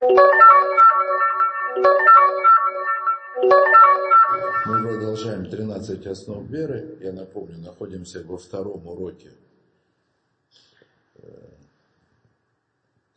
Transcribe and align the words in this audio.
Мы 0.00 0.10
продолжаем 4.82 5.50
13 5.50 6.06
основ 6.06 6.48
веры. 6.48 6.98
Я 7.00 7.12
напомню, 7.12 7.58
находимся 7.58 8.22
во 8.22 8.38
втором 8.38 8.86
уроке, 8.86 9.32
э, 11.16 11.48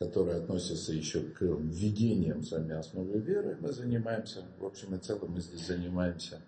который 0.00 0.34
относится 0.34 0.92
еще 0.92 1.20
к 1.20 1.42
введениям 1.42 2.42
сами 2.42 2.74
основы 2.74 3.20
веры. 3.20 3.56
Мы 3.60 3.70
занимаемся, 3.70 4.44
в 4.58 4.64
общем 4.64 4.96
и 4.96 4.98
целом, 4.98 5.30
мы 5.34 5.40
здесь 5.40 5.64
занимаемся 5.64 6.42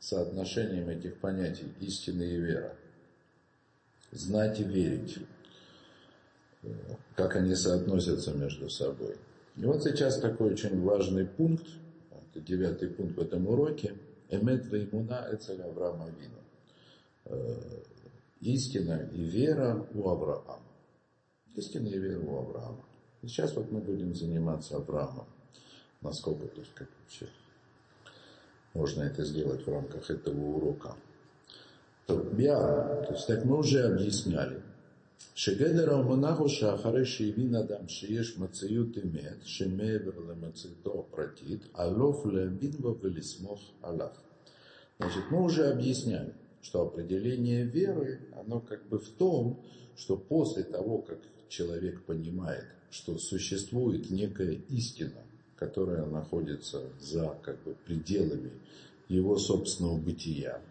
соотношением 0.00 0.88
этих 0.88 1.20
понятий 1.20 1.72
истины 1.78 2.24
и 2.24 2.38
вера. 2.38 2.74
Знать 4.10 4.58
и 4.58 4.64
верить. 4.64 5.18
Э, 6.64 6.74
как 7.14 7.36
они 7.36 7.54
соотносятся 7.54 8.32
между 8.32 8.68
собой. 8.68 9.16
И 9.56 9.64
вот 9.64 9.82
сейчас 9.82 10.20
такой 10.20 10.52
очень 10.52 10.82
важный 10.82 11.26
пункт, 11.26 11.66
это 12.10 12.40
девятый 12.40 12.88
пункт 12.88 13.16
в 13.16 13.20
этом 13.20 13.46
уроке– 13.46 13.94
Эмет 14.28 14.66
веймуна 14.66 15.28
эцель 15.32 15.62
Авраама 15.62 16.08
Вину. 16.08 16.42
Э, 17.26 17.82
истина 18.40 19.08
и 19.12 19.22
вера 19.22 19.86
у 19.94 20.08
Авраама. 20.08 20.62
Истина 21.54 21.86
и 21.86 21.98
вера 21.98 22.20
у 22.20 22.38
Авраама. 22.38 22.84
И 23.22 23.28
сейчас 23.28 23.54
вот 23.54 23.70
мы 23.70 23.80
будем 23.80 24.14
заниматься 24.14 24.76
Авраамом. 24.76 25.28
Насколько, 26.00 26.48
то 26.48 26.60
есть, 26.60 26.74
как 26.74 26.88
вообще 27.00 27.28
можно 28.74 29.02
это 29.02 29.24
сделать 29.24 29.64
в 29.64 29.70
рамках 29.70 30.10
этого 30.10 30.38
урока. 30.38 30.96
То, 32.06 32.28
я, 32.36 33.04
то 33.06 33.14
есть, 33.14 33.26
так 33.26 33.44
мы 33.44 33.58
уже 33.58 33.84
объясняли, 33.84 34.62
שגדר 35.35 35.93
האמונה 35.95 36.33
הוא 36.33 36.47
שאחרי 36.47 37.05
שהבין 37.05 37.55
אדם 37.55 37.87
שיש 37.87 38.37
מציאות 38.37 38.97
אמת 38.97 39.37
שמעבר 39.43 40.11
למציאותו 40.29 41.05
הפרטית, 41.07 41.65
עלוף 41.73 42.25
להאמין 42.25 42.71
בו 42.71 42.95
ולסמוך 43.01 43.71
עליו. 43.81 44.09
Значит, 44.99 45.23
мы 45.31 45.41
уже 45.41 45.71
объясняли, 45.71 46.33
что 46.61 46.83
определение 46.83 47.63
веры, 47.63 48.19
оно 48.39 48.59
как 48.59 48.87
бы 48.87 48.99
в 48.99 49.09
том, 49.09 49.59
что 49.95 50.15
после 50.15 50.63
того, 50.63 50.99
как 50.99 51.17
человек 51.49 52.03
понимает, 52.03 52.65
что 52.91 53.17
существует 53.17 54.11
некая 54.11 54.59
истина, 54.69 55.23
которая 55.55 56.05
находится 56.05 56.83
за 56.99 57.35
как 57.41 57.63
бы, 57.63 57.75
пределами 57.85 58.51
его 59.09 59.37
собственного 59.37 59.97
бытия, 59.97 60.61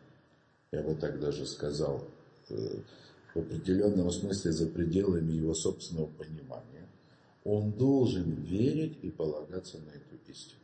я 0.73 0.83
бы 0.83 0.95
так 0.95 1.19
даже 1.19 1.45
сказал, 1.47 2.05
э, 2.51 2.77
в 3.35 3.39
определенном 3.39 4.11
смысле 4.11 4.53
за 4.53 4.67
пределами 4.67 5.33
его 5.33 5.55
собственного 5.55 6.07
понимания, 6.07 6.89
он 7.45 7.73
должен 7.73 8.33
верить 8.43 8.99
и 9.03 9.11
полагаться 9.11 9.79
на 9.79 9.91
эту 9.91 10.31
истину. 10.31 10.61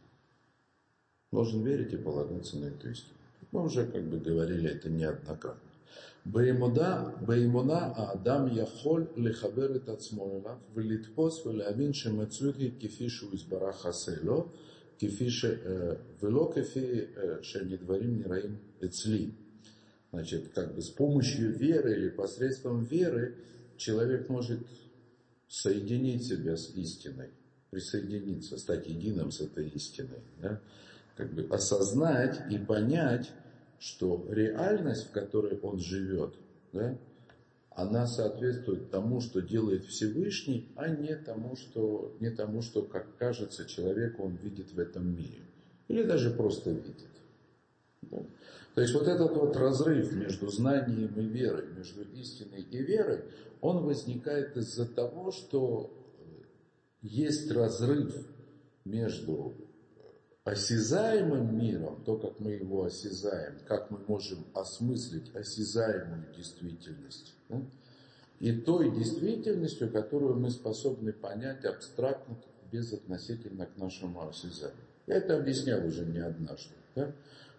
Должен 1.33 1.63
верить 1.65 1.93
и 1.93 1.97
полагаться 1.97 2.57
на 2.59 2.67
эту 2.67 2.91
истину. 2.91 3.15
Мы 3.53 3.65
уже 3.65 3.87
как 3.87 4.05
бы 4.05 4.19
говорили 4.19 4.71
это 4.71 4.89
неоднократно. 4.89 5.67
באמונה 7.27 7.93
האדם 7.95 8.49
יכול 8.53 9.07
לחבר 9.17 9.77
את 9.77 9.89
עצמו 9.89 10.41
אליו 10.41 10.57
ולתפוס 10.75 11.47
ולהבין 11.47 11.93
שמציאות 11.93 12.57
היא 12.57 12.71
כפי 12.81 13.09
שהוא 13.09 13.35
יסברך 13.35 13.87
עשה 13.87 14.13
לו, 14.23 14.49
כפי 14.99 15.31
ש... 15.31 15.45
ולא 16.23 16.53
כפי 16.55 17.01
שהדברים 17.43 18.23
נראים 18.23 18.57
אצלי. 18.85 19.31
Значит, 20.12 20.50
как 20.54 20.76
бы 20.76 20.82
с 20.82 20.90
помощью 20.90 21.52
веры 21.52 21.94
или 21.94 22.10
посредством 22.10 22.84
веры 22.84 23.36
человек 23.78 24.30
может 24.30 24.60
соединить 25.48 26.26
себя 26.28 26.58
с 26.58 26.70
истиной, 26.76 27.30
присоединиться, 27.70 28.58
стать 28.58 28.88
единым 28.88 29.32
с 29.32 29.42
этой 29.42 29.70
истиной. 29.70 30.20
Да? 30.42 30.60
Как 31.16 31.34
бы 31.34 31.48
осознать 31.50 32.52
и 32.52 32.58
понять, 32.58 33.32
что 33.80 34.26
реальность, 34.30 35.08
в 35.08 35.12
которой 35.12 35.58
он 35.60 35.80
живет, 35.80 36.36
да, 36.74 36.98
она 37.72 38.06
соответствует 38.06 38.92
тому, 38.92 39.22
что 39.22 39.42
делает 39.42 39.86
Всевышний, 39.86 40.68
а 40.76 40.90
не 40.90 41.16
тому, 41.16 41.56
что, 41.56 42.16
не 42.20 42.30
тому, 42.30 42.62
что, 42.62 42.82
как 42.82 43.16
кажется, 43.18 43.66
человеку 43.66 44.24
он 44.24 44.36
видит 44.36 44.74
в 44.74 44.80
этом 44.80 45.16
мире. 45.16 45.42
Или 45.88 46.04
даже 46.04 46.32
просто 46.32 46.72
видит. 46.72 47.08
То 48.10 48.82
есть 48.82 48.94
вот 48.94 49.08
этот 49.08 49.36
вот 49.36 49.56
разрыв 49.56 50.12
между 50.14 50.48
знанием 50.48 51.14
и 51.16 51.24
верой, 51.24 51.68
между 51.74 52.04
истиной 52.04 52.62
и 52.62 52.78
верой, 52.78 53.26
он 53.60 53.84
возникает 53.84 54.56
из-за 54.58 54.86
того, 54.86 55.32
что 55.32 55.92
есть 57.02 57.52
разрыв 57.52 58.16
между 58.86 59.54
осязаемым 60.44 61.58
миром, 61.58 62.04
то, 62.04 62.18
как 62.18 62.40
мы 62.40 62.52
его 62.54 62.86
осязаем, 62.86 63.60
как 63.68 63.92
мы 63.92 64.00
можем 64.08 64.46
осмыслить 64.54 65.36
осязаемую 65.36 66.26
действительность, 66.36 67.36
да, 67.50 67.62
и 68.40 68.52
той 68.54 68.90
действительностью, 68.92 69.92
которую 69.92 70.36
мы 70.40 70.50
способны 70.50 71.14
понять 71.14 71.64
абстрактно, 71.64 72.38
безотносительно 72.72 73.68
к 73.68 73.78
нашему 73.78 74.28
осязанию. 74.28 74.78
Я 75.06 75.18
это 75.18 75.38
объяснял 75.38 75.86
уже 75.86 76.06
не 76.06 76.20
однажды. 76.20 76.74
Да? 76.96 77.14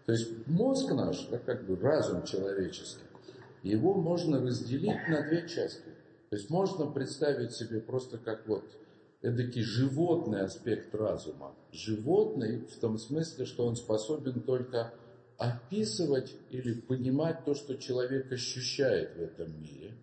То 0.07 0.13
есть 0.13 0.47
мозг 0.47 0.91
наш, 0.93 1.27
да, 1.29 1.39
как 1.39 1.65
бы 1.67 1.77
разум 1.77 2.25
человеческий, 2.25 3.05
его 3.63 3.95
можно 3.95 4.41
разделить 4.41 5.09
на 5.09 5.23
две 5.23 5.49
части. 5.49 5.91
То 6.31 6.37
есть 6.37 6.51
можно 6.51 6.87
представить 6.87 7.53
себе 7.53 7.81
просто 7.81 8.19
как 8.19 8.47
вот 8.49 8.65
эдакий 9.21 9.63
животный 9.63 10.41
аспект 10.41 10.95
разума. 10.95 11.55
Животный 11.71 12.61
в 12.67 12.77
том 12.79 12.99
смысле, 12.99 13.45
что 13.45 13.67
он 13.67 13.77
способен 13.77 14.41
только 14.41 14.93
описывать 15.39 16.35
или 16.51 16.75
понимать 16.75 17.45
то, 17.45 17.55
что 17.55 17.77
человек 17.77 18.33
ощущает 18.33 19.17
в 19.17 19.21
этом 19.21 19.61
мире. 19.61 19.95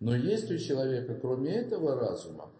Но 0.00 0.14
есть 0.14 0.50
у 0.50 0.58
человека, 0.58 1.14
кроме 1.14 1.54
этого 1.54 1.98
разума, 1.98 2.50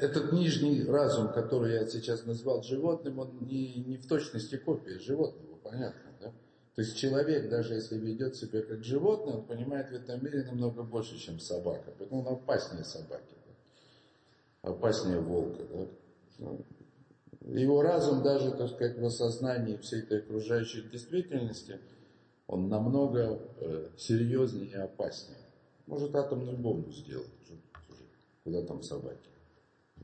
этот 0.00 0.32
нижний 0.32 0.84
разум, 0.84 1.32
который 1.32 1.74
я 1.74 1.86
сейчас 1.86 2.24
назвал 2.26 2.62
животным, 2.62 3.18
он 3.18 3.38
не, 3.40 3.74
не 3.84 3.96
в 3.96 4.06
точности 4.06 4.56
копия 4.56 4.98
животного, 4.98 5.56
понятно, 5.62 6.12
да? 6.20 6.32
То 6.74 6.82
есть 6.82 6.96
человек, 6.96 7.48
даже 7.48 7.74
если 7.74 7.96
ведет 7.96 8.36
себя 8.36 8.62
как 8.62 8.84
животное, 8.84 9.36
он 9.36 9.46
понимает 9.46 9.90
в 9.90 9.94
этом 9.94 10.22
мире 10.22 10.44
намного 10.44 10.82
больше, 10.82 11.18
чем 11.18 11.38
собака. 11.38 11.92
Поэтому 11.98 12.20
он 12.20 12.34
опаснее 12.34 12.84
собаки, 12.84 13.34
да? 13.46 14.70
опаснее 14.70 15.20
волка. 15.20 15.62
Да? 16.38 16.48
Его 17.46 17.80
разум 17.80 18.22
даже, 18.22 18.50
так 18.50 18.68
сказать, 18.68 18.98
в 18.98 19.04
осознании 19.04 19.76
всей 19.76 20.02
этой 20.02 20.18
окружающей 20.18 20.82
действительности, 20.82 21.80
он 22.46 22.68
намного 22.68 23.40
э, 23.60 23.88
серьезнее 23.96 24.70
и 24.70 24.74
опаснее. 24.74 25.38
Может 25.86 26.14
атомную 26.14 26.58
бомбу 26.58 26.92
сделать, 26.92 27.26
куда 28.44 28.62
там 28.62 28.82
собаки. 28.82 29.30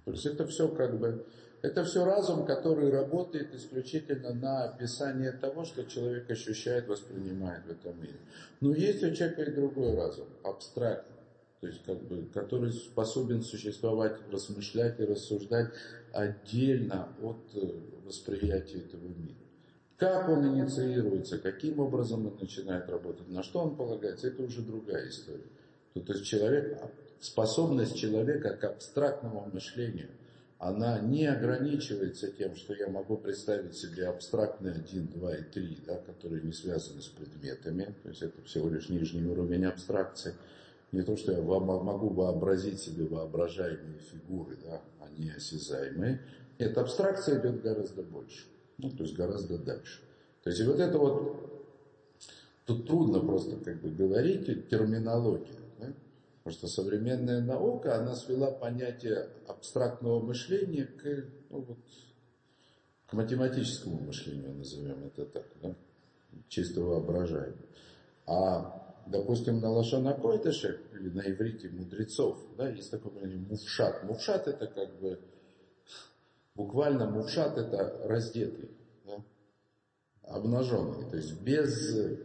То 0.04 0.10
есть 0.10 0.26
это 0.26 0.46
все 0.46 0.68
как 0.68 0.98
бы, 0.98 1.24
это 1.62 1.84
все 1.84 2.04
разум, 2.04 2.44
который 2.44 2.90
работает 2.90 3.54
исключительно 3.54 4.34
на 4.34 4.64
описание 4.64 5.32
того, 5.32 5.64
что 5.64 5.84
человек 5.84 6.30
ощущает, 6.30 6.88
воспринимает 6.88 7.64
в 7.66 7.70
этом 7.70 8.00
мире. 8.00 8.18
Но 8.60 8.74
есть 8.74 9.02
у 9.04 9.14
человека 9.14 9.42
и 9.42 9.54
другой 9.54 9.94
разум, 9.94 10.26
абстрактный, 10.42 11.16
то 11.60 11.66
есть 11.68 11.84
как 11.84 12.02
бы, 12.02 12.28
который 12.34 12.72
способен 12.72 13.42
существовать, 13.42 14.16
размышлять 14.32 14.98
и 14.98 15.04
рассуждать 15.04 15.70
отдельно 16.12 17.08
от 17.22 17.38
э, 17.54 17.70
восприятия 18.04 18.78
этого 18.78 19.06
мира. 19.06 19.36
Как 19.96 20.28
он 20.28 20.44
инициируется, 20.44 21.38
каким 21.38 21.78
образом 21.78 22.26
он 22.26 22.36
начинает 22.40 22.90
работать, 22.90 23.28
на 23.28 23.44
что 23.44 23.60
он 23.60 23.76
полагается, 23.76 24.26
это 24.26 24.42
уже 24.42 24.62
другая 24.62 25.08
история. 25.08 25.46
То 25.94 26.12
есть 26.12 26.24
человек 26.24 26.82
способность 27.24 27.96
человека 27.96 28.56
к 28.56 28.64
абстрактному 28.64 29.48
мышлению, 29.52 30.08
она 30.58 31.00
не 31.00 31.26
ограничивается 31.26 32.30
тем, 32.30 32.54
что 32.54 32.74
я 32.74 32.88
могу 32.88 33.16
представить 33.16 33.74
себе 33.74 34.06
абстрактный 34.06 34.72
1, 34.72 35.08
2 35.08 35.34
и 35.34 35.42
3, 35.42 35.78
да, 35.86 35.96
которые 35.96 36.42
не 36.42 36.52
связаны 36.52 37.02
с 37.02 37.08
предметами, 37.08 37.94
то 38.02 38.08
есть 38.08 38.22
это 38.22 38.40
всего 38.42 38.68
лишь 38.68 38.88
нижний 38.88 39.24
уровень 39.24 39.64
абстракции. 39.64 40.34
Не 40.92 41.02
то, 41.02 41.16
что 41.16 41.32
я 41.32 41.40
могу 41.40 42.10
вообразить 42.10 42.80
себе 42.80 43.06
воображаемые 43.06 43.98
фигуры, 43.98 44.56
да, 44.62 44.82
они 45.00 45.30
осязаемые. 45.30 46.20
Нет, 46.58 46.76
абстракция 46.78 47.40
идет 47.40 47.62
гораздо 47.62 48.02
больше, 48.02 48.44
ну, 48.78 48.90
то 48.90 49.02
есть 49.02 49.16
гораздо 49.16 49.58
дальше. 49.58 50.00
То 50.44 50.50
есть 50.50 50.62
вот 50.64 50.78
это 50.78 50.98
вот, 50.98 51.66
тут 52.66 52.86
трудно 52.86 53.20
просто 53.20 53.56
как 53.56 53.80
бы 53.80 53.90
говорить, 53.90 54.68
терминология. 54.68 55.61
Потому 56.42 56.58
что 56.58 56.66
современная 56.66 57.40
наука, 57.40 57.96
она 57.96 58.16
свела 58.16 58.50
понятие 58.50 59.28
абстрактного 59.46 60.20
мышления 60.20 60.86
к, 60.86 61.26
ну, 61.50 61.60
вот, 61.60 61.78
к 63.06 63.12
математическому 63.12 64.00
мышлению, 64.00 64.54
назовем 64.54 65.06
это 65.06 65.24
так, 65.24 65.46
да? 65.62 65.76
чисто 66.48 66.80
воображаемому. 66.80 67.62
А 68.26 68.82
допустим, 69.06 69.60
на 69.60 69.70
Лошана 69.70 70.14
Койдыше, 70.14 70.80
или 70.92 71.08
на 71.10 71.20
иврите 71.20 71.68
мудрецов, 71.70 72.38
да, 72.56 72.68
есть 72.68 72.90
такое 72.90 73.12
понятие 73.12 73.40
мувшат. 73.40 74.04
Мувшат 74.04 74.48
это 74.48 74.66
как 74.66 75.00
бы, 75.00 75.20
буквально 76.54 77.10
мувшат 77.10 77.56
это 77.58 78.00
раздетый, 78.04 78.70
да, 79.04 79.22
обнаженный, 80.22 81.08
то 81.10 81.16
есть 81.16 81.40
без, 81.40 82.18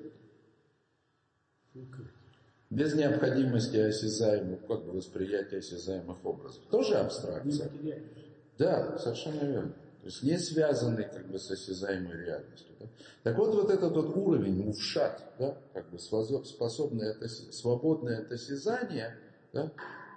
без 2.70 2.94
необходимости 2.96 3.78
осязаемых, 3.78 4.66
как 4.68 4.86
бы 4.86 4.94
восприятия 4.94 5.58
осязаемых 5.58 6.24
образов. 6.26 6.62
Тоже 6.70 6.96
абстракция. 6.96 7.72
Да, 8.58 8.98
совершенно 8.98 9.44
верно. 9.44 9.74
То 10.02 10.08
есть 10.08 10.24
не 10.24 10.38
связанный 10.38 11.04
как 11.04 11.28
бы 11.30 11.38
с 11.38 11.52
осязаемой 11.52 12.26
реальностью. 12.26 12.74
Да? 12.80 12.86
Так 13.24 13.38
вот, 13.38 13.54
вот 13.56 13.70
этот 13.70 13.94
вот 13.94 14.16
уровень 14.16 14.64
мувшат, 14.64 15.22
да, 15.38 15.58
как 15.74 15.90
бы 15.90 16.00
способный 16.00 17.12
от, 17.12 17.30
свободное 17.30 18.22
от 18.22 18.32
осязания, 18.32 19.18
да, 19.54 19.72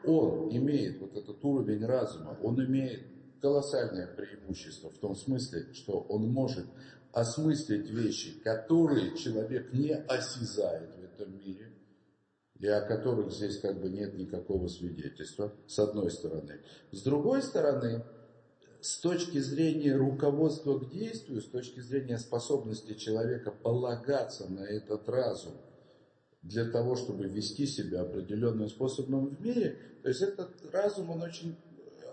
он 0.04 0.48
имеет 0.56 1.00
вот 1.00 1.16
этот 1.16 1.44
уровень 1.44 1.84
разума, 1.84 2.38
он 2.42 2.64
имеет 2.64 3.02
колоссальное 3.40 4.06
преимущество 4.06 4.90
в 4.90 4.98
том 4.98 5.16
смысле, 5.16 5.66
что 5.72 6.06
он 6.08 6.28
может 6.28 6.66
осмыслить 7.12 7.90
вещи, 7.90 8.38
которые 8.40 9.16
человек 9.16 9.72
не 9.72 9.94
осязает 9.94 10.94
в 10.94 11.02
этом 11.02 11.36
мире, 11.38 11.72
и 12.60 12.66
о 12.66 12.82
которых 12.82 13.32
здесь 13.32 13.58
как 13.58 13.80
бы 13.80 13.88
нет 13.88 14.14
никакого 14.14 14.68
свидетельства, 14.68 15.52
с 15.66 15.78
одной 15.78 16.10
стороны. 16.10 16.60
С 16.92 17.02
другой 17.02 17.42
стороны, 17.42 18.04
с 18.82 18.98
точки 18.98 19.38
зрения 19.38 19.96
руководства 19.96 20.78
к 20.78 20.90
действию, 20.90 21.40
с 21.40 21.46
точки 21.46 21.80
зрения 21.80 22.18
способности 22.18 22.94
человека 22.94 23.50
полагаться 23.50 24.46
на 24.48 24.60
этот 24.60 25.08
разум 25.08 25.54
для 26.42 26.64
того, 26.66 26.96
чтобы 26.96 27.26
вести 27.26 27.66
себя 27.66 28.02
определенным 28.02 28.68
способом 28.68 29.28
в 29.28 29.40
мире, 29.40 29.78
то 30.02 30.08
есть 30.08 30.22
этот 30.22 30.50
разум, 30.72 31.10
он 31.10 31.22
очень, 31.22 31.56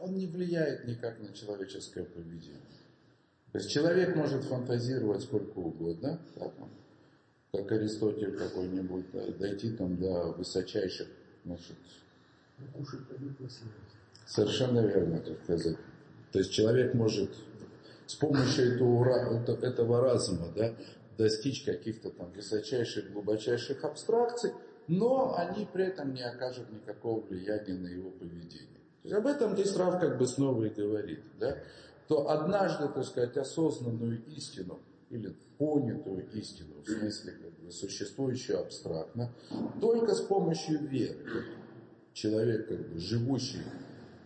он 0.02 0.16
не 0.16 0.28
влияет 0.28 0.86
никак 0.86 1.20
на 1.20 1.34
человеческое 1.34 2.04
поведение. 2.04 2.62
То 3.52 3.60
есть 3.60 3.70
человек 3.70 4.16
может 4.16 4.44
фантазировать 4.44 5.24
сколько 5.24 5.58
угодно, 5.60 6.20
там, 6.36 6.52
как 7.58 7.72
Аристотель 7.72 8.38
какой-нибудь, 8.38 9.06
да, 9.12 9.26
дойти 9.40 9.72
там 9.72 9.98
до 9.98 10.32
высочайших, 10.34 11.08
значит, 11.44 11.76
совершенно 14.26 14.86
верно, 14.86 15.20
так 15.20 15.42
сказать, 15.44 15.78
то 16.32 16.40
есть 16.40 16.52
человек 16.52 16.94
может 16.94 17.32
с 18.06 18.16
помощью 18.16 18.76
этого, 18.76 19.66
этого 19.66 20.02
разума 20.02 20.48
да, 20.56 20.76
достичь 21.18 21.64
каких-то 21.64 22.12
там 22.12 22.32
высочайших, 22.32 23.12
глубочайших 23.12 23.84
абстракций, 23.84 24.52
но 24.88 25.36
они 25.36 25.68
при 25.72 25.86
этом 25.86 26.14
не 26.14 26.22
окажут 26.22 26.72
никакого 26.72 27.22
влияния 27.22 27.74
на 27.74 27.88
его 27.88 28.12
поведение. 28.12 28.80
То 29.02 29.10
есть 29.10 29.16
об 29.16 29.26
этом 29.26 29.54
здесь 29.54 29.76
Рав 29.76 30.00
как 30.00 30.18
бы 30.18 30.28
снова 30.28 30.64
и 30.66 30.70
говорит. 30.70 31.22
Да? 31.40 31.58
То 32.08 32.30
однажды, 32.30 32.88
так 32.88 33.04
сказать, 33.04 33.36
осознанную 33.36 34.24
истину 34.36 34.80
или 35.10 35.36
понятую 35.58 36.30
истину, 36.34 36.82
в 36.82 36.90
смысле 36.90 37.32
как 37.34 37.60
бы 37.60 37.72
существующую 37.72 38.60
абстрактно, 38.60 39.32
только 39.80 40.14
с 40.14 40.22
помощью 40.22 40.86
веры 40.88 41.46
человек, 42.14 42.68
как 42.68 42.90
бы, 42.90 43.00
живущий 43.00 43.64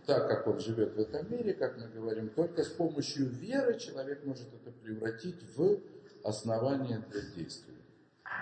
так, 0.06 0.28
как 0.28 0.46
он 0.48 0.58
живет 0.58 0.94
в 0.94 0.98
этом 0.98 1.30
мире, 1.30 1.54
как 1.54 1.78
мы 1.78 1.88
говорим, 1.88 2.28
только 2.30 2.64
с 2.64 2.68
помощью 2.68 3.28
веры 3.28 3.78
человек 3.78 4.24
может 4.24 4.48
это 4.52 4.72
превратить 4.72 5.36
в 5.56 5.78
основание 6.24 7.04
для 7.10 7.22
действия. 7.36 7.76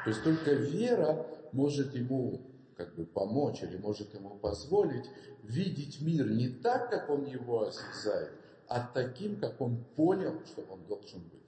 То 0.04 0.10
есть 0.10 0.24
только 0.24 0.52
вера 0.52 1.26
может 1.52 1.94
ему 1.94 2.40
как 2.76 2.94
бы 2.94 3.04
помочь 3.04 3.62
или 3.62 3.76
может 3.76 4.14
ему 4.14 4.30
позволить 4.38 5.04
видеть 5.42 6.00
мир 6.00 6.30
не 6.30 6.48
так, 6.48 6.90
как 6.90 7.10
он 7.10 7.26
его 7.26 7.66
осязает, 7.66 8.30
а 8.68 8.88
таким, 8.94 9.38
как 9.38 9.60
он 9.60 9.84
понял, 9.96 10.40
что 10.46 10.62
он 10.62 10.84
должен 10.86 11.20
быть. 11.20 11.39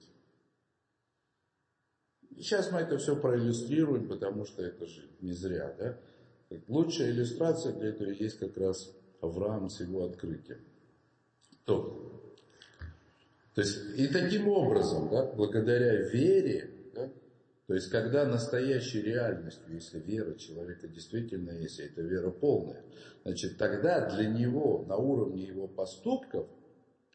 Сейчас 2.37 2.71
мы 2.71 2.79
это 2.79 2.97
все 2.97 3.15
проиллюстрируем, 3.15 4.07
потому 4.07 4.45
что 4.45 4.63
это 4.63 4.85
же 4.85 5.09
не 5.21 5.33
зря, 5.33 5.73
да? 5.77 5.97
Лучшая 6.67 7.11
иллюстрация 7.11 7.73
для 7.73 7.89
этого 7.89 8.09
есть 8.09 8.37
как 8.37 8.57
раз 8.57 8.93
Авраам 9.21 9.69
с 9.69 9.79
его 9.79 10.05
открытием. 10.05 10.59
То, 11.65 12.31
то 13.55 13.61
есть 13.61 13.77
и 13.97 14.07
таким 14.07 14.47
образом, 14.49 15.09
да, 15.09 15.25
благодаря 15.25 16.01
вере, 16.09 16.69
да, 16.93 17.09
то 17.67 17.73
есть 17.73 17.89
когда 17.89 18.25
настоящей 18.25 19.01
реальностью, 19.01 19.73
если 19.73 19.99
вера 19.99 20.35
человека 20.35 20.87
действительно 20.87 21.51
есть, 21.51 21.79
и 21.79 21.83
это 21.83 22.01
вера 22.01 22.29
полная, 22.31 22.83
значит 23.23 23.57
тогда 23.57 24.09
для 24.09 24.27
него 24.27 24.85
на 24.87 24.97
уровне 24.97 25.43
его 25.43 25.67
поступков, 25.67 26.47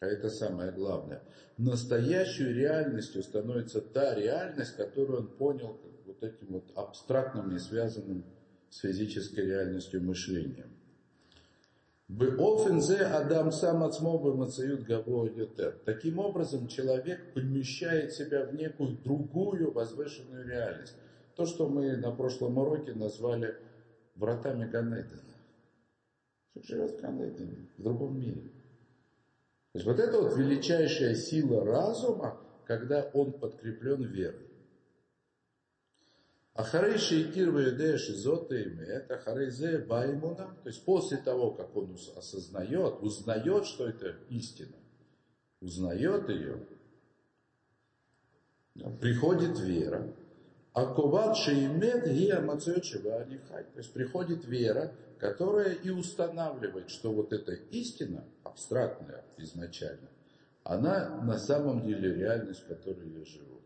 а 0.00 0.06
это 0.06 0.30
самое 0.30 0.70
главное, 0.70 1.22
настоящей 1.56 2.52
реальностью 2.52 3.22
становится 3.22 3.80
та 3.80 4.14
реальность, 4.14 4.76
которую 4.76 5.20
он 5.20 5.28
понял 5.28 5.80
вот 6.06 6.22
этим 6.22 6.46
вот 6.48 6.70
абстрактным, 6.76 7.50
не 7.50 7.58
связанным 7.58 8.24
с 8.70 8.78
физической 8.78 9.40
реальностью 9.40 10.02
мышлением. 10.02 10.70
Беофензе 12.08 13.04
Адам 13.04 13.52
сам 13.52 13.82
отсмобы 13.82 14.34
мацают 14.34 14.84
габо 14.84 15.28
Таким 15.84 16.18
образом, 16.18 16.66
человек 16.66 17.34
помещает 17.34 18.12
себя 18.14 18.46
в 18.46 18.54
некую 18.54 18.96
другую 18.96 19.72
возвышенную 19.72 20.48
реальность. 20.48 20.94
То, 21.36 21.44
что 21.44 21.68
мы 21.68 21.96
на 21.96 22.10
прошлом 22.10 22.56
уроке 22.56 22.94
назвали 22.94 23.56
вратами 24.14 24.64
Ганедена. 24.70 25.20
Человек 26.62 26.66
живет 26.66 26.98
в 26.98 27.02
Ганедене, 27.02 27.68
в 27.76 27.82
другом 27.82 28.18
мире. 28.18 28.57
То 29.72 29.78
есть 29.78 29.86
вот 29.86 29.98
это 29.98 30.20
вот 30.20 30.36
величайшая 30.36 31.14
сила 31.14 31.64
разума, 31.64 32.40
когда 32.66 33.02
он 33.12 33.32
подкреплен 33.32 34.02
верой. 34.02 34.48
Ахарейши 36.54 37.20
и 37.20 37.32
Кирвеедеш 37.32 38.10
изотаими, 38.10 38.82
это 38.82 39.16
Харейзе 39.18 39.78
Баймуна, 39.78 40.56
то 40.64 40.68
есть 40.68 40.84
после 40.84 41.18
того, 41.18 41.52
как 41.52 41.76
он 41.76 41.96
осознает, 42.16 43.00
узнает, 43.00 43.64
что 43.64 43.88
это 43.88 44.16
истина, 44.28 44.74
узнает 45.60 46.28
ее, 46.28 46.66
приходит 49.00 49.58
вера. 49.60 50.12
А 50.72 50.94
коват 50.94 51.36
шеймет 51.36 52.08
гия 52.08 52.38
анихай. 52.38 53.64
То 53.64 53.78
есть 53.78 53.92
приходит 53.92 54.44
вера, 54.44 54.92
которая 55.18 55.74
и 55.74 55.90
устанавливает, 55.90 56.90
что 56.90 57.12
вот 57.12 57.32
эта 57.32 57.52
истина, 57.52 58.24
абстрактная 58.58 59.24
изначально, 59.36 60.08
она 60.64 61.22
на 61.22 61.38
самом 61.38 61.86
деле 61.86 62.12
реальность, 62.14 62.64
в 62.64 62.66
которой 62.66 63.08
я 63.08 63.24
живу. 63.24 63.60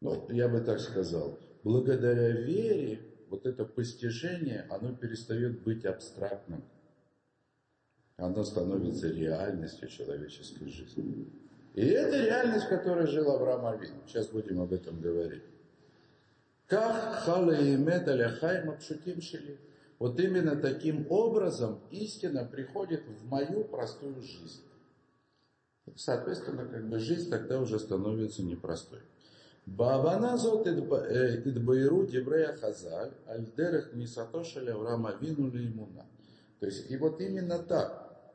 Ну, 0.00 0.30
я 0.30 0.48
бы 0.48 0.60
так 0.60 0.78
сказал, 0.78 1.38
благодаря 1.64 2.30
вере 2.30 3.00
вот 3.30 3.44
это 3.44 3.64
постижение, 3.64 4.66
оно 4.70 4.94
перестает 4.94 5.62
быть 5.62 5.84
абстрактным. 5.84 6.62
Оно 8.16 8.44
становится 8.44 9.08
реальностью 9.08 9.88
человеческой 9.88 10.68
жизни. 10.68 11.28
И 11.74 11.84
это 11.84 12.24
реальность, 12.24 12.66
в 12.66 12.68
которой 12.68 13.08
жил 13.08 13.28
Авраам 13.32 13.66
Авин. 13.66 13.94
Сейчас 14.06 14.28
будем 14.28 14.60
об 14.60 14.72
этом 14.72 15.00
говорить. 15.00 15.42
Как 16.68 17.14
халаимет 17.24 18.06
аляхайм 18.06 18.70
обшутим 18.70 19.20
шили. 19.20 19.58
Вот 20.04 20.20
именно 20.20 20.54
таким 20.54 21.10
образом 21.10 21.80
истина 21.90 22.44
приходит 22.44 23.04
в 23.06 23.26
мою 23.26 23.64
простую 23.64 24.20
жизнь. 24.20 24.60
Соответственно, 25.96 26.66
как 26.66 26.90
бы 26.90 26.98
жизнь 26.98 27.30
тогда 27.30 27.58
уже 27.58 27.78
становится 27.78 28.42
непростой. 28.42 28.98
Бааваназо 29.64 30.62
тидбаиру 30.62 32.04
э, 32.04 32.06
деврея 32.06 32.54
хазаль, 32.54 33.12
альдерех 33.26 33.94
нисатошель 33.94 34.70
аврама 34.70 35.14
винули 35.18 35.68
имуна. 35.68 36.04
То 36.60 36.66
есть, 36.66 36.90
и 36.90 36.98
вот 36.98 37.22
именно 37.22 37.60
так, 37.60 38.34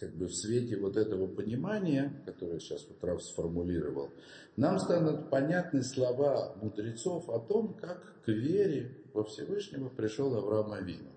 как 0.00 0.14
бы 0.14 0.28
в 0.28 0.34
свете 0.34 0.78
вот 0.78 0.96
этого 0.96 1.26
понимания, 1.26 2.22
которое 2.24 2.58
сейчас 2.58 2.86
утра 2.86 3.18
сформулировал, 3.18 4.08
нам 4.56 4.78
станут 4.78 5.28
понятны 5.28 5.82
слова 5.82 6.56
мудрецов 6.62 7.28
о 7.28 7.38
том, 7.38 7.74
как 7.74 8.22
к 8.24 8.28
вере 8.28 9.01
во 9.14 9.24
Всевышнего 9.24 9.88
пришел 9.88 10.34
Авраам 10.34 10.72
Авину. 10.72 11.10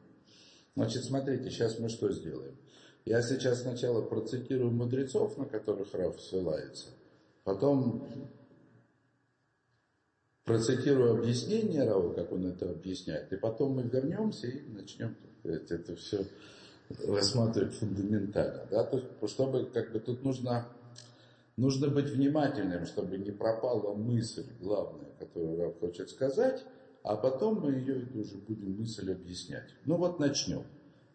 Значит, 0.75 1.03
смотрите, 1.05 1.49
сейчас 1.49 1.79
мы 1.79 1.89
что 1.89 2.11
сделаем? 2.11 2.57
Я 3.05 3.21
сейчас 3.21 3.61
сначала 3.61 4.01
процитирую 4.01 4.71
мудрецов, 4.71 5.37
на 5.37 5.45
которых 5.45 5.93
Раф 5.93 6.19
ссылается, 6.19 6.89
потом 7.43 8.03
процитирую 10.43 11.19
объяснение 11.19 11.83
Рау, 11.83 12.13
как 12.13 12.31
он 12.31 12.47
это 12.47 12.69
объясняет, 12.69 13.31
и 13.31 13.37
потом 13.37 13.73
мы 13.73 13.83
вернемся 13.83 14.47
и 14.47 14.67
начнем 14.69 15.15
сказать, 15.39 15.71
это 15.71 15.95
все 15.95 16.25
рассматривать 17.07 17.75
фундаментально. 17.75 18.67
Да? 18.69 18.83
То 18.83 18.97
есть, 18.97 19.33
чтобы 19.33 19.65
как 19.65 19.91
бы 19.91 19.99
тут 19.99 20.23
нужно, 20.23 20.67
нужно 21.57 21.89
быть 21.89 22.09
внимательным, 22.09 22.85
чтобы 22.85 23.17
не 23.17 23.31
пропала 23.31 23.93
мысль 23.93 24.45
главная, 24.59 25.11
которую 25.19 25.59
Раб 25.59 25.79
хочет 25.79 26.09
сказать, 26.09 26.63
а 27.05 27.15
потом 27.15 27.61
мы 27.61 27.71
ее 27.73 28.07
уже 28.15 28.37
будем 28.47 28.79
мысль 28.79 29.11
объяснять. 29.11 29.69
Ну 29.85 29.95
вот 29.97 30.19
начнем. 30.19 30.63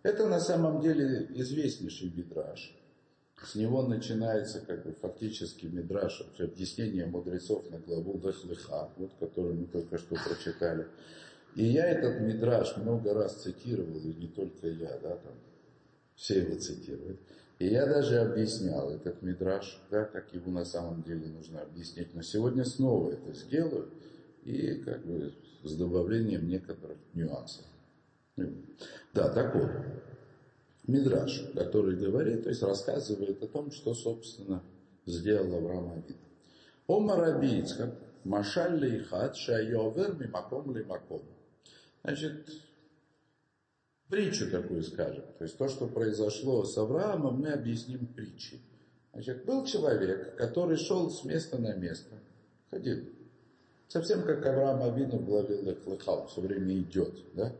Это 0.05 0.29
на 0.29 0.39
самом 0.39 0.81
деле 0.81 1.27
известнейший 1.35 2.13
мидраж. 2.15 2.77
С 3.43 3.57
него 3.57 3.83
начинается 3.83 4.61
как 4.61 4.85
бы 4.85 4.93
фактически 4.93 5.67
мидраж, 5.67 6.23
объяснение 6.39 7.07
мудрецов 7.07 7.69
на 7.71 7.79
главу 7.79 8.21
Лехлыха, 8.23 8.91
вот, 8.97 9.15
который 9.19 9.55
мы 9.55 9.67
только 9.67 9.99
что 9.99 10.15
прочитали. 10.15 10.87
И 11.57 11.65
я 11.65 11.89
этот 11.89 12.21
мидраж 12.21 12.77
много 12.77 13.13
раз 13.13 13.43
цитировал, 13.43 13.99
и 13.99 14.15
не 14.15 14.29
только 14.29 14.69
я, 14.69 14.97
да, 15.03 15.17
там, 15.17 15.35
все 16.15 16.43
его 16.43 16.57
цитируют. 16.57 17.19
И 17.59 17.67
я 17.67 17.87
даже 17.87 18.21
объяснял 18.21 18.91
этот 18.91 19.23
мидраж, 19.23 19.81
да, 19.91 20.05
как 20.05 20.33
его 20.35 20.53
на 20.53 20.65
самом 20.65 21.03
деле 21.03 21.27
нужно 21.27 21.63
объяснить. 21.63 22.15
Но 22.15 22.23
сегодня 22.23 22.65
снова 22.65 23.11
это 23.11 23.35
сделаю, 23.35 23.91
и 24.45 24.77
как 24.77 25.05
бы 25.05 25.35
с 25.63 25.75
добавлением 25.75 26.49
некоторых 26.49 26.99
нюансов. 27.15 27.65
Да, 29.13 29.29
так 29.33 29.55
вот. 29.55 29.71
Мидраш, 30.87 31.51
который 31.55 31.97
говорит, 31.97 32.45
то 32.45 32.49
есть 32.49 32.63
рассказывает 32.63 33.43
о 33.43 33.47
том, 33.47 33.71
что, 33.71 33.95
собственно, 33.95 34.63
сделал 35.07 35.55
Авраам 35.55 35.93
Авин. 35.93 36.17
Омар 36.89 37.37
Абицхак, 37.37 37.95
Машаль 38.25 38.79
Лейхат, 38.79 39.37
Шайовер, 39.37 40.15
Мимаком 40.15 40.75
Лимаком. 40.75 41.23
Значит, 42.03 42.49
притчу 44.09 44.51
такую 44.51 44.83
скажем. 44.83 45.25
То 45.39 45.45
есть 45.45 45.57
то, 45.57 45.69
что 45.69 45.87
произошло 45.87 46.65
с 46.65 46.77
Авраамом, 46.77 47.41
мы 47.41 47.53
объясним 47.53 48.07
притчей. 48.07 48.61
Значит, 49.13 49.45
был 49.45 49.65
человек, 49.65 50.37
который 50.37 50.77
шел 50.77 51.11
с 51.11 51.25
места 51.25 51.59
на 51.59 51.75
место, 51.75 52.17
ходил. 52.71 53.05
Совсем 53.91 54.23
как 54.23 54.47
Авраам 54.47 54.85
Авину 54.85 55.19
в 55.19 55.25
главе 55.25 55.63
Лехлыха, 55.63 56.25
все 56.29 56.41
время 56.41 56.79
идет, 56.79 57.13
да? 57.35 57.53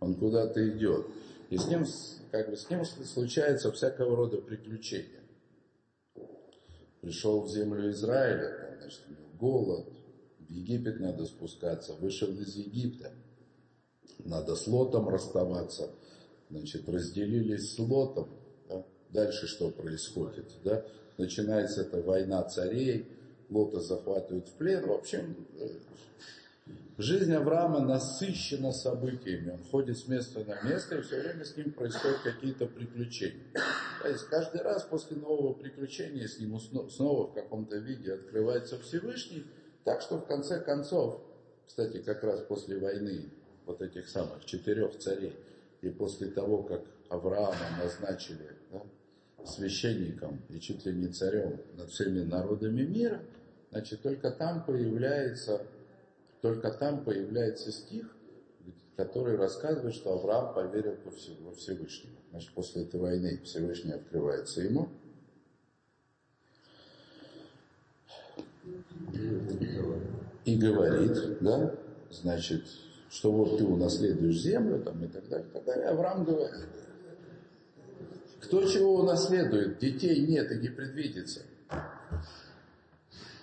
Он 0.00 0.14
куда-то 0.14 0.68
идет. 0.68 1.06
И 1.48 1.56
с 1.56 1.68
ним, 1.68 1.86
как 2.30 2.50
бы, 2.50 2.56
с 2.58 2.68
ним 2.68 2.84
случается 2.84 3.72
всякого 3.72 4.14
рода 4.14 4.42
приключения. 4.42 5.22
Пришел 7.00 7.40
в 7.40 7.48
землю 7.48 7.90
Израиля, 7.92 8.58
там, 8.60 8.80
значит, 8.82 9.00
у 9.08 9.10
него 9.10 9.28
голод, 9.38 9.88
в 10.38 10.50
Египет 10.50 11.00
надо 11.00 11.24
спускаться, 11.24 11.94
вышел 11.94 12.28
из 12.28 12.54
Египта, 12.56 13.12
надо 14.18 14.56
с 14.56 14.66
Лотом 14.66 15.08
расставаться, 15.08 15.88
значит, 16.50 16.86
разделились 16.90 17.72
с 17.72 17.78
Лотом, 17.78 18.28
да? 18.68 18.84
дальше 19.08 19.46
что 19.46 19.70
происходит, 19.70 20.52
да? 20.62 20.84
начинается 21.16 21.80
эта 21.80 22.02
война 22.02 22.42
царей, 22.42 23.06
Лота 23.50 23.80
захватывают 23.80 24.48
в 24.48 24.52
плен, 24.52 24.86
в 24.86 24.92
общем, 24.92 25.36
э, 25.58 25.68
Жизнь 27.00 27.32
Авраама 27.32 27.80
насыщена 27.80 28.72
событиями. 28.72 29.52
Он 29.52 29.64
ходит 29.70 29.96
с 29.96 30.06
места 30.06 30.44
на 30.44 30.60
место, 30.68 30.98
и 30.98 31.00
все 31.00 31.18
время 31.18 31.46
с 31.46 31.56
ним 31.56 31.72
происходят 31.72 32.18
какие-то 32.22 32.66
приключения. 32.66 33.46
То 34.02 34.08
есть 34.08 34.26
каждый 34.26 34.60
раз 34.60 34.82
после 34.82 35.16
нового 35.16 35.54
приключения 35.54 36.26
с 36.26 36.38
ним 36.38 36.60
снова 36.60 37.28
в 37.28 37.32
каком-то 37.32 37.78
виде 37.78 38.12
открывается 38.12 38.78
Всевышний, 38.78 39.46
так 39.84 40.02
что 40.02 40.18
в 40.18 40.26
конце 40.26 40.60
концов, 40.60 41.22
кстати, 41.66 42.02
как 42.02 42.22
раз 42.22 42.42
после 42.42 42.78
войны 42.78 43.30
вот 43.64 43.80
этих 43.80 44.06
самых 44.06 44.44
четырех 44.44 44.98
царей, 44.98 45.34
и 45.80 45.88
после 45.88 46.28
того, 46.28 46.64
как 46.64 46.82
Авраама 47.08 47.78
назначили 47.82 48.50
да, 48.70 48.82
священником 49.46 50.42
и 50.50 50.60
чуть 50.60 50.84
ли 50.84 50.92
не 50.92 51.08
царем 51.08 51.62
над 51.78 51.88
всеми 51.88 52.20
народами 52.24 52.82
мира, 52.82 53.22
значит, 53.70 54.02
только 54.02 54.30
там 54.30 54.64
появляется 54.64 55.62
только 56.40 56.70
там 56.70 57.04
появляется 57.04 57.70
стих, 57.70 58.06
который 58.96 59.36
рассказывает, 59.36 59.94
что 59.94 60.14
Авраам 60.14 60.54
поверил 60.54 60.96
во 61.04 61.52
Всевышнего. 61.52 62.16
Значит, 62.30 62.52
после 62.54 62.82
этой 62.82 63.00
войны 63.00 63.40
Всевышний 63.44 63.92
открывается 63.92 64.62
ему. 64.62 64.88
И 70.44 70.56
говорит, 70.56 71.38
да, 71.40 71.74
значит, 72.10 72.64
что 73.10 73.32
вот 73.32 73.58
ты 73.58 73.64
унаследуешь 73.64 74.40
землю, 74.40 74.82
там, 74.82 75.04
и 75.04 75.08
так 75.08 75.28
далее, 75.28 75.46
и 75.46 75.52
так 75.52 75.64
далее. 75.64 75.86
Авраам 75.86 76.24
говорит, 76.24 76.66
кто 78.40 78.66
чего 78.66 79.00
унаследует, 79.00 79.78
детей 79.78 80.26
нет 80.26 80.50
и 80.52 80.56
не 80.56 80.68
предвидится. 80.68 81.42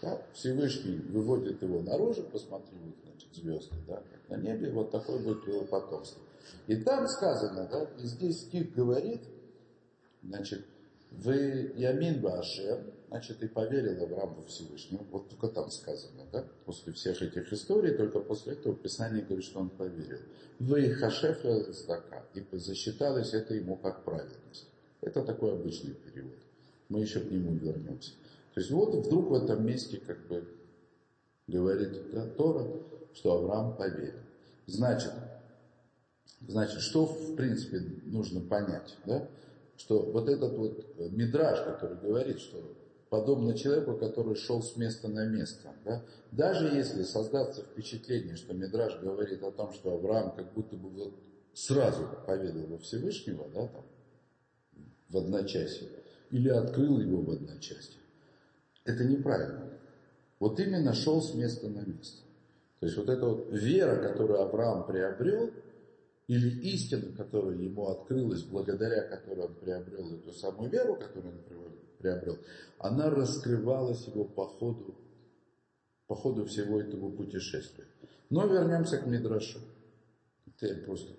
Да? 0.01 0.21
Всевышний 0.33 0.97
выводит 0.97 1.61
его 1.61 1.81
наружу, 1.81 2.23
посмотри, 2.23 2.77
вот, 2.83 2.95
значит, 3.03 3.33
звезды, 3.33 3.75
да, 3.87 4.03
на 4.29 4.35
небе, 4.35 4.71
вот 4.71 4.91
такой 4.91 5.19
будет 5.19 5.47
его 5.47 5.65
потомство. 5.65 6.21
И 6.67 6.75
там 6.77 7.07
сказано, 7.07 7.67
да, 7.71 7.89
и 8.01 8.05
здесь 8.05 8.41
стих 8.41 8.73
говорит, 8.73 9.21
значит, 10.23 10.65
вы 11.11 11.73
Ямин 11.75 12.21
Башем, 12.21 12.91
значит, 13.07 13.41
и 13.41 13.47
поверил 13.47 14.03
Авраам 14.03 14.35
во 14.35 14.43
Всевышнего. 14.43 15.03
Вот 15.11 15.29
только 15.29 15.47
там 15.47 15.69
сказано, 15.71 16.25
да, 16.31 16.45
после 16.65 16.93
всех 16.93 17.21
этих 17.21 17.51
историй, 17.51 17.95
только 17.95 18.19
после 18.19 18.53
этого 18.53 18.75
Писание 18.75 19.23
говорит, 19.23 19.45
что 19.45 19.59
он 19.59 19.69
поверил. 19.69 20.19
Вы 20.59 20.89
Хашефа 20.91 21.71
Здака, 21.71 22.25
и 22.33 22.45
засчиталось 22.57 23.33
это 23.33 23.53
ему 23.53 23.77
как 23.77 24.03
праведность. 24.03 24.67
Это 25.01 25.23
такой 25.23 25.53
обычный 25.53 25.93
перевод. 25.93 26.37
Мы 26.89 27.01
еще 27.01 27.19
к 27.19 27.29
нему 27.29 27.53
вернемся. 27.53 28.11
То 28.57 28.61
есть 28.61 28.71
вот 28.71 29.05
вдруг 29.05 29.29
в 29.29 29.33
этом 29.35 29.67
месте 29.67 29.97
как 29.99 30.25
бы 30.25 30.43
говорит 31.45 32.35
Тора, 32.37 32.67
что 33.13 33.33
Авраам 33.33 33.77
поверил. 33.77 34.17
Значит, 34.65 35.11
значит, 36.41 36.79
что 36.79 37.05
в 37.05 37.35
принципе 37.35 37.81
нужно 38.05 38.41
понять, 38.41 38.97
да? 39.05 39.29
что 39.75 39.99
вот 39.99 40.27
этот 40.27 40.57
вот 40.57 40.83
мидраж, 41.11 41.59
который 41.65 41.97
говорит, 41.99 42.39
что 42.39 42.57
подобно 43.11 43.55
человеку, 43.55 43.95
который 43.95 44.33
шел 44.33 44.63
с 44.63 44.75
места 44.75 45.07
на 45.07 45.27
место. 45.27 45.75
Да? 45.85 46.01
Даже 46.31 46.75
если 46.75 47.03
создаться 47.03 47.61
впечатление, 47.61 48.37
что 48.37 48.55
Мидраж 48.55 48.99
говорит 48.99 49.43
о 49.43 49.51
том, 49.51 49.71
что 49.71 49.93
Авраам 49.93 50.31
как 50.35 50.51
будто 50.53 50.75
бы 50.75 50.89
вот 50.89 51.13
сразу 51.53 52.09
поверил 52.25 52.65
во 52.65 52.79
Всевышнего, 52.79 53.47
да, 53.53 53.67
там, 53.67 53.85
в 55.09 55.17
одночасье, 55.17 55.89
или 56.31 56.49
открыл 56.49 56.99
его 56.99 57.21
в 57.21 57.29
одночасье, 57.29 58.01
это 58.87 59.03
неправильно. 59.03 59.69
Вот 60.39 60.59
именно 60.59 60.93
шел 60.93 61.21
с 61.21 61.33
места 61.33 61.67
на 61.67 61.81
место. 61.81 62.23
То 62.79 62.85
есть 62.85 62.97
вот 62.97 63.09
эта 63.09 63.25
вот 63.25 63.47
вера, 63.51 64.01
которую 64.01 64.41
Авраам 64.41 64.85
приобрел, 64.85 65.51
или 66.27 66.49
истина, 66.73 67.15
которая 67.15 67.55
ему 67.55 67.87
открылась, 67.87 68.43
благодаря 68.43 69.03
которой 69.03 69.45
он 69.45 69.55
приобрел 69.55 70.13
эту 70.13 70.31
самую 70.33 70.69
веру, 70.69 70.95
которую 70.95 71.35
он 71.35 71.71
приобрел, 71.97 72.37
она 72.79 73.09
раскрывалась 73.09 74.05
его 74.07 74.25
по 74.25 74.45
ходу, 74.45 74.95
по 76.07 76.15
ходу 76.15 76.45
всего 76.45 76.81
этого 76.81 77.09
путешествия. 77.11 77.85
Но 78.29 78.45
вернемся 78.45 78.97
к 78.97 79.07
Мидрашу. 79.07 79.59
Это 80.59 80.75
просто... 80.85 81.13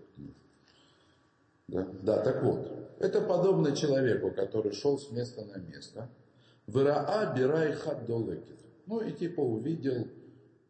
Да? 1.69 1.87
да, 2.03 2.23
так 2.23 2.43
вот. 2.43 2.69
Это 2.99 3.21
подобно 3.21 3.75
человеку, 3.75 4.31
который 4.31 4.73
шел 4.73 4.99
с 4.99 5.11
места 5.11 5.45
на 5.45 5.57
место, 5.59 6.09
Враа 6.69 7.35
бирай 7.35 7.73
хаддолекит. 7.73 8.59
Ну 8.87 9.01
и 9.01 9.13
типа 9.13 9.41
увидел 9.41 10.07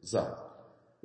замок. 0.01 0.39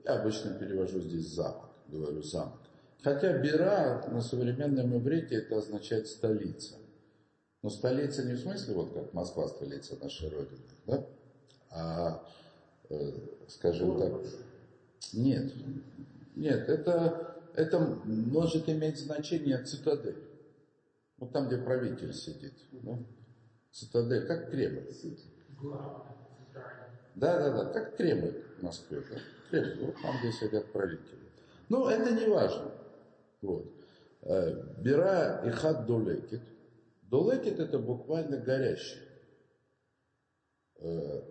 Я 0.04 0.22
обычно 0.22 0.54
перевожу 0.54 1.00
здесь 1.00 1.28
замок, 1.28 1.70
говорю 1.88 2.22
замок. 2.22 2.60
Хотя 3.04 3.38
Бира 3.40 4.06
на 4.10 4.22
современном 4.22 4.98
иврите 4.98 5.36
это 5.36 5.58
означает 5.58 6.08
столица. 6.08 6.76
Но 7.62 7.70
столица 7.70 8.24
не 8.24 8.34
в 8.34 8.40
смысле 8.40 8.76
вот 8.76 8.94
как 8.94 9.14
Москва 9.14 9.48
столица 9.48 9.98
нашей 10.02 10.30
Родины, 10.30 10.62
да? 10.86 11.06
А, 11.72 12.24
э, 12.90 13.12
скажем 13.48 13.98
так, 13.98 14.14
нет, 15.12 15.52
нет, 16.36 16.70
это, 16.70 17.36
это 17.56 17.80
может 17.80 18.70
иметь 18.70 19.00
значение 19.00 19.58
цитадель. 19.64 20.24
Вот 21.18 21.32
там, 21.32 21.48
где 21.48 21.58
правитель 21.58 22.14
сидит. 22.14 22.54
Да? 22.72 23.00
Цитадель, 23.74 24.28
как 24.28 24.52
Кремль. 24.52 24.88
Да, 27.16 27.40
да, 27.40 27.50
да, 27.52 27.66
как 27.74 27.98
Кремль 27.98 28.44
в 28.60 28.64
Москве. 28.64 29.02
Да? 29.10 29.18
Кремль, 29.50 29.86
вот 29.86 29.96
там, 30.02 30.16
где 30.20 30.32
сидят 30.32 30.72
правители. 30.72 31.20
Но 31.70 31.90
это 31.90 32.12
не 32.12 32.28
важно. 32.28 32.72
Вот. 33.42 33.66
Э, 34.22 34.64
Бира 34.78 35.44
и 35.46 35.50
хат 35.50 35.88
долекит. 35.88 36.42
Долекит 37.10 37.60
это 37.60 37.80
буквально 37.80 38.38
горящий. 38.38 39.02
Э, 40.78 41.24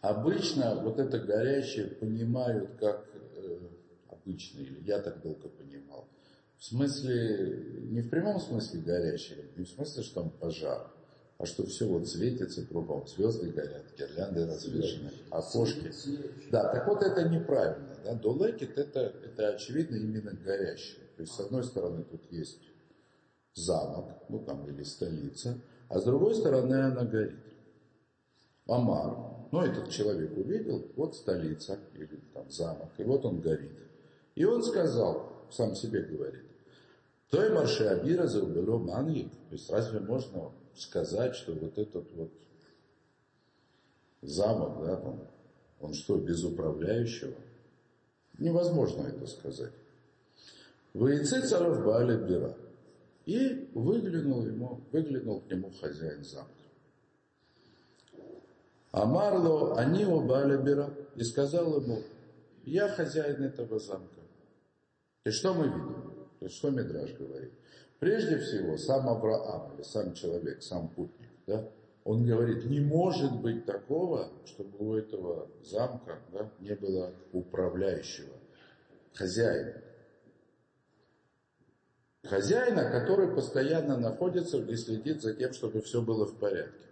обычно 0.00 0.76
вот 0.76 1.00
это 1.00 1.18
горящее 1.18 1.88
понимают 1.88 2.76
как 2.78 3.08
э, 3.14 3.68
обычно, 4.10 4.60
или 4.60 4.80
я 4.84 5.00
так 5.00 5.20
долго 5.22 5.48
понимал. 5.48 6.08
В 6.56 6.64
смысле, 6.64 7.80
не 7.90 8.00
в 8.02 8.10
прямом 8.10 8.38
смысле 8.38 8.80
горящее, 8.80 9.48
не 9.56 9.64
в 9.64 9.68
смысле, 9.68 10.04
что 10.04 10.20
там 10.20 10.30
пожар, 10.30 10.88
а 11.42 11.46
что 11.46 11.66
все 11.66 11.88
вот 11.88 12.08
светится 12.08 12.64
кругом, 12.64 13.04
звезды 13.08 13.50
горят, 13.50 13.82
гирлянды 13.98 14.46
развешены, 14.46 15.10
окошки. 15.28 15.90
Да, 16.52 16.72
так 16.72 16.86
вот 16.86 17.02
это 17.02 17.28
неправильно. 17.28 17.96
Да? 18.04 18.14
Долекит 18.14 18.78
это, 18.78 19.12
это 19.24 19.48
очевидно 19.48 19.96
именно 19.96 20.30
горящее. 20.34 21.04
То 21.16 21.22
есть 21.22 21.34
с 21.34 21.40
одной 21.40 21.64
стороны 21.64 22.04
тут 22.04 22.30
есть 22.30 22.60
замок, 23.54 24.22
ну 24.28 24.38
там 24.38 24.68
или 24.68 24.84
столица, 24.84 25.58
а 25.88 25.98
с 25.98 26.04
другой 26.04 26.36
стороны 26.36 26.74
она 26.74 27.04
горит. 27.04 27.40
Амар, 28.68 29.48
ну 29.50 29.62
этот 29.62 29.90
человек 29.90 30.36
увидел, 30.36 30.92
вот 30.94 31.16
столица 31.16 31.76
или 31.94 32.20
там 32.32 32.48
замок, 32.52 32.90
и 32.98 33.02
вот 33.02 33.24
он 33.24 33.40
горит. 33.40 33.76
И 34.36 34.44
он 34.44 34.62
сказал, 34.62 35.48
сам 35.50 35.74
себе 35.74 36.02
говорит, 36.02 36.44
той 37.30 37.50
марше 37.50 37.82
Абира 37.82 38.28
заубело 38.28 38.78
манги. 38.78 39.24
То 39.48 39.56
есть 39.56 39.68
разве 39.70 39.98
можно 39.98 40.52
сказать, 40.74 41.34
что 41.34 41.52
вот 41.52 41.78
этот 41.78 42.10
вот 42.12 42.32
замок, 44.22 44.84
да, 44.84 44.96
там, 44.96 45.28
он 45.80 45.94
что, 45.94 46.16
без 46.16 46.44
управляющего? 46.44 47.34
Невозможно 48.38 49.02
это 49.02 49.26
сказать. 49.26 49.72
Воицы 50.94 51.46
царов 51.46 51.84
Бааля 51.84 52.16
Бира. 52.18 52.56
И 53.24 53.70
выглянул, 53.74 54.44
ему, 54.44 54.80
выглянул 54.90 55.40
к 55.40 55.50
нему 55.50 55.70
хозяин 55.80 56.24
замка. 56.24 56.50
Амарло 58.90 59.76
Анио 59.76 60.20
Бааля 60.20 60.58
Бира. 60.58 60.92
И 61.16 61.22
сказал 61.22 61.80
ему, 61.80 62.02
я 62.64 62.88
хозяин 62.88 63.42
этого 63.42 63.78
замка. 63.78 64.20
И 65.24 65.30
что 65.30 65.54
мы 65.54 65.66
видим? 65.66 66.26
То 66.40 66.46
есть 66.46 66.56
что 66.56 66.70
Мидраш 66.70 67.12
говорит? 67.12 67.52
Прежде 68.02 68.36
всего, 68.38 68.76
сам 68.78 69.08
Авраам, 69.08 69.76
или 69.76 69.84
сам 69.84 70.12
человек, 70.14 70.60
сам 70.60 70.88
путник, 70.88 71.30
да, 71.46 71.70
он 72.02 72.26
говорит, 72.26 72.64
не 72.64 72.80
может 72.80 73.40
быть 73.40 73.64
такого, 73.64 74.28
чтобы 74.44 74.76
у 74.80 74.94
этого 74.96 75.48
замка 75.62 76.18
да, 76.32 76.50
не 76.58 76.74
было 76.74 77.14
управляющего, 77.32 78.34
хозяина. 79.14 79.74
Хозяина, 82.24 82.90
который 82.90 83.32
постоянно 83.32 83.96
находится 83.96 84.58
и 84.58 84.74
следит 84.74 85.22
за 85.22 85.34
тем, 85.34 85.52
чтобы 85.52 85.80
все 85.80 86.02
было 86.02 86.26
в 86.26 86.36
порядке. 86.40 86.88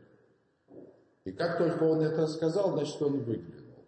И 1.25 1.33
как 1.33 1.59
только 1.59 1.83
он 1.83 2.03
это 2.03 2.29
сказал, 2.29 2.75
значит, 2.75 3.03
он 3.03 3.19
выглянул. 3.19 3.85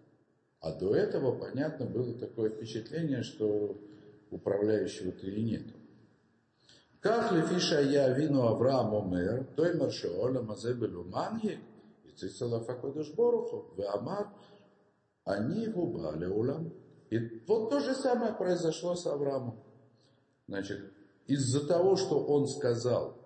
А 0.59 0.75
до 0.75 0.97
этого, 0.97 1.39
понятно, 1.39 1.87
было 1.87 2.19
такое 2.19 2.51
впечатление, 2.51 3.23
что 3.23 3.81
управляющего-то 4.33 5.25
и 5.29 5.41
нету. 5.41 5.75
כך 7.02 7.32
לפי 7.32 7.60
שהיה 7.60 8.12
אבינו 8.12 8.50
אברהם 8.50 8.94
אומר, 8.94 9.42
תאמר 9.56 9.90
שהעולם 9.90 10.52
הזה 10.52 10.74
בלומנהיג, 10.74 11.60
הציץ 12.10 12.42
עליו 12.42 12.72
הקדוש 12.72 13.10
ברוך 13.10 13.52
הוא, 13.52 13.64
ואמר, 13.78 14.22
אני 15.28 15.66
הוא 15.66 16.00
בעל 16.00 16.24
העולם. 16.24 16.70
И 17.10 17.18
вот 17.48 17.70
то 17.70 17.80
же 17.80 17.94
самое 17.94 18.34
произошло 18.34 18.96
с 18.96 19.06
Авраамом. 19.08 19.58
Значит, 20.48 20.80
из-за 21.28 21.66
того, 21.66 21.96
что 21.96 22.26
он 22.26 22.48
сказал, 22.48 23.18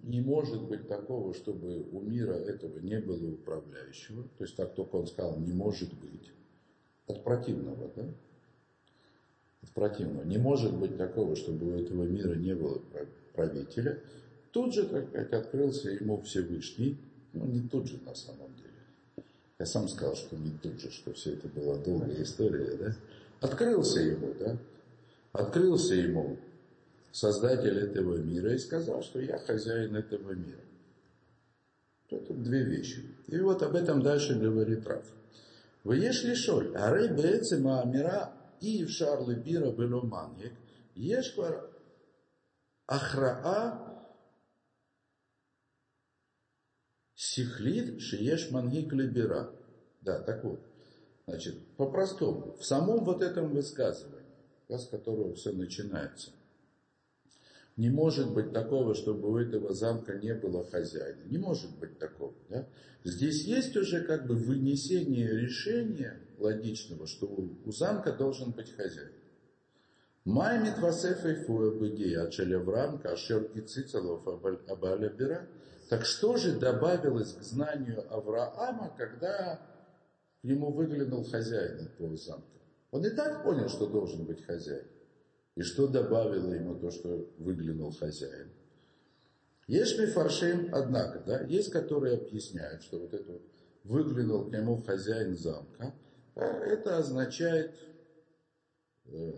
не 0.00 0.20
может 0.20 0.68
быть 0.68 0.88
такого, 0.88 1.34
чтобы 1.34 1.82
у 1.90 2.00
мира 2.00 2.34
этого 2.34 2.78
не 2.78 3.00
было 3.00 3.32
управляющего, 3.32 4.24
то 4.38 4.44
есть 4.44 4.56
так 4.56 4.74
только 4.74 4.96
он 4.96 5.06
сказал, 5.06 5.38
не 5.38 5.52
может 5.52 5.92
быть, 5.94 6.32
от 7.06 7.24
противного, 7.24 7.92
да? 7.94 8.14
От 9.63 9.69
противного. 9.71 10.23
Не 10.23 10.37
может 10.37 10.73
быть 10.73 10.97
такого, 10.97 11.35
чтобы 11.35 11.71
у 11.71 11.79
этого 11.79 12.03
мира 12.03 12.35
не 12.35 12.53
было 12.55 12.81
правителя. 13.33 13.99
Тут 14.51 14.73
же, 14.73 14.85
так 14.85 15.07
сказать, 15.07 15.31
открылся 15.33 15.89
ему 15.89 16.21
Всевышний, 16.21 16.97
ну 17.33 17.45
не 17.45 17.61
тут 17.67 17.87
же 17.87 17.99
на 18.05 18.13
самом 18.13 18.53
деле. 18.55 19.25
Я 19.59 19.65
сам 19.65 19.87
сказал, 19.87 20.15
что 20.15 20.35
не 20.35 20.51
тут 20.61 20.79
же, 20.79 20.91
что 20.91 21.13
все 21.13 21.33
это 21.33 21.47
была 21.47 21.77
долгая 21.77 22.23
история, 22.23 22.75
да? 22.77 22.95
Открылся 23.39 23.99
ему, 23.99 24.33
да? 24.39 24.57
Открылся 25.31 25.95
ему 25.95 26.37
создатель 27.11 27.77
этого 27.77 28.17
мира 28.17 28.53
и 28.53 28.57
сказал, 28.57 29.03
что 29.03 29.21
я 29.21 29.37
хозяин 29.37 29.95
этого 29.95 30.31
мира. 30.31 30.59
Это 32.09 32.33
две 32.33 32.63
вещи. 32.63 33.05
И 33.27 33.39
вот 33.39 33.63
об 33.63 33.75
этом 33.75 34.01
дальше 34.01 34.37
говорит 34.37 34.85
Раф. 34.85 35.05
Вы 35.83 35.97
ешли 35.97 36.35
шоль, 36.35 36.71
а 36.75 36.93
рей 36.95 37.07
бецема 37.07 37.83
мира 37.85 38.33
אי 38.62 38.84
אפשר 38.84 39.20
לבירה 39.20 39.68
ולא 39.68 40.02
מנהיג, 40.02 40.52
יש 40.96 41.34
כבר 41.34 41.66
הכרעה 42.88 43.86
сихлит 47.16 48.00
шиеш 48.00 48.50
мангик 48.50 48.92
либера. 48.92 49.50
Да, 50.02 50.20
так 50.22 50.44
вот. 50.44 50.60
Значит, 51.26 51.58
по-простому, 51.76 52.56
в 52.56 52.64
самом 52.64 53.04
вот 53.04 53.20
этом 53.20 53.50
высказывании, 53.50 54.24
с 54.68 54.86
которого 54.86 55.34
все 55.34 55.52
начинается, 55.52 56.30
не 57.77 57.89
может 57.89 58.33
быть 58.33 58.51
такого, 58.51 58.93
чтобы 58.93 59.31
у 59.31 59.37
этого 59.37 59.73
замка 59.73 60.13
не 60.15 60.33
было 60.33 60.65
хозяина. 60.69 61.23
Не 61.25 61.37
может 61.37 61.77
быть 61.79 61.97
такого. 61.97 62.33
Да? 62.49 62.67
Здесь 63.03 63.45
есть 63.45 63.75
уже 63.77 64.03
как 64.03 64.27
бы 64.27 64.35
вынесение 64.35 65.29
решения 65.29 66.19
логичного, 66.37 67.07
что 67.07 67.27
у 67.27 67.71
замка 67.71 68.11
должен 68.11 68.51
быть 68.51 68.75
хозяин. 68.75 69.11
Маймит 70.25 70.77
васефа 70.77 71.33
фуя 71.45 71.71
быгей 71.71 72.15
ачалеврам 72.15 72.99
кашер 72.99 73.51
гицицалов 73.55 74.27
абаля 74.67 75.09
бира. 75.09 75.47
Так 75.89 76.05
что 76.05 76.37
же 76.37 76.59
добавилось 76.59 77.33
к 77.33 77.41
знанию 77.41 78.05
Авраама, 78.13 78.93
когда 78.97 79.59
к 80.41 80.43
нему 80.43 80.71
выглянул 80.71 81.23
хозяин 81.23 81.87
этого 81.87 82.15
замка? 82.17 82.45
Он 82.91 83.05
и 83.05 83.09
так 83.09 83.43
понял, 83.43 83.67
что 83.67 83.87
должен 83.87 84.25
быть 84.25 84.45
хозяин. 84.45 84.85
И 85.61 85.63
что 85.63 85.85
добавило 85.85 86.53
ему 86.53 86.73
то, 86.73 86.89
что 86.89 87.29
выглянул 87.37 87.91
хозяин? 87.91 88.49
Есть 89.67 89.95
фаршим, 90.11 90.73
однако, 90.73 91.19
да, 91.19 91.41
есть, 91.41 91.71
которые 91.71 92.17
объясняют, 92.17 92.81
что 92.81 92.97
вот 92.97 93.13
это 93.13 93.31
вот 93.31 93.43
выглянул 93.83 94.45
к 94.45 94.51
нему 94.51 94.81
хозяин 94.81 95.37
замка, 95.37 95.93
а 96.33 96.45
это 96.45 96.97
означает, 96.97 97.75
э, 99.05 99.33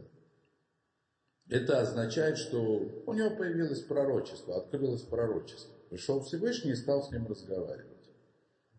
это 1.50 1.82
означает, 1.82 2.38
что 2.38 3.04
у 3.06 3.14
него 3.14 3.36
появилось 3.36 3.82
пророчество, 3.82 4.56
открылось 4.56 5.02
пророчество. 5.02 5.76
Пришел 5.90 6.22
Всевышний 6.22 6.72
и 6.72 6.76
стал 6.76 7.04
с 7.04 7.12
ним 7.12 7.28
разговаривать, 7.28 8.10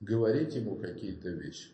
говорить 0.00 0.54
ему 0.54 0.76
какие-то 0.76 1.28
вещи. 1.28 1.72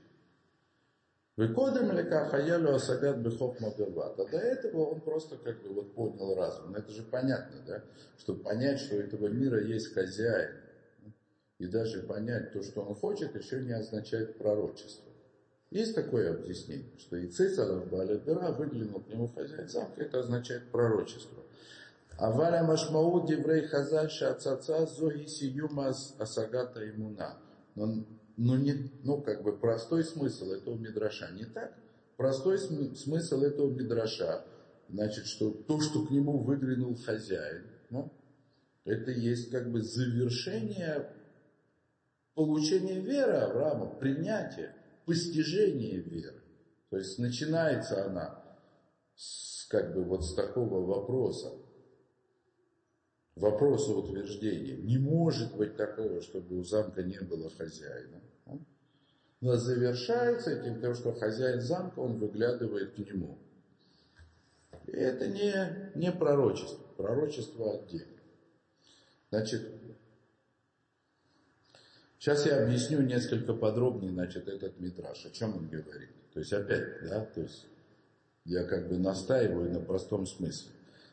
Выкодом 1.36 1.92
лека 1.92 2.28
хаялю 2.28 2.74
асагат 2.74 3.18
бехов 3.18 3.58
маберват. 3.60 4.18
А 4.18 4.24
до 4.26 4.36
этого 4.36 4.86
он 4.86 5.00
просто 5.00 5.36
как 5.36 5.62
бы 5.62 5.74
вот 5.74 5.94
поднял 5.94 6.34
разум. 6.34 6.72
Но 6.72 6.78
это 6.78 6.90
же 6.92 7.02
понятно, 7.02 7.56
да? 7.66 7.82
Чтобы 8.18 8.42
понять, 8.42 8.80
что 8.80 8.96
у 8.96 8.98
этого 8.98 9.28
мира 9.28 9.60
есть 9.62 9.94
хозяин. 9.94 10.56
И 11.58 11.66
даже 11.66 12.02
понять 12.02 12.52
то, 12.52 12.62
что 12.62 12.82
он 12.82 12.94
хочет, 12.94 13.34
еще 13.36 13.60
не 13.62 13.72
означает 13.72 14.38
пророчество. 14.38 15.10
Есть 15.70 15.94
такое 15.94 16.34
объяснение, 16.34 16.90
что 16.98 17.16
и 17.16 17.28
Цицаров 17.28 17.88
Балядера 17.88 18.50
выглянул 18.50 19.00
к 19.00 19.08
нему 19.08 19.28
хозяин 19.28 19.68
замка, 19.68 20.02
это 20.02 20.18
означает 20.18 20.68
пророчество. 20.72 21.44
А 22.18 22.30
валя 22.32 22.64
машмау 22.64 23.24
диврей 23.26 23.66
хазаша 23.66 24.32
отца 24.32 24.86
зоги 24.86 25.26
сиюмас 25.26 26.16
асагата 26.18 26.86
имуна. 26.90 27.38
Но 27.76 28.04
но 28.42 28.56
не, 28.56 28.90
ну, 29.02 29.20
как 29.20 29.42
бы 29.42 29.58
простой 29.58 30.02
смысл 30.02 30.52
этого 30.52 30.74
мидраша 30.74 31.30
не 31.32 31.44
так. 31.44 31.74
Простой 32.16 32.56
смысл 32.58 33.42
этого 33.42 33.70
мидраша, 33.70 34.46
значит, 34.88 35.26
что 35.26 35.50
то, 35.50 35.78
что 35.82 36.06
к 36.06 36.10
нему 36.10 36.38
выглянул 36.38 36.96
хозяин, 36.96 37.66
ну, 37.90 38.10
это 38.86 39.10
есть 39.10 39.50
как 39.50 39.70
бы 39.70 39.82
завершение 39.82 41.12
получения 42.34 42.98
веры 43.00 43.34
Авраама, 43.34 43.94
принятия, 43.96 44.74
постижения 45.04 45.98
веры. 45.98 46.42
То 46.88 46.96
есть 46.96 47.18
начинается 47.18 48.06
она 48.06 48.42
с, 49.16 49.66
как 49.68 49.94
бы 49.94 50.02
вот 50.02 50.24
с 50.24 50.34
такого 50.34 50.86
вопроса, 50.86 51.52
вопроса 53.36 53.92
утверждения. 53.92 54.76
Не 54.76 54.98
может 54.98 55.56
быть 55.56 55.76
такого, 55.76 56.20
чтобы 56.22 56.58
у 56.58 56.64
замка 56.64 57.02
не 57.02 57.18
было 57.20 57.50
хозяина. 57.50 58.20
Но 59.40 59.56
завершается 59.56 60.50
этим 60.50 60.80
тем, 60.80 60.94
что 60.94 61.14
хозяин 61.14 61.60
замка, 61.60 62.00
он 62.00 62.18
выглядывает 62.18 62.94
к 62.94 62.98
нему. 62.98 63.38
И 64.86 64.92
это 64.92 65.28
не, 65.28 65.98
не 65.98 66.12
пророчество, 66.12 66.84
пророчество 66.96 67.74
отдельно. 67.74 68.20
Значит, 69.30 69.66
сейчас 72.18 72.44
я 72.44 72.62
объясню 72.62 73.00
несколько 73.00 73.54
подробнее, 73.54 74.12
значит, 74.12 74.48
этот 74.48 74.78
метраж, 74.78 75.24
о 75.24 75.30
чем 75.30 75.56
он 75.56 75.68
говорит. 75.68 76.10
То 76.34 76.40
есть 76.40 76.52
опять, 76.52 77.02
да, 77.08 77.24
то 77.24 77.40
есть 77.40 77.66
я 78.44 78.64
как 78.64 78.88
бы 78.88 78.98
настаиваю 78.98 79.72
на 79.72 79.80
простом 79.80 80.26
смысле. 80.26 80.72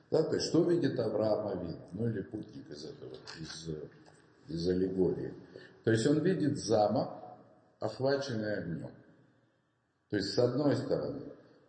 Да, 0.09 0.23
то 0.23 0.35
есть 0.35 0.47
что 0.47 0.63
видит 0.69 0.97
Авраам 0.99 1.47
Авин, 1.47 1.77
ну 1.91 2.07
или 2.07 2.21
путник 2.21 2.69
из 2.69 2.85
этого, 2.85 3.13
из, 3.39 3.69
из 4.47 4.69
аллегории. 4.69 5.33
То 5.83 5.91
есть 5.91 6.07
он 6.07 6.19
видит 6.19 6.57
замок, 6.57 7.09
охваченный 7.79 8.57
огнем. 8.57 8.91
То 10.09 10.17
есть 10.17 10.33
с 10.33 10.39
одной 10.39 10.75
стороны, 10.77 11.21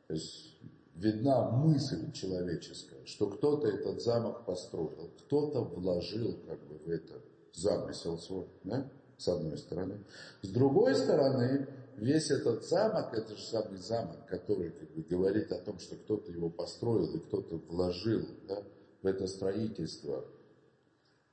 то 0.07 0.15
есть 0.15 0.57
видна 0.95 1.51
мысль 1.51 2.13
человеческая, 2.13 3.05
что 3.07 3.29
кто-то 3.29 3.69
этот 3.69 4.01
замок 4.03 4.45
построил, 4.45 5.11
кто-то 5.19 5.63
вложил 5.63 6.39
как 6.47 6.61
бы 6.67 6.79
в 6.79 6.89
это 6.89 7.15
замысел 7.55 8.19
свой, 8.19 8.47
да? 8.65 8.89
с 9.17 9.29
одной 9.29 9.59
стороны. 9.59 9.99
С 10.43 10.49
другой 10.49 10.95
стороны, 10.95 11.67
весь 12.01 12.31
этот 12.31 12.65
замок, 12.65 13.13
это 13.15 13.37
же 13.37 13.43
самый 13.43 13.79
замок, 13.79 14.27
который 14.27 14.71
как 14.71 14.91
бы, 14.91 15.03
говорит 15.03 15.53
о 15.53 15.63
том, 15.63 15.79
что 15.79 15.97
кто-то 15.97 16.31
его 16.33 16.51
построил 16.51 17.15
и 17.15 17.21
кто-то 17.21 17.57
вложил 17.57 18.27
да, 18.47 18.63
в 19.03 19.07
это 19.07 19.27
строительство 19.27 20.25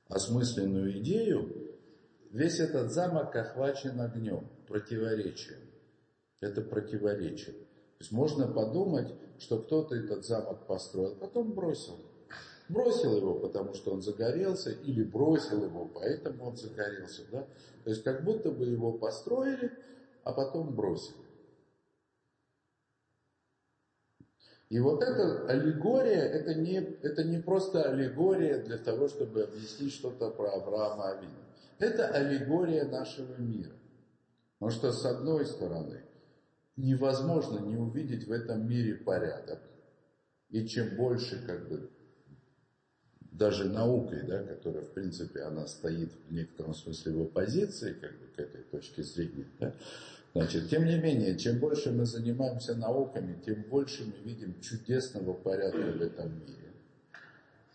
осмысленную 0.08 1.00
идею, 1.00 1.66
Весь 2.36 2.60
этот 2.60 2.92
замок 2.92 3.34
охвачен 3.34 3.98
огнем, 3.98 4.46
противоречием. 4.68 5.60
Это 6.40 6.60
противоречие. 6.60 7.54
То 7.54 8.00
есть 8.00 8.12
можно 8.12 8.46
подумать, 8.46 9.14
что 9.38 9.58
кто-то 9.58 9.94
этот 9.94 10.22
замок 10.26 10.66
построил, 10.66 11.16
потом 11.16 11.52
бросил. 11.52 11.98
Бросил 12.68 13.16
его, 13.16 13.38
потому 13.38 13.72
что 13.72 13.92
он 13.92 14.02
загорелся, 14.02 14.70
или 14.70 15.02
бросил 15.02 15.64
его, 15.64 15.86
поэтому 15.86 16.48
он 16.48 16.56
загорелся. 16.56 17.22
Да? 17.32 17.46
То 17.84 17.90
есть 17.90 18.02
как 18.02 18.22
будто 18.22 18.50
бы 18.50 18.66
его 18.66 18.92
построили, 18.92 19.72
а 20.26 20.32
потом 20.32 20.74
бросили. 20.74 21.16
И 24.68 24.80
вот 24.80 25.00
эта 25.00 25.46
аллегория, 25.46 26.20
это 26.20 26.52
не, 26.54 26.78
это 26.78 27.22
не 27.22 27.38
просто 27.38 27.84
аллегория 27.84 28.58
для 28.64 28.76
того, 28.76 29.06
чтобы 29.06 29.44
объяснить 29.44 29.92
что-то 29.92 30.30
про 30.30 30.48
Авраама 30.48 31.10
Авина. 31.10 31.46
Это 31.78 32.08
аллегория 32.08 32.86
нашего 32.86 33.36
мира. 33.36 33.76
Потому 34.58 34.76
что, 34.76 34.90
с 34.90 35.04
одной 35.06 35.46
стороны, 35.46 36.02
невозможно 36.74 37.60
не 37.60 37.76
увидеть 37.76 38.26
в 38.26 38.32
этом 38.32 38.68
мире 38.68 38.96
порядок. 38.96 39.60
И 40.48 40.66
чем 40.66 40.96
больше, 40.96 41.40
как 41.46 41.68
бы, 41.68 41.88
даже 43.20 43.64
наукой, 43.66 44.22
да, 44.22 44.42
которая, 44.42 44.82
в 44.82 44.92
принципе, 44.92 45.42
она 45.42 45.68
стоит 45.68 46.10
в 46.28 46.32
некотором 46.32 46.74
смысле 46.74 47.12
в 47.12 47.22
оппозиции, 47.22 47.92
как 47.92 48.10
бы, 48.18 48.26
к 48.34 48.40
этой 48.40 48.62
точке 48.62 49.02
зрения, 49.04 49.46
да, 49.60 49.72
значит, 50.36 50.68
тем 50.68 50.84
не 50.84 50.98
менее, 50.98 51.38
чем 51.38 51.58
больше 51.58 51.92
мы 51.92 52.04
занимаемся 52.04 52.74
науками, 52.74 53.40
тем 53.44 53.62
больше 53.64 54.04
мы 54.04 54.22
видим 54.24 54.60
чудесного 54.60 55.32
порядка 55.32 55.78
в 55.78 56.02
этом 56.02 56.38
мире. 56.40 56.72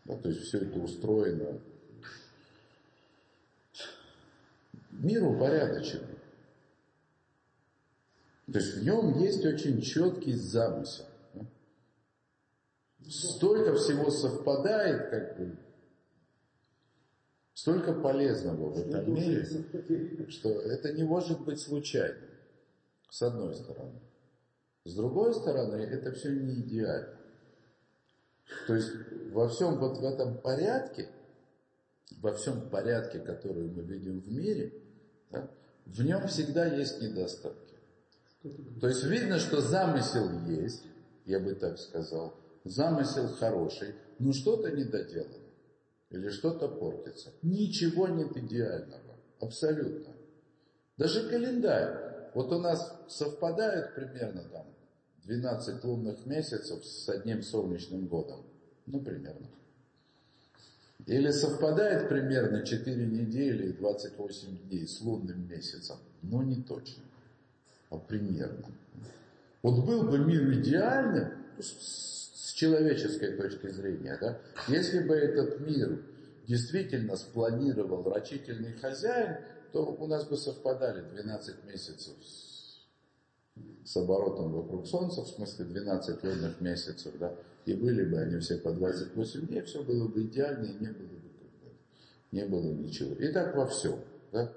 Да, 0.06 0.15
то 0.15 0.30
есть 0.30 0.41
все 0.41 0.60
это 0.60 0.80
устроено 0.80 1.60
мир 4.91 5.24
упорядоченный. 5.24 6.17
То 8.52 8.60
есть 8.60 8.78
в 8.78 8.84
нем 8.84 9.17
есть 9.19 9.45
очень 9.45 9.82
четкий 9.82 10.34
замысел. 10.34 11.06
Столько 13.08 13.76
всего 13.76 14.12
совпадает, 14.12 15.10
как 15.10 15.38
бы, 15.38 15.58
столько 17.54 17.93
полезного 17.93 18.69
в 18.69 18.78
этом 18.78 19.13
мире, 19.13 19.45
что 20.30 20.50
это 20.50 20.93
не 20.93 21.04
может 21.04 21.41
быть 21.41 21.60
случайным, 21.60 22.31
с 23.12 23.21
одной 23.21 23.54
стороны. 23.54 24.00
С 24.86 24.95
другой 24.95 25.34
стороны, 25.34 25.76
это 25.76 26.12
все 26.13 26.32
не 26.32 26.62
идеально. 26.62 27.17
То 28.67 28.76
есть 28.76 28.89
во 29.32 29.47
всем 29.50 29.78
вот 29.78 29.97
в 30.00 30.04
этом 30.04 30.38
порядке, 30.38 31.10
во 32.19 32.34
всем 32.34 32.69
порядке, 32.69 33.19
который 33.19 33.69
мы 33.69 33.84
видим 33.84 34.21
в 34.21 34.32
мире, 34.32 34.74
да, 35.30 35.50
в 35.86 36.02
нем 36.04 36.26
всегда 36.28 36.65
есть 36.65 37.02
недостатки. 37.02 37.76
То 38.80 38.88
есть 38.88 39.04
видно, 39.04 39.39
что 39.39 39.62
замысел 39.62 40.30
есть, 40.47 40.84
я 41.26 41.39
бы 41.39 41.54
так 41.54 41.78
сказал, 41.78 42.34
замысел 42.63 43.28
хороший, 43.28 43.93
но 44.19 44.32
что-то 44.34 44.71
недоделано 44.71 45.36
или 46.10 46.30
что-то 46.30 46.69
портится. 46.69 47.32
Ничего 47.41 48.08
нет 48.08 48.36
идеального, 48.36 49.17
абсолютно. 49.39 50.13
Даже 50.97 51.30
календарь. 51.30 52.11
Вот 52.34 52.52
у 52.52 52.60
нас 52.60 52.98
совпадают 53.08 53.96
примерно 53.96 54.44
там 54.44 54.65
12 55.26 55.84
лунных 55.84 56.26
месяцев 56.26 56.86
с 56.86 57.10
одним 57.10 57.44
солнечным 57.44 58.08
годом. 58.08 58.44
Ну, 58.86 59.00
примерно. 59.00 59.48
Или 61.06 61.32
совпадает 61.32 62.10
примерно 62.10 62.65
4 62.65 63.06
недели 63.08 63.70
и 63.70 63.74
28 63.74 64.70
дней 64.70 64.88
с 64.88 65.02
лунным 65.02 65.48
месяцем? 65.48 65.98
Но 66.22 66.44
не 66.44 66.62
точно, 66.62 67.04
а 67.89 67.98
примерно. 67.98 68.67
Вот 69.62 69.86
был 69.86 70.04
бы 70.04 70.20
мир 70.20 70.52
идеальным, 70.54 71.34
с 71.60 72.54
человеческой 72.54 73.38
точки 73.38 73.67
зрения, 73.67 74.17
да, 74.20 74.39
если 74.67 75.00
бы 75.00 75.15
этот 75.15 75.60
мир 75.62 76.00
действительно 76.48 77.15
спланировал 77.15 78.04
рачительный 78.12 78.74
хозяин, 78.74 79.38
то 79.71 79.86
у 79.86 80.07
нас 80.07 80.27
бы 80.27 80.38
совпадали 80.38 81.01
12 81.01 81.65
месяцев 81.65 82.15
с, 82.23 82.86
с 83.86 83.97
оборотом 83.97 84.51
вокруг 84.51 84.88
Солнца, 84.88 85.21
в 85.21 85.27
смысле 85.27 85.65
12 85.65 86.23
лунных 86.23 86.62
месяцев, 86.62 87.13
да, 87.19 87.34
и 87.65 87.73
были 87.73 88.03
бы 88.05 88.19
они 88.19 88.39
все 88.39 88.57
по 88.57 88.71
28 88.71 89.47
дней, 89.47 89.62
все 89.62 89.84
было 89.84 90.07
бы 90.07 90.23
идеально, 90.23 90.65
и 90.65 90.73
не 90.73 90.91
было 90.91 91.07
бы, 91.07 91.31
не 92.31 92.45
было 92.45 92.73
ничего. 92.73 93.15
И 93.15 93.31
так 93.31 93.55
во 93.55 93.65
всем, 93.67 93.99
да? 94.31 94.51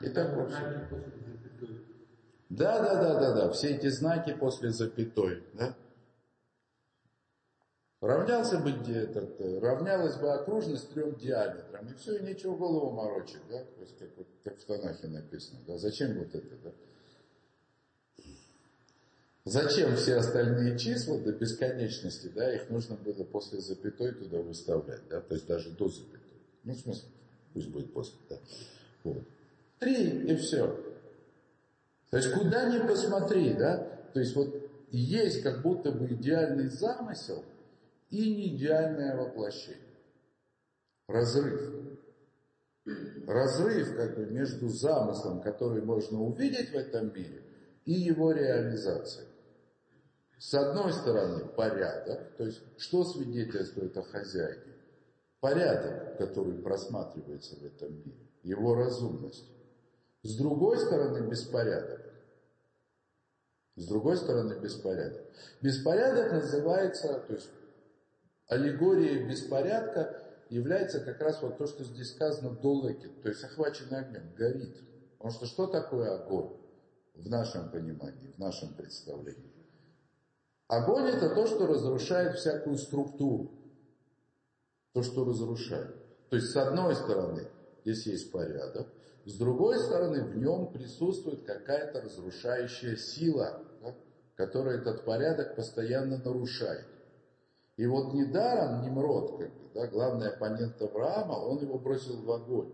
И 0.00 0.08
так 0.08 0.36
во 0.36 0.46
всем. 0.46 0.86
Да, 2.48 2.78
да, 2.78 2.94
да, 3.02 3.20
да, 3.20 3.34
да, 3.34 3.50
все 3.50 3.74
эти 3.74 3.88
знаки 3.88 4.32
после 4.32 4.70
запятой, 4.70 5.42
да? 5.54 5.76
Равнялся 8.04 8.58
бы 8.58 8.68
этот, 8.70 9.40
равнялась 9.62 10.16
бы 10.16 10.30
окружность 10.30 10.92
трем 10.92 11.14
диаметрам, 11.14 11.88
и 11.88 11.94
все, 11.94 12.18
и 12.18 12.22
нечего 12.22 12.54
голову 12.54 12.90
морочить, 12.90 13.40
да, 13.48 13.60
то 13.60 13.80
есть 13.80 13.96
как, 13.98 14.08
как 14.44 14.58
в 14.58 14.64
Танахе 14.66 15.06
написано, 15.06 15.60
да, 15.66 15.78
зачем 15.78 16.18
вот 16.18 16.34
это, 16.34 16.54
да? 16.62 16.72
Зачем 19.46 19.96
все 19.96 20.16
остальные 20.16 20.78
числа 20.78 21.16
до 21.18 21.32
бесконечности, 21.32 22.26
да, 22.26 22.54
их 22.54 22.68
нужно 22.68 22.96
было 22.96 23.24
после 23.24 23.60
запятой 23.60 24.12
туда 24.12 24.36
выставлять, 24.42 25.08
да, 25.08 25.22
то 25.22 25.32
есть 25.32 25.46
даже 25.46 25.70
до 25.70 25.88
запятой. 25.88 26.42
Ну, 26.64 26.74
в 26.74 26.78
смысле, 26.78 27.08
пусть 27.54 27.68
будет 27.68 27.94
после, 27.94 28.18
да. 28.28 28.36
Вот. 29.04 29.22
Три, 29.78 30.26
и 30.30 30.36
все. 30.36 30.78
То 32.10 32.18
есть, 32.18 32.34
куда 32.34 32.68
ни 32.68 32.86
посмотри, 32.86 33.54
да, 33.54 33.78
то 34.12 34.20
есть, 34.20 34.36
вот 34.36 34.54
есть 34.90 35.42
как 35.42 35.62
будто 35.62 35.90
бы 35.90 36.06
идеальный 36.06 36.68
замысел 36.68 37.42
и 38.10 38.34
не 38.34 38.56
идеальное 38.56 39.16
воплощение. 39.16 39.80
Разрыв. 41.08 41.72
Разрыв 43.26 43.96
как 43.96 44.16
бы 44.16 44.26
между 44.26 44.68
замыслом, 44.68 45.40
который 45.40 45.82
можно 45.82 46.20
увидеть 46.20 46.70
в 46.70 46.74
этом 46.74 47.14
мире, 47.14 47.42
и 47.84 47.92
его 47.92 48.32
реализацией. 48.32 49.28
С 50.38 50.52
одной 50.54 50.92
стороны, 50.92 51.46
порядок, 51.46 52.36
то 52.36 52.44
есть 52.44 52.60
что 52.76 53.04
свидетельствует 53.04 53.96
о 53.96 54.02
хозяине? 54.02 54.74
Порядок, 55.40 56.18
который 56.18 56.54
просматривается 56.58 57.56
в 57.56 57.64
этом 57.64 57.94
мире, 57.96 58.28
его 58.42 58.74
разумность. 58.74 59.48
С 60.22 60.36
другой 60.36 60.78
стороны, 60.78 61.28
беспорядок. 61.28 62.00
С 63.76 63.86
другой 63.86 64.16
стороны, 64.16 64.54
беспорядок. 64.60 65.22
Беспорядок 65.60 66.32
называется, 66.32 67.20
то 67.26 67.34
есть 67.34 67.50
аллегорией 68.54 69.28
беспорядка 69.28 70.22
является 70.48 71.00
как 71.00 71.20
раз 71.20 71.42
вот 71.42 71.58
то, 71.58 71.66
что 71.66 71.84
здесь 71.84 72.12
сказано 72.12 72.50
долекит, 72.50 73.22
то 73.22 73.28
есть 73.28 73.42
охваченный 73.44 74.00
огнем, 74.00 74.34
горит. 74.36 74.76
Потому 75.18 75.32
что 75.32 75.46
что 75.46 75.66
такое 75.66 76.14
огонь 76.14 76.56
в 77.14 77.28
нашем 77.28 77.70
понимании, 77.70 78.32
в 78.32 78.38
нашем 78.38 78.74
представлении? 78.74 79.52
Огонь 80.68 81.08
это 81.08 81.34
то, 81.34 81.46
что 81.46 81.66
разрушает 81.66 82.36
всякую 82.36 82.76
структуру. 82.76 83.52
То, 84.92 85.02
что 85.02 85.24
разрушает. 85.24 85.96
То 86.30 86.36
есть, 86.36 86.50
с 86.50 86.56
одной 86.56 86.94
стороны, 86.94 87.48
здесь 87.84 88.06
есть 88.06 88.32
порядок, 88.32 88.88
с 89.24 89.36
другой 89.38 89.78
стороны, 89.78 90.22
в 90.24 90.36
нем 90.36 90.70
присутствует 90.70 91.44
какая-то 91.44 92.02
разрушающая 92.02 92.96
сила, 92.96 93.62
да, 93.80 93.94
которая 94.36 94.78
этот 94.78 95.04
порядок 95.04 95.56
постоянно 95.56 96.18
нарушает. 96.18 96.84
И 97.76 97.86
вот 97.86 98.14
недаром 98.14 98.82
Немрод, 98.82 99.38
как 99.38 99.52
бы, 99.52 99.70
да, 99.74 99.86
главный 99.88 100.28
оппонент 100.28 100.80
Авраама, 100.80 101.32
он 101.32 101.58
его 101.60 101.78
бросил 101.78 102.22
в 102.22 102.30
огонь. 102.30 102.72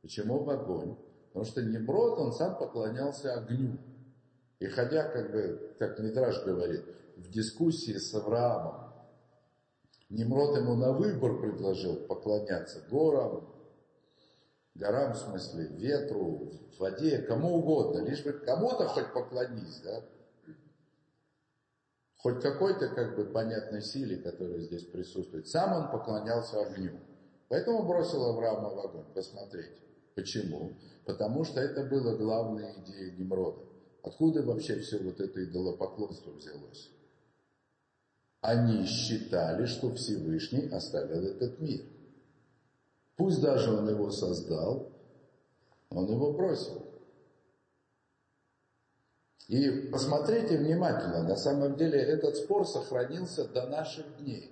Почему 0.00 0.42
в 0.42 0.50
огонь? 0.50 0.96
Потому 1.28 1.44
что 1.44 1.62
Немрод, 1.62 2.18
он 2.18 2.32
сам 2.32 2.56
поклонялся 2.56 3.34
огню. 3.34 3.76
И 4.60 4.66
ходя, 4.66 5.04
как 5.04 5.30
бы, 5.30 5.76
как 5.78 5.98
Мидраш 5.98 6.42
говорит, 6.44 6.84
в 7.16 7.28
дискуссии 7.30 7.98
с 7.98 8.14
Авраамом, 8.14 8.92
Немрод 10.08 10.56
ему 10.56 10.74
на 10.74 10.92
выбор 10.92 11.40
предложил 11.40 11.96
поклоняться 12.06 12.80
горам, 12.88 13.52
горам 14.74 15.12
в 15.12 15.16
смысле, 15.16 15.66
ветру, 15.66 16.52
воде, 16.78 17.18
кому 17.18 17.56
угодно, 17.56 18.04
лишь 18.04 18.22
бы 18.22 18.32
кому-то 18.32 18.86
хоть 18.88 19.12
поклонись, 19.12 19.80
да? 19.82 20.02
Хоть 22.24 22.40
какой-то 22.40 22.88
как 22.88 23.16
бы 23.16 23.26
понятной 23.26 23.82
силе, 23.82 24.16
которая 24.16 24.60
здесь 24.60 24.84
присутствует. 24.84 25.46
Сам 25.46 25.74
он 25.74 25.90
поклонялся 25.90 26.62
огню. 26.62 26.92
Поэтому 27.48 27.86
бросил 27.86 28.24
Авраама 28.24 28.70
в 28.70 28.78
огонь. 28.78 29.04
Посмотреть. 29.12 29.76
Почему? 30.14 30.72
Потому 31.04 31.44
что 31.44 31.60
это 31.60 31.84
было 31.84 32.16
главной 32.16 32.72
идеей 32.78 33.14
Немрода. 33.18 33.58
Откуда 34.02 34.42
вообще 34.42 34.78
все 34.78 35.00
вот 35.00 35.20
это 35.20 35.44
идолопоклонство 35.44 36.30
взялось? 36.30 36.90
Они 38.40 38.86
считали, 38.86 39.66
что 39.66 39.92
Всевышний 39.94 40.66
оставил 40.68 41.26
этот 41.26 41.60
мир. 41.60 41.84
Пусть 43.16 43.42
даже 43.42 43.70
он 43.70 43.86
его 43.86 44.10
создал, 44.10 44.90
он 45.90 46.10
его 46.10 46.32
бросил. 46.32 46.86
И 49.48 49.88
посмотрите 49.92 50.56
внимательно, 50.56 51.22
на 51.22 51.36
самом 51.36 51.76
деле 51.76 52.00
этот 52.00 52.36
спор 52.36 52.66
сохранился 52.66 53.46
до 53.46 53.66
наших 53.66 54.16
дней. 54.18 54.50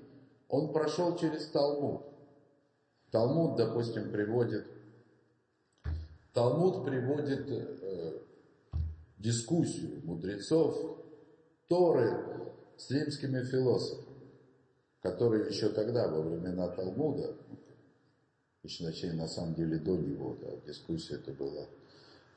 Он 0.48 0.72
прошел 0.72 1.16
через 1.16 1.46
Талмуд. 1.46 2.02
Талмуд, 3.10 3.56
допустим, 3.56 4.10
приводит, 4.10 4.66
Талмуд 6.34 6.84
приводит 6.84 7.50
э, 7.50 8.20
дискуссию 9.18 10.02
мудрецов 10.04 10.98
Торы 11.68 12.50
с 12.76 12.90
римскими 12.90 13.42
философами, 13.44 14.18
которые 15.00 15.48
еще 15.48 15.70
тогда, 15.70 16.08
во 16.08 16.20
времена 16.20 16.68
Талмуда, 16.68 17.34
еще 18.62 18.84
точнее, 18.84 19.14
на 19.14 19.26
самом 19.26 19.54
деле 19.54 19.78
до 19.78 19.96
него, 19.96 20.36
да, 20.40 20.48
дискуссия 20.66 21.14
это 21.14 21.32
была 21.32 21.66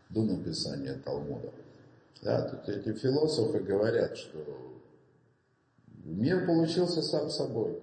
до 0.10 0.24
написания 0.24 0.94
Талмуда. 1.04 1.52
Да, 2.22 2.50
тут 2.50 2.70
эти 2.70 2.94
философы 2.98 3.60
говорят, 3.60 4.18
что 4.18 4.40
мир 6.04 6.46
получился 6.46 7.02
сам 7.02 7.30
собой. 7.30 7.82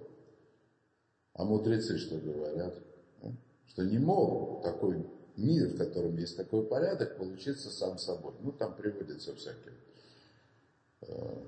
А 1.33 1.45
мудрецы 1.45 1.97
что 1.97 2.17
говорят? 2.17 2.75
Что 3.67 3.83
не 3.83 3.97
мог 3.97 4.63
такой 4.63 5.05
мир, 5.35 5.69
в 5.69 5.77
котором 5.77 6.17
есть 6.17 6.37
такой 6.37 6.63
порядок, 6.65 7.17
получиться 7.17 7.69
сам 7.69 7.97
собой. 7.97 8.33
Ну, 8.41 8.51
там 8.51 8.75
приводится 8.75 9.35
всякие. 9.35 9.73
Э, 11.01 11.43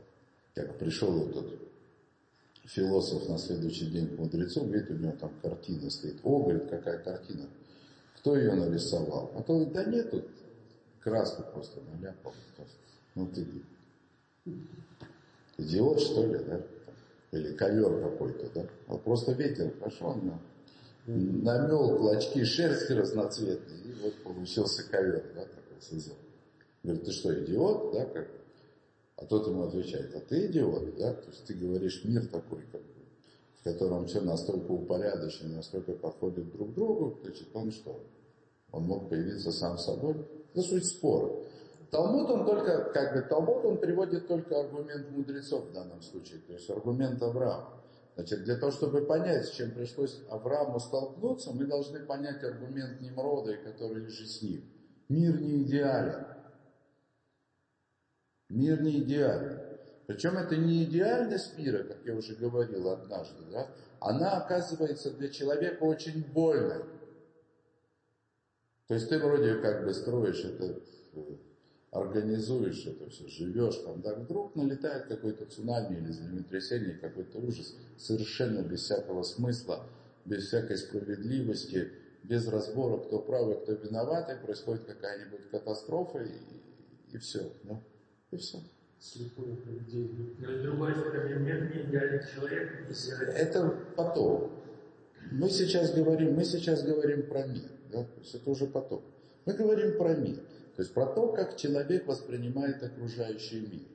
как 0.56 0.78
пришел 0.80 1.28
этот 1.28 1.60
философ 2.63 3.30
на 3.30 3.38
следующий 3.38 3.88
день 3.88 4.08
к 4.08 4.19
мудрецу, 4.19 4.62
говорит, 4.62 4.89
у 4.89 4.93
него 4.93 5.13
там 5.19 5.32
картина 5.41 5.89
стоит. 5.89 6.17
О, 6.24 6.43
говорит, 6.43 6.69
какая 6.69 6.98
картина. 6.98 7.48
Кто 8.17 8.36
ее 8.36 8.54
нарисовал? 8.54 9.32
А 9.36 9.43
то 9.43 9.54
говорит, 9.54 9.74
да 9.74 9.86
нет, 9.86 10.12
тут 10.12 10.26
краску 11.06 11.44
просто 11.54 11.80
наляпал. 11.82 12.34
Ну 13.13 13.28
ты 13.28 13.48
идиот, 15.58 16.02
что 16.02 16.26
ли, 16.26 16.44
да? 16.44 16.62
Или 17.32 17.54
ковер 17.54 18.02
какой-то, 18.02 18.50
да? 18.56 18.68
А 18.88 18.98
просто 18.98 19.34
ветер 19.34 19.70
пошел, 19.70 20.15
на, 20.15 20.39
намел 21.06 21.98
клочки 21.98 22.44
шерсти 22.44 22.94
разноцветные, 22.94 23.80
и 23.84 23.94
вот 24.02 24.15
получился 24.24 24.84
ковер, 24.89 25.24
да, 25.36 25.41
такой 25.41 25.80
сизон. 25.80 26.18
Говорит, 26.84 27.06
ты 27.06 27.12
что, 27.12 27.44
идиот, 27.44 27.94
да, 27.94 28.06
как? 28.06 28.28
А 29.18 29.26
тот 29.26 29.48
ему 29.48 29.63
отвечает, 29.63 30.13
а 30.15 30.20
ты 30.20 30.48
идиот, 30.48 30.98
да? 30.98 31.13
То 31.13 31.30
есть 31.30 31.46
ты 31.46 31.54
говоришь, 31.54 32.04
мир 32.04 32.26
такой, 32.28 32.63
как 32.72 32.82
бы, 32.82 33.06
в 33.60 33.63
котором 33.63 34.08
все 34.08 34.22
настолько 34.22 34.72
упорядочено, 34.72 35.58
настолько 35.58 35.94
подходит 35.94 36.52
друг 36.52 36.72
к 36.72 36.74
другу, 36.74 37.20
значит, 37.22 37.48
он 37.54 37.72
что? 37.72 38.04
Он 38.72 38.84
мог 38.84 39.10
появиться 39.10 39.52
сам 39.52 39.78
собой? 39.78 40.15
Это 40.56 40.62
суть 40.62 40.86
спора. 40.86 41.44
Талмуд 41.91 42.30
он 42.30 42.46
только, 42.46 42.91
как 42.94 43.13
бы, 43.13 43.22
Талмуд 43.28 43.65
он 43.65 43.78
приводит 43.78 44.28
только 44.28 44.58
аргумент 44.58 45.12
мудрецов 45.12 45.65
в 45.65 45.74
данном 45.74 46.02
случае, 46.02 46.39
то 46.39 46.54
есть 46.54 46.70
аргумент 46.70 47.22
Авраама. 47.22 47.82
Значит, 48.15 48.46
для 48.46 48.56
того, 48.56 48.72
чтобы 48.72 49.06
понять, 49.06 49.46
с 49.46 49.52
чем 49.52 49.72
пришлось 49.72 50.22
Аврааму 50.30 50.80
столкнуться, 50.80 51.52
мы 51.52 51.65
должны 51.65 52.00
понять 52.00 52.41
аргумент 52.44 53.02
Немрода, 53.02 53.58
который 53.58 54.06
лежит 54.06 54.30
с 54.30 54.41
ним. 54.41 54.63
Мир 55.10 55.41
не 55.41 55.63
идеален. 55.63 56.26
Мир 58.48 58.82
не 58.82 59.02
идеален. 59.02 59.60
Причем 60.08 60.38
это 60.38 60.56
не 60.56 60.86
идеальность 60.86 61.58
мира, 61.58 61.84
как 61.84 61.98
я 62.06 62.15
уже 62.15 62.36
говорил 62.36 62.89
однажды, 62.89 63.44
да? 63.52 63.68
она 64.00 64.38
оказывается 64.38 65.12
для 65.12 65.28
человека 65.30 65.84
очень 65.84 66.24
больной. 66.32 66.86
То 68.88 68.93
есть 68.93 69.10
ты 69.10 69.17
вроде 69.17 69.56
как 69.56 69.84
бы 69.84 69.93
строишь 69.93 70.45
это, 70.45 70.80
э, 71.13 71.19
организуешь 71.91 72.86
это 72.86 73.10
все, 73.10 73.28
живешь 73.28 73.78
там, 73.78 74.02
да, 74.02 74.13
вдруг 74.15 74.56
налетает 74.56 75.08
какой-то 75.08 75.45
цунами 75.45 75.98
или 75.98 76.12
землетрясение, 76.12 76.93
какой-то 76.93 77.39
ужас, 77.39 77.76
совершенно 77.98 78.62
без 78.62 78.82
всякого 78.82 79.24
смысла, 79.24 79.88
без 80.26 80.48
всякой 80.48 80.78
справедливости, 80.78 81.91
без 82.24 82.48
разбора, 82.48 82.98
кто 82.98 83.19
правый, 83.19 83.56
кто 83.56 83.74
виноват, 83.74 84.30
и 84.30 84.45
происходит 84.45 84.86
какая-нибудь 84.86 85.50
катастрофа, 85.50 86.19
и, 86.19 87.15
и 87.15 87.17
все. 87.17 87.52
Ну, 87.63 87.82
и 88.32 88.38
все. 88.38 88.60
Слепое 89.00 89.56
поведение. 89.58 90.36
Но 90.39 90.58
с 90.58 90.62
другой 90.62 90.95
стороны, 90.95 91.43
нет 91.43 91.76
не 91.76 91.82
идеальных 91.84 92.34
человек. 92.34 92.88
Это 93.36 93.78
потом. 93.95 94.52
Мы 95.32 95.50
сейчас 95.50 95.93
говорим, 95.93 96.34
мы 96.34 96.43
сейчас 96.43 96.84
говорим 96.84 97.28
про 97.28 97.48
мир. 97.48 97.75
Да? 97.95 98.03
То 98.03 98.19
есть 98.19 98.36
это 98.36 98.49
уже 98.49 98.67
потом. 98.67 99.03
Мы 99.45 99.53
говорим 99.53 99.97
про 99.97 100.15
мир. 100.15 100.38
То 100.75 100.81
есть 100.81 100.93
про 100.93 101.05
то, 101.05 101.29
как 101.29 101.55
человек 101.55 102.05
воспринимает 102.08 102.84
окружающий 102.84 103.62
мир. 103.62 103.88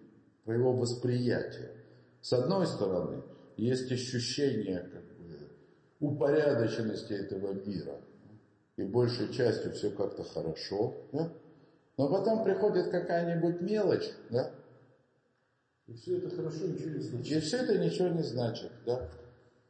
Про 0.44 0.54
его 0.54 0.72
восприятие. 0.72 1.72
С 2.22 2.32
одной 2.32 2.66
стороны, 2.66 3.22
есть 3.56 3.92
ощущение 3.92 4.80
как 4.80 5.02
бы, 5.02 5.38
упорядоченности 6.00 7.12
этого 7.12 7.52
мира. 7.52 8.00
И 8.76 8.82
большей 8.82 9.32
частью 9.32 9.72
все 9.72 9.90
как-то 9.90 10.24
хорошо. 10.24 10.96
Да? 11.12 11.30
Но 11.98 12.08
потом 12.08 12.42
приходит 12.44 12.90
какая-нибудь 12.90 13.60
мелочь, 13.60 14.08
да? 14.30 14.54
И 15.86 15.92
все 15.92 16.16
это 16.16 16.34
хорошо 16.34 16.66
ничего 16.68 16.90
не 16.90 17.02
значит. 17.02 17.36
И 17.36 17.40
все 17.40 17.56
это 17.58 17.76
ничего 17.76 18.08
не 18.08 18.22
значит, 18.22 18.70
да? 18.86 19.10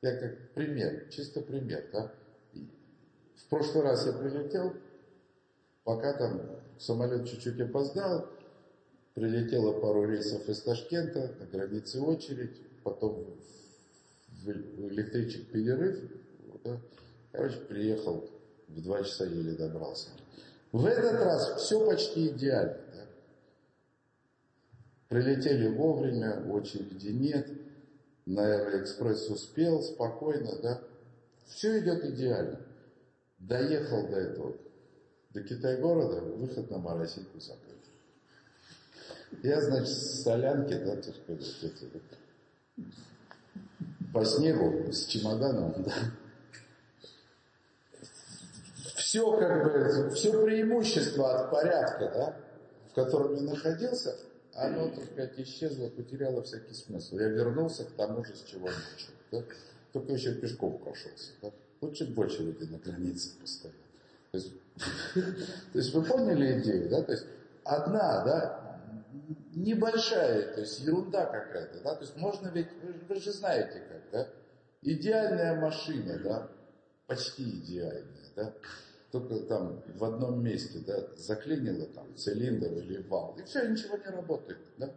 Я 0.03 0.17
как 0.17 0.53
пример, 0.53 1.09
чисто 1.11 1.41
пример, 1.41 1.85
да? 1.93 2.13
В 3.45 3.51
прошлый 3.51 3.83
раз 3.83 4.07
я 4.07 4.13
прилетел, 4.13 4.73
пока 5.85 6.13
там 6.13 6.41
самолет 6.79 7.29
чуть-чуть 7.29 7.61
опоздал, 7.61 8.29
прилетело 9.15 9.81
пару 9.81 10.07
рейсов 10.09 10.49
из 10.49 10.61
Ташкента, 10.63 11.35
на 11.39 11.47
границе 11.47 12.01
очередь, 12.01 12.57
потом 12.83 13.27
в 14.43 14.51
электричек 14.51 15.51
перерыв, 15.51 15.99
да? 16.65 16.81
короче, 17.33 17.59
приехал, 17.59 18.29
в 18.69 18.83
два 18.83 19.03
часа 19.03 19.25
еле 19.25 19.53
добрался. 19.53 20.09
В 20.73 20.87
этот 20.87 21.21
раз 21.21 21.61
все 21.61 21.85
почти 21.85 22.29
идеально. 22.29 22.79
Да? 22.95 23.07
Прилетели 25.09 25.69
вовремя, 25.69 26.47
очереди 26.49 27.09
нет, 27.09 27.49
на 28.27 28.43
Аэроэкспресс 28.43 29.29
успел, 29.29 29.83
спокойно, 29.83 30.57
да. 30.63 30.81
Все 31.47 31.81
идет 31.81 32.05
идеально. 32.05 32.61
Доехал 33.41 34.07
до 34.09 34.17
этого, 34.17 34.57
до 35.31 35.43
Китай-города, 35.43 36.21
выход 36.21 36.71
на 36.71 36.79
Моросейку 36.79 37.41
закрыт. 37.41 37.79
Я, 39.43 39.61
значит, 39.61 39.89
с 39.89 40.23
солянки, 40.23 40.75
да, 40.75 40.97
так 40.97 41.15
сказать, 41.15 41.59
это, 41.63 42.17
по 44.13 44.25
снегу 44.25 44.93
с 44.93 45.07
чемоданом, 45.07 45.75
да, 45.85 45.95
все 48.97 49.37
как 49.37 49.65
бы, 49.65 50.11
все 50.15 50.45
преимущество 50.45 51.41
от 51.41 51.51
порядка, 51.51 52.11
да, 52.15 52.37
в 52.91 52.95
котором 52.95 53.35
я 53.35 53.43
находился, 53.43 54.17
оно, 54.55 54.89
так 54.91 55.05
сказать, 55.05 55.39
исчезло, 55.39 55.89
потеряло 55.89 56.43
всякий 56.43 56.75
смысл. 56.75 57.19
Я 57.19 57.29
вернулся 57.29 57.85
к 57.85 57.93
тому 57.93 58.25
же, 58.25 58.35
с 58.35 58.43
чего 58.43 58.67
начал. 58.67 59.13
Да? 59.33 59.43
Только 59.93 60.13
еще 60.13 60.35
пешком 60.35 60.79
прошелся. 60.79 61.33
Да? 61.43 61.51
Лучше 61.81 62.07
больше 62.07 62.43
людей 62.43 62.69
на 62.69 62.79
границе 62.79 63.39
постоял. 63.41 63.75
То 64.33 64.39
есть, 64.39 64.53
то 65.15 65.79
есть 65.79 65.95
вы 65.95 66.03
поняли 66.03 66.61
идею, 66.61 66.89
да? 66.91 67.03
То 67.03 67.13
есть 67.13 67.27
одна, 67.65 68.25
да, 68.25 68.81
небольшая, 69.55 70.55
то 70.55 70.61
есть 70.61 70.81
ерунда 70.81 71.27
какая-то, 71.27 71.81
да? 71.81 71.95
То 71.95 72.03
есть 72.03 72.17
можно 72.17 72.49
ведь, 72.49 72.69
вы, 72.83 72.95
вы 73.09 73.21
же 73.21 73.33
знаете 73.33 73.83
как, 73.89 74.03
да? 74.13 74.29
Идеальная 74.83 75.61
машина, 75.61 76.19
да? 76.19 76.49
Почти 77.07 77.43
идеальная, 77.43 78.31
да? 78.37 78.55
только 79.11 79.41
там 79.41 79.83
в 79.97 80.05
одном 80.05 80.43
месте, 80.43 80.79
да, 80.87 81.09
заклинило 81.17 81.87
там 81.87 82.15
цилиндр 82.17 82.73
или 82.79 83.03
вал, 83.03 83.37
и 83.39 83.43
все, 83.43 83.69
ничего 83.69 83.97
не 83.97 84.07
работает, 84.07 84.59
да. 84.79 84.95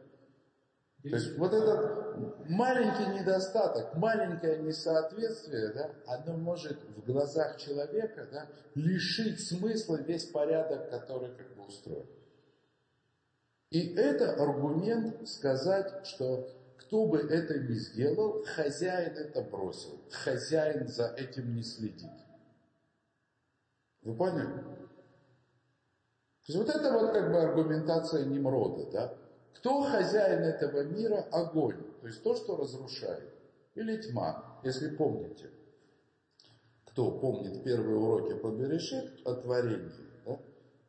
То 1.03 1.09
есть 1.09 1.37
вот 1.37 1.53
этот 1.53 2.47
маленький 2.49 3.19
недостаток, 3.19 3.93
маленькое 3.95 4.59
несоответствие, 4.59 5.73
да, 5.73 5.91
оно 6.07 6.37
может 6.37 6.81
в 6.95 7.05
глазах 7.05 7.57
человека 7.57 8.25
да, 8.31 8.47
лишить 8.75 9.45
смысла 9.45 9.97
весь 9.97 10.25
порядок, 10.25 10.89
который 10.89 11.35
как 11.35 11.55
бы 11.57 11.65
устроен. 11.65 12.07
И 13.69 13.95
это 13.95 14.33
аргумент 14.35 15.27
сказать, 15.27 16.05
что 16.05 16.47
кто 16.77 17.05
бы 17.05 17.19
это 17.19 17.59
ни 17.59 17.73
сделал, 17.73 18.45
хозяин 18.45 19.17
это 19.17 19.41
бросил. 19.41 19.99
Хозяин 20.09 20.87
за 20.87 21.07
этим 21.17 21.53
не 21.53 21.63
следит. 21.63 22.11
Вы 24.03 24.15
поняли? 24.15 24.63
То 26.45 26.51
есть 26.51 26.59
вот 26.59 26.69
это 26.69 26.93
вот 26.93 27.11
как 27.11 27.31
бы 27.31 27.41
аргументация 27.41 28.25
Немрода, 28.25 28.91
да? 28.91 29.17
Кто 29.55 29.81
хозяин 29.83 30.43
этого 30.43 30.83
мира? 30.83 31.25
Огонь. 31.31 31.77
То 32.01 32.07
есть 32.07 32.23
то, 32.23 32.35
что 32.35 32.57
разрушает. 32.57 33.33
Или 33.75 34.01
тьма, 34.01 34.59
если 34.63 34.89
помните. 34.95 35.49
Кто 36.85 37.11
помнит 37.11 37.63
первые 37.63 37.97
уроки 37.97 38.37
по 38.37 38.51
Берешит 38.51 39.25
о 39.25 39.33
творении, 39.33 39.91
да? 40.25 40.37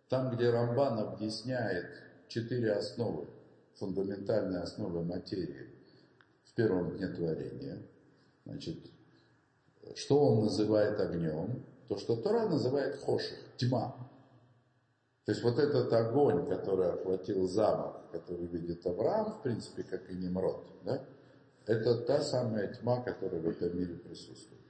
там, 0.09 0.35
где 0.35 0.51
Рамбан 0.51 0.99
объясняет 0.99 1.87
четыре 2.29 2.73
основы, 2.73 3.27
фундаментальные 3.77 4.61
основы 4.61 5.03
материи 5.03 5.71
в 6.45 6.55
первом 6.55 6.97
дне 6.97 7.09
творения. 7.09 7.83
Значит, 8.45 8.79
что 9.95 10.19
он 10.19 10.45
называет 10.45 11.01
огнем? 11.01 11.65
То, 11.89 11.97
что 11.97 12.17
Тора 12.17 12.49
называет 12.49 12.97
хоших, 12.97 13.39
тьма. 13.57 13.97
То 15.25 15.33
есть 15.33 15.43
вот 15.43 15.59
этот 15.59 15.91
огонь, 15.93 16.47
который 16.47 16.93
охватил 16.93 17.49
замок, 17.49 18.11
который 18.13 18.47
видит 18.47 18.87
Авраам, 18.87 19.33
в 19.33 19.43
принципе, 19.43 19.83
как 19.83 20.11
и 20.11 20.15
Немрод, 20.15 20.65
да, 20.85 21.03
это 21.67 21.97
та 22.01 22.21
самая 22.21 22.75
тьма, 22.75 23.03
которая 23.03 23.41
в 23.41 23.49
этом 23.49 23.77
мире 23.77 23.95
присутствует. 23.95 24.61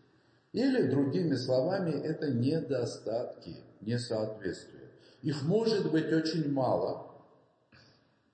Или, 0.53 0.89
другими 0.89 1.35
словами, 1.35 1.91
это 1.91 2.31
недостатки, 2.31 3.57
несоответствия. 3.81 4.91
Их 5.23 5.43
может 5.43 5.91
быть 5.91 6.13
очень 6.13 6.53
мало, 6.53 7.11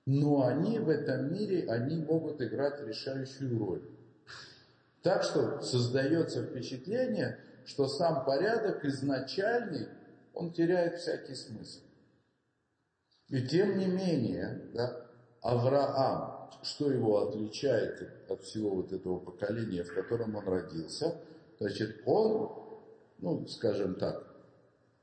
но 0.04 0.46
они 0.46 0.78
в 0.78 0.90
этом 0.90 1.32
мире, 1.32 1.70
они 1.70 1.96
могут 2.04 2.42
играть 2.42 2.86
решающую 2.86 3.58
роль. 3.58 3.82
Так 5.02 5.22
что 5.22 5.62
создается 5.62 6.42
впечатление, 6.42 7.38
что 7.64 7.86
сам 7.86 8.26
порядок 8.26 8.84
изначальный, 8.84 9.88
он 10.34 10.52
теряет 10.52 10.98
всякий 10.98 11.34
смысл. 11.34 11.80
И 13.30 13.42
тем 13.42 13.78
не 13.78 13.86
менее, 13.86 14.60
да, 14.74 15.06
Авраам, 15.40 16.50
что 16.62 16.90
его 16.90 17.28
отличает 17.28 18.08
от 18.28 18.42
всего 18.42 18.70
вот 18.70 18.92
этого 18.92 19.18
поколения, 19.18 19.84
в 19.84 19.94
котором 19.94 20.34
он 20.34 20.46
родился, 20.46 21.14
значит, 21.58 22.02
он, 22.06 22.50
ну, 23.18 23.46
скажем 23.46 23.94
так, 23.94 24.26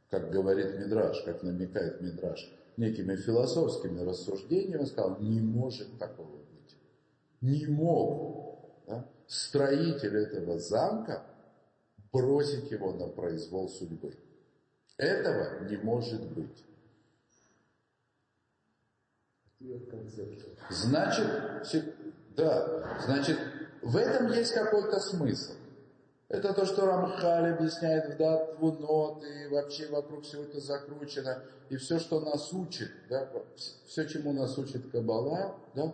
как 0.09 0.29
говорит 0.29 0.77
Мидраш, 0.77 1.21
как 1.23 1.41
намекает 1.41 2.01
Мидраш, 2.01 2.53
некими 2.75 3.15
философскими 3.15 4.01
рассуждениями, 4.01 4.85
сказал, 4.85 5.19
не 5.19 5.39
может 5.39 5.97
такого 5.97 6.37
быть. 6.37 6.77
Не 7.41 7.65
мог 7.67 8.83
да, 8.87 9.09
строитель 9.27 10.15
этого 10.17 10.59
замка 10.59 11.23
бросить 12.11 12.71
его 12.71 12.93
на 12.93 13.07
произвол 13.07 13.69
судьбы. 13.69 14.13
Этого 14.97 15.63
не 15.69 15.77
может 15.77 16.21
быть. 16.31 16.63
Значит, 20.69 21.95
да, 22.35 22.99
значит, 23.05 23.39
в 23.81 23.97
этом 23.97 24.31
есть 24.31 24.53
какой-то 24.53 24.99
смысл. 24.99 25.53
Это 26.29 26.53
то, 26.53 26.65
что 26.65 26.85
Рамхаль 26.85 27.53
объясняет 27.53 28.13
в 28.13 28.17
датву 28.17 28.73
нот, 28.73 29.23
и 29.23 29.47
вообще 29.47 29.87
вокруг 29.87 30.25
всего 30.25 30.43
это 30.43 30.59
закручено. 30.59 31.41
И 31.69 31.77
все, 31.77 31.99
что 31.99 32.19
нас 32.19 32.53
учит, 32.53 32.91
да, 33.09 33.29
все, 33.85 34.05
чему 34.07 34.33
нас 34.33 34.57
учит 34.57 34.91
Каббала, 34.91 35.55
да, 35.73 35.93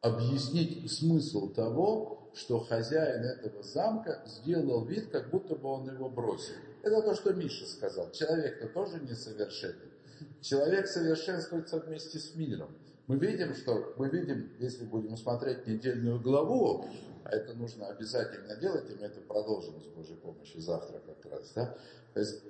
объяснить 0.00 0.90
смысл 0.90 1.52
того, 1.52 2.30
что 2.34 2.60
хозяин 2.60 3.24
этого 3.24 3.62
замка 3.62 4.22
сделал 4.26 4.84
вид, 4.84 5.10
как 5.10 5.30
будто 5.30 5.56
бы 5.56 5.68
он 5.68 5.92
его 5.92 6.08
бросил. 6.08 6.54
Это 6.82 7.02
то, 7.02 7.14
что 7.14 7.32
Миша 7.32 7.66
сказал. 7.66 8.10
Человек-то 8.12 8.68
тоже 8.68 9.00
несовершенен. 9.00 9.90
Человек 10.40 10.86
совершенствуется 10.86 11.78
вместе 11.80 12.18
с 12.18 12.34
миром. 12.36 12.70
Мы 13.06 13.16
видим, 13.18 13.54
что 13.54 13.94
мы 13.96 14.08
видим, 14.08 14.50
если 14.58 14.84
будем 14.84 15.16
смотреть 15.16 15.66
недельную 15.66 16.20
главу, 16.20 16.88
а 17.24 17.30
это 17.30 17.54
нужно 17.54 17.88
обязательно 17.88 18.56
делать, 18.56 18.90
и 18.90 18.94
мы 18.94 19.06
это 19.06 19.20
продолжим 19.20 19.80
с 19.80 19.86
Божьей 19.86 20.16
помощью 20.16 20.60
завтра 20.60 21.00
как 21.00 21.32
раз. 21.32 21.52
Да? 21.54 21.76
То 22.14 22.20
есть, 22.20 22.42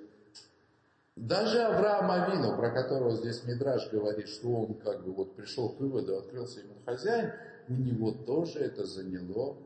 даже 1.15 1.61
Авраам 1.61 2.09
Авину, 2.11 2.55
про 2.57 2.71
которого 2.71 3.15
здесь 3.15 3.43
Мидраж 3.43 3.89
говорит, 3.91 4.27
что 4.27 4.49
он 4.49 4.75
как 4.75 5.03
бы 5.03 5.13
вот 5.13 5.35
пришел 5.35 5.69
к 5.69 5.79
выводу, 5.79 6.17
открылся 6.17 6.59
ему 6.59 6.75
хозяин, 6.85 7.33
у 7.69 7.73
него 7.73 8.11
тоже 8.11 8.59
это 8.59 8.85
заняло, 8.85 9.57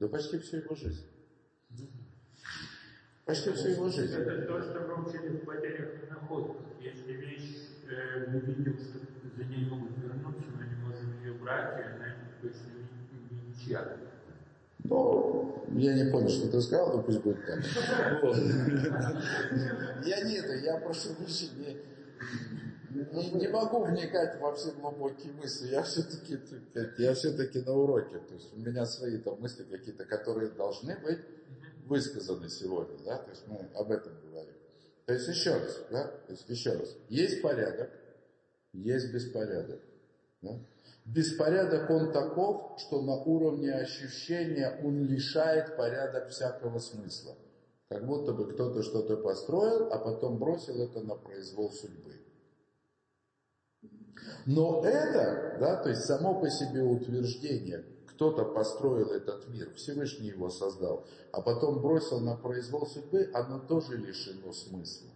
да 0.00 0.08
почти 0.08 0.38
всю 0.38 0.58
его 0.58 0.74
жизнь. 0.74 1.06
Почти 3.24 3.52
всю 3.52 3.68
его 3.68 3.88
жизнь. 3.88 4.14
Это 4.14 4.46
то, 4.46 4.62
что 4.62 4.80
мы 4.80 5.04
учили 5.04 5.36
в 5.36 5.44
потерях 5.44 6.02
и 6.02 6.10
находках. 6.10 6.56
Если 6.80 7.12
вещь 7.12 7.56
э, 7.90 8.26
мы 8.28 8.40
видим, 8.40 8.78
что 8.78 8.98
за 9.36 9.44
ней 9.44 9.68
могут 9.68 9.98
она 11.52 11.80
не 12.42 13.48
ничья. 13.48 13.96
Ну, 14.84 15.64
я 15.72 15.94
не 15.94 16.10
понял, 16.10 16.28
что 16.28 16.48
ты 16.48 16.60
сказал, 16.60 16.96
но 16.96 17.02
пусть 17.02 17.20
будет 17.20 17.44
так. 17.46 17.64
Я 20.04 20.22
не 20.22 20.36
это, 20.36 20.54
я 20.54 20.78
прошу 20.78 21.14
прощения, 21.14 21.76
не, 22.90 23.30
не 23.32 23.48
могу 23.48 23.84
вникать 23.84 24.40
во 24.40 24.54
все 24.54 24.72
глубокие 24.72 25.32
мысли. 25.32 25.68
Я 25.68 25.82
все-таки 25.82 26.38
я 26.98 27.14
все-таки 27.14 27.60
на 27.60 27.72
уроке. 27.72 28.18
То 28.18 28.34
есть 28.34 28.54
у 28.54 28.58
меня 28.58 28.86
свои 28.86 29.18
там 29.18 29.40
мысли 29.40 29.64
какие-то, 29.64 30.04
которые 30.04 30.50
должны 30.50 30.96
быть 30.98 31.18
высказаны 31.86 32.48
сегодня, 32.48 32.98
да, 33.04 33.18
то 33.18 33.30
есть 33.30 33.46
мы 33.46 33.68
об 33.74 33.92
этом 33.92 34.12
говорим. 34.20 34.54
То 35.06 35.12
есть 35.12 35.28
еще 35.28 35.54
раз, 35.54 35.82
да, 35.90 36.04
то 36.04 36.32
есть 36.32 36.48
еще 36.48 36.72
раз, 36.72 36.96
есть 37.08 37.42
порядок, 37.42 37.90
есть 38.72 39.12
беспорядок. 39.12 39.80
Да? 40.42 40.58
Беспорядок 41.06 41.88
он 41.88 42.12
таков, 42.12 42.80
что 42.80 43.00
на 43.00 43.14
уровне 43.14 43.72
ощущения 43.72 44.80
он 44.82 45.04
лишает 45.04 45.76
порядок 45.76 46.30
всякого 46.30 46.80
смысла. 46.80 47.36
Как 47.88 48.04
будто 48.04 48.32
бы 48.32 48.52
кто-то 48.52 48.82
что-то 48.82 49.16
построил, 49.16 49.92
а 49.92 49.98
потом 49.98 50.38
бросил 50.38 50.82
это 50.82 51.00
на 51.00 51.14
произвол 51.14 51.70
судьбы. 51.70 52.12
Но 54.46 54.84
это, 54.84 55.56
да, 55.60 55.76
то 55.76 55.90
есть 55.90 56.02
само 56.02 56.40
по 56.40 56.50
себе 56.50 56.82
утверждение, 56.82 57.84
кто-то 58.08 58.44
построил 58.44 59.12
этот 59.12 59.46
мир, 59.48 59.72
Всевышний 59.74 60.28
его 60.28 60.50
создал, 60.50 61.06
а 61.30 61.40
потом 61.40 61.80
бросил 61.80 62.18
на 62.18 62.34
произвол 62.34 62.84
судьбы, 62.84 63.30
оно 63.32 63.60
тоже 63.60 63.96
лишено 63.96 64.52
смысла. 64.52 65.10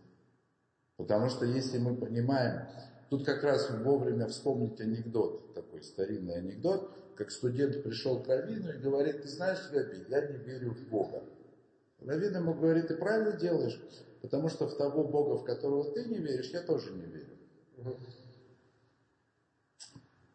Потому 0.96 1.30
что 1.30 1.46
если 1.46 1.78
мы 1.78 1.96
понимаем, 1.96 2.68
тут 3.10 3.26
как 3.26 3.42
раз 3.42 3.68
вовремя 3.70 4.28
вспомнить 4.28 4.80
анекдот, 4.80 5.52
такой 5.52 5.82
старинный 5.82 6.36
анекдот, 6.36 6.90
как 7.16 7.30
студент 7.32 7.82
пришел 7.82 8.22
к 8.22 8.28
Равину 8.28 8.72
и 8.72 8.78
говорит, 8.78 9.22
ты 9.22 9.28
знаешь, 9.28 9.68
Раби, 9.72 10.04
я 10.08 10.26
не 10.28 10.38
верю 10.38 10.70
в 10.70 10.88
Бога. 10.88 11.22
Равин 12.00 12.36
ему 12.36 12.54
говорит, 12.54 12.88
ты 12.88 12.94
правильно 12.94 13.32
делаешь, 13.32 13.78
потому 14.22 14.48
что 14.48 14.68
в 14.68 14.76
того 14.76 15.04
Бога, 15.04 15.36
в 15.38 15.44
которого 15.44 15.92
ты 15.92 16.04
не 16.04 16.18
веришь, 16.18 16.50
я 16.50 16.62
тоже 16.62 16.92
не 16.92 17.02
верю. 17.02 17.36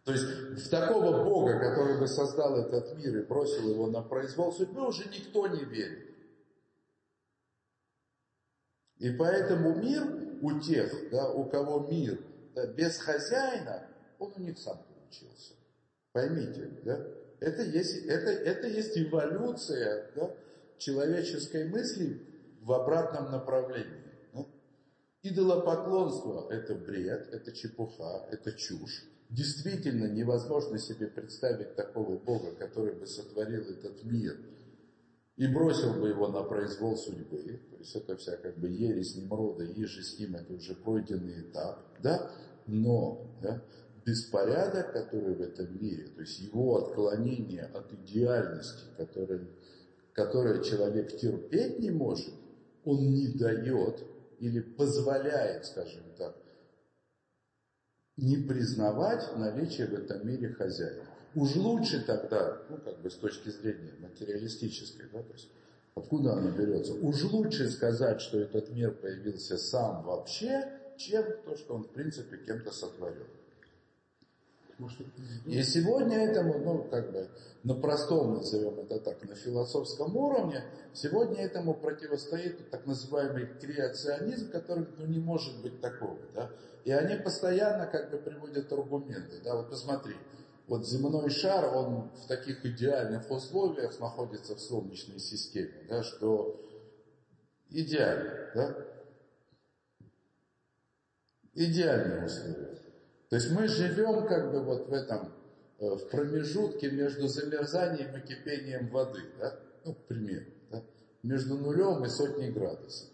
То 0.03 0.11
есть 0.11 0.25
в 0.25 0.69
такого 0.69 1.23
Бога, 1.23 1.57
который 1.57 1.97
бы 1.97 2.07
создал 2.07 2.57
этот 2.57 2.95
мир 2.97 3.17
и 3.17 3.23
бросил 3.23 3.69
его 3.69 3.88
на 3.88 4.01
произвол 4.01 4.51
судьбы, 4.51 4.85
уже 4.85 5.05
никто 5.09 5.47
не 5.47 5.63
верит. 5.63 6.13
И 8.97 9.09
поэтому 9.11 9.75
мир 9.75 10.03
у 10.41 10.59
тех, 10.59 11.09
да, 11.09 11.31
у 11.31 11.45
кого 11.45 11.88
мир 11.89 12.19
да, 12.55 12.67
без 12.67 12.97
хозяина, 12.97 13.87
он 14.17 14.33
у 14.35 14.39
них 14.39 14.57
сам 14.57 14.79
получился. 14.87 15.53
Поймите, 16.13 16.71
да? 16.83 17.05
Это 17.39 17.63
есть, 17.63 18.06
это, 18.06 18.31
это 18.31 18.67
есть 18.67 18.97
эволюция 18.97 20.10
да, 20.15 20.33
человеческой 20.77 21.67
мысли 21.67 22.21
в 22.62 22.71
обратном 22.71 23.31
направлении. 23.31 24.03
Да? 24.33 24.45
Идолопоклонство– 25.21 26.47
это 26.49 26.75
бред, 26.75 27.27
это 27.31 27.51
чепуха, 27.51 28.27
это 28.31 28.53
чушь. 28.53 29.03
Действительно 29.29 30.06
невозможно 30.06 30.77
себе 30.77 31.08
представить 31.08 31.75
такого 31.75 32.17
Бога, 32.17 32.56
который 32.56 32.93
бы 32.93 33.06
сотворил 33.06 33.63
этот 33.63 34.03
мир 34.03 34.37
и 35.35 35.47
бросил 35.47 35.93
бы 35.99 36.10
его 36.10 36.27
на 36.29 36.43
произвол 36.43 36.95
судьбы. 36.95 37.60
То 37.69 37.77
есть 37.77 37.95
это 37.95 38.15
вся 38.15 38.37
как 38.37 38.58
бы 38.58 38.69
ересь 38.69 39.15
Немрода, 39.15 39.65
и 39.65 39.83
же 39.85 40.01
с 40.01 40.17
ним 40.19 40.35
это 40.35 40.53
уже 40.53 40.75
пройденный 40.75 41.41
этап. 41.41 41.83
Да? 42.01 42.31
Но 42.67 43.37
да, 43.41 43.61
беспорядок, 44.05 44.93
который 44.93 45.35
в 45.35 45.41
этом 45.41 45.81
мире, 45.81 46.07
то 46.07 46.21
есть 46.21 46.39
его 46.39 46.77
отклонение 46.77 47.63
от 47.63 47.91
идеальности, 47.93 48.85
которое, 48.97 49.47
которое 50.13 50.63
человек 50.63 51.17
терпеть 51.17 51.79
не 51.79 51.91
может, 51.91 52.33
он 52.83 53.13
не 53.13 53.27
дает 53.29 54.03
или 54.39 54.59
позволяет, 54.59 55.65
скажем 55.65 56.03
так, 56.17 56.35
не 58.17 58.37
признавать 58.37 59.35
наличие 59.37 59.87
в 59.87 59.93
этом 59.93 60.25
мире 60.27 60.49
хозяина. 60.49 61.03
Уж 61.35 61.55
лучше 61.55 62.03
тогда, 62.05 62.61
ну 62.69 62.77
как 62.77 63.01
бы 63.01 63.09
с 63.09 63.15
точки 63.15 63.49
зрения 63.49 63.93
материалистической, 63.99 65.09
да, 65.11 65.21
то 65.21 65.33
есть 65.33 65.49
откуда 65.95 66.33
она 66.33 66.51
берется, 66.51 66.93
уж 66.93 67.23
лучше 67.25 67.69
сказать, 67.69 68.21
что 68.21 68.39
этот 68.39 68.69
мир 68.71 68.91
появился 68.91 69.57
сам 69.57 70.03
вообще, 70.05 70.65
чем 70.98 71.23
то, 71.46 71.56
что 71.58 71.75
он 71.75 71.83
в 71.83 71.89
принципе 71.89 72.37
кем-то 72.37 72.71
сотворил. 72.71 73.25
И 75.46 75.63
сегодня 75.63 76.17
этому, 76.17 76.60
ну, 76.60 76.83
как 76.83 77.12
бы, 77.12 77.29
на 77.63 77.75
простом, 77.75 78.35
назовем 78.35 78.79
это 78.79 79.00
так, 79.00 79.23
на 79.23 79.35
философском 79.35 80.15
уровне, 80.17 80.63
сегодня 80.93 81.43
этому 81.43 81.73
противостоит 81.73 82.69
так 82.69 82.85
называемый 82.85 83.48
креационизм, 83.62 84.52
который, 84.52 84.85
ну, 84.98 85.06
не 85.06 85.19
может 85.19 85.62
быть 85.62 85.79
такого, 85.79 86.17
да. 86.33 86.52
И 86.83 86.91
они 86.91 87.15
постоянно, 87.15 87.87
как 87.87 88.12
бы, 88.12 88.17
приводят 88.17 88.71
аргументы, 88.71 89.39
да, 89.43 89.56
вот 89.56 89.69
посмотри, 89.69 90.15
вот 90.67 90.85
земной 90.85 91.29
шар, 91.29 91.73
он 91.73 92.10
в 92.12 92.27
таких 92.27 92.65
идеальных 92.65 93.31
условиях 93.31 93.98
находится 94.00 94.56
в 94.56 94.60
Солнечной 94.60 95.19
системе, 95.19 95.85
да, 95.87 96.04
что 96.04 96.60
идеально, 97.69 98.52
да, 98.56 98.75
идеальные 101.56 102.25
условия. 102.25 102.77
То 103.29 103.35
есть 103.37 103.51
мы 103.51 103.67
живем 103.67 104.27
как 104.27 104.51
бы 104.51 104.62
вот 104.62 104.87
в 104.87 104.93
этом, 104.93 105.33
э, 105.79 105.89
в 105.89 106.10
промежутке 106.10 106.91
между 106.91 107.27
замерзанием 107.27 108.15
и 108.15 108.21
кипением 108.21 108.89
воды, 108.89 109.21
да? 109.39 109.60
ну, 109.83 109.93
к 109.93 110.06
примеру, 110.06 110.45
да? 110.69 110.83
между 111.23 111.58
нулем 111.58 112.06
и 112.06 112.10
сотней 112.10 112.51
градусов. 112.51 113.10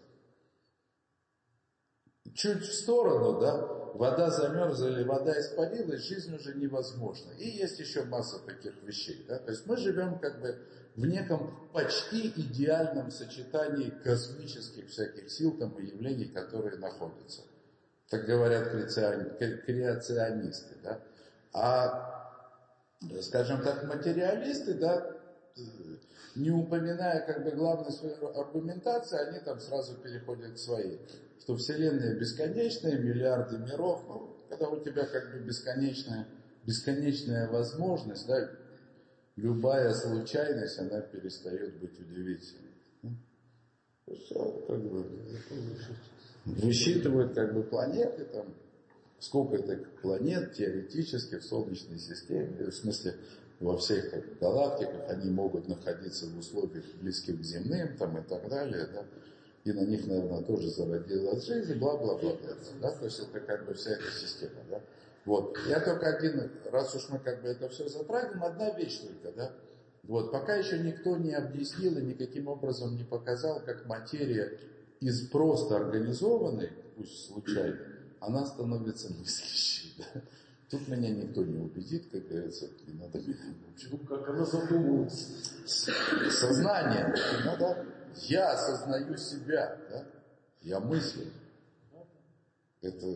Чуть 2.34 2.62
в 2.62 2.72
сторону, 2.72 3.40
да, 3.40 3.56
вода 3.94 4.30
замерзла 4.30 4.88
или 4.88 5.02
вода 5.02 5.38
испарилась, 5.38 6.06
жизнь 6.06 6.34
уже 6.34 6.54
невозможна. 6.54 7.32
И 7.32 7.48
есть 7.48 7.78
еще 7.78 8.04
масса 8.04 8.38
таких 8.46 8.82
вещей. 8.82 9.24
Да? 9.28 9.38
То 9.38 9.50
есть 9.50 9.66
мы 9.66 9.76
живем 9.76 10.18
как 10.18 10.40
бы 10.40 10.58
в 10.94 11.06
неком 11.06 11.70
почти 11.72 12.28
идеальном 12.28 13.10
сочетании 13.10 13.90
космических 14.02 14.88
всяких 14.88 15.30
сил 15.30 15.56
там, 15.58 15.78
и 15.78 15.86
явлений, 15.86 16.26
которые 16.26 16.78
находятся. 16.78 17.42
Так 18.12 18.26
говорят 18.26 18.68
креационисты. 19.38 20.76
Да? 20.82 21.00
А, 21.54 22.30
скажем 23.22 23.62
так, 23.62 23.84
материалисты, 23.84 24.74
да, 24.74 25.16
не 26.34 26.50
упоминая 26.50 27.24
как 27.26 27.42
бы 27.42 27.52
главной 27.52 27.90
своей 27.90 28.16
аргументации, 28.16 29.18
они 29.18 29.38
там 29.40 29.58
сразу 29.60 29.94
переходят 29.94 30.52
к 30.52 30.58
своей. 30.58 31.00
Что 31.40 31.56
Вселенная 31.56 32.14
бесконечная, 32.14 32.98
миллиарды 32.98 33.56
миров, 33.56 34.04
ну, 34.06 34.36
когда 34.50 34.68
у 34.68 34.78
тебя 34.84 35.06
как 35.06 35.32
бы 35.32 35.38
бесконечная, 35.38 36.26
бесконечная 36.66 37.48
возможность, 37.48 38.26
да, 38.26 38.50
любая 39.36 39.94
случайность, 39.94 40.78
она 40.78 41.00
перестает 41.00 41.80
быть 41.80 41.98
удивительной. 41.98 42.72
Все, 44.06 44.64
как 44.68 44.80
бы, 44.82 45.06
высчитывают 46.44 47.34
как 47.34 47.54
бы 47.54 47.62
планеты, 47.62 48.24
там, 48.24 48.54
сколько 49.18 49.56
это 49.56 49.84
планет 50.00 50.54
теоретически 50.54 51.36
в 51.36 51.44
Солнечной 51.44 51.98
системе, 51.98 52.70
в 52.70 52.72
смысле 52.72 53.14
во 53.60 53.76
всех 53.76 54.10
как, 54.10 54.38
галактиках 54.40 55.08
они 55.08 55.30
могут 55.30 55.68
находиться 55.68 56.26
в 56.26 56.38
условиях 56.38 56.84
близких 57.00 57.40
к 57.40 57.44
земным 57.44 57.96
там, 57.96 58.18
и 58.18 58.22
так 58.22 58.48
далее, 58.48 58.88
да, 58.92 59.04
и 59.64 59.72
на 59.72 59.86
них, 59.86 60.06
наверное, 60.06 60.42
тоже 60.42 60.68
зародилась 60.70 61.46
жизнь, 61.46 61.78
бла-бла-бла, 61.78 62.36
да, 62.80 62.90
то 62.90 63.04
есть 63.04 63.20
это 63.20 63.38
как 63.40 63.64
бы 63.64 63.74
вся 63.74 63.92
эта 63.92 64.10
система, 64.20 64.62
да. 64.68 64.80
Вот, 65.24 65.56
я 65.68 65.78
только 65.78 66.16
один, 66.16 66.50
раз 66.72 66.92
уж 66.96 67.08
мы 67.10 67.20
как 67.20 67.42
бы 67.42 67.48
это 67.48 67.68
все 67.68 67.88
затрагиваем, 67.88 68.42
одна 68.42 68.70
вещь 68.76 68.98
только, 68.98 69.36
да, 69.36 69.52
вот, 70.02 70.32
пока 70.32 70.56
еще 70.56 70.80
никто 70.80 71.16
не 71.16 71.32
объяснил 71.32 71.96
и 71.96 72.02
никаким 72.02 72.48
образом 72.48 72.96
не 72.96 73.04
показал, 73.04 73.60
как 73.60 73.86
материя 73.86 74.58
из 75.02 75.28
просто 75.28 75.76
организованной, 75.76 76.70
пусть 76.96 77.26
случайно, 77.26 77.76
она 78.20 78.46
становится 78.46 79.12
мыслящей. 79.12 79.94
Да? 79.98 80.22
Тут 80.70 80.88
меня 80.88 81.10
никто 81.10 81.42
не 81.42 81.58
убедит, 81.58 82.08
как 82.10 82.26
говорится, 82.28 82.68
не 82.86 82.94
надо. 82.94 83.20
Ну, 83.90 83.98
как 83.98 84.28
она 84.28 84.44
задумывается. 84.44 85.50
Сознание. 86.30 87.14
Надо, 87.44 87.84
я 88.28 88.52
осознаю 88.52 89.16
себя, 89.16 89.76
да? 89.90 90.06
я 90.62 90.80
мыслю. 90.80 91.26
Это... 92.80 93.06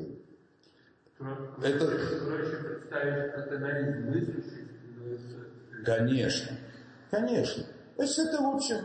Это... 1.63 1.87
Проще 1.87 2.57
представить 2.57 3.53
анализ 3.53 4.05
мыслящих. 4.05 5.85
Конечно. 5.85 6.59
Конечно. 7.11 7.65
То 7.97 8.03
есть 8.03 8.19
это 8.19 8.43
в 8.43 8.55
общем, 8.55 8.85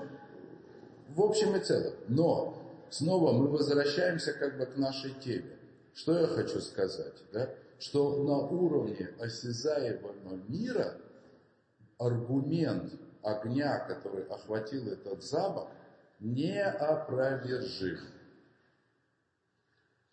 в 1.09 1.21
общем 1.21 1.55
и 1.55 1.59
целом. 1.59 1.93
Но 2.07 2.61
снова 2.91 3.33
мы 3.33 3.47
возвращаемся 3.47 4.33
как 4.33 4.57
бы 4.57 4.65
к 4.65 4.77
нашей 4.77 5.11
теме. 5.13 5.57
Что 5.93 6.19
я 6.19 6.27
хочу 6.27 6.59
сказать? 6.59 7.15
Да? 7.33 7.49
Что 7.79 8.23
на 8.23 8.37
уровне 8.37 9.09
осязаемого 9.19 10.35
мира 10.47 10.95
аргумент 11.97 12.93
огня, 13.23 13.79
который 13.79 14.23
охватил 14.25 14.87
этот 14.87 15.23
запах, 15.23 15.69
неопровержим. 16.19 17.99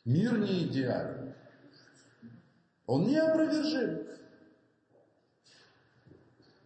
Мир 0.05 0.39
не 0.39 0.67
идеален. 0.67 1.35
Он 2.87 3.07
неопровержим. 3.07 4.07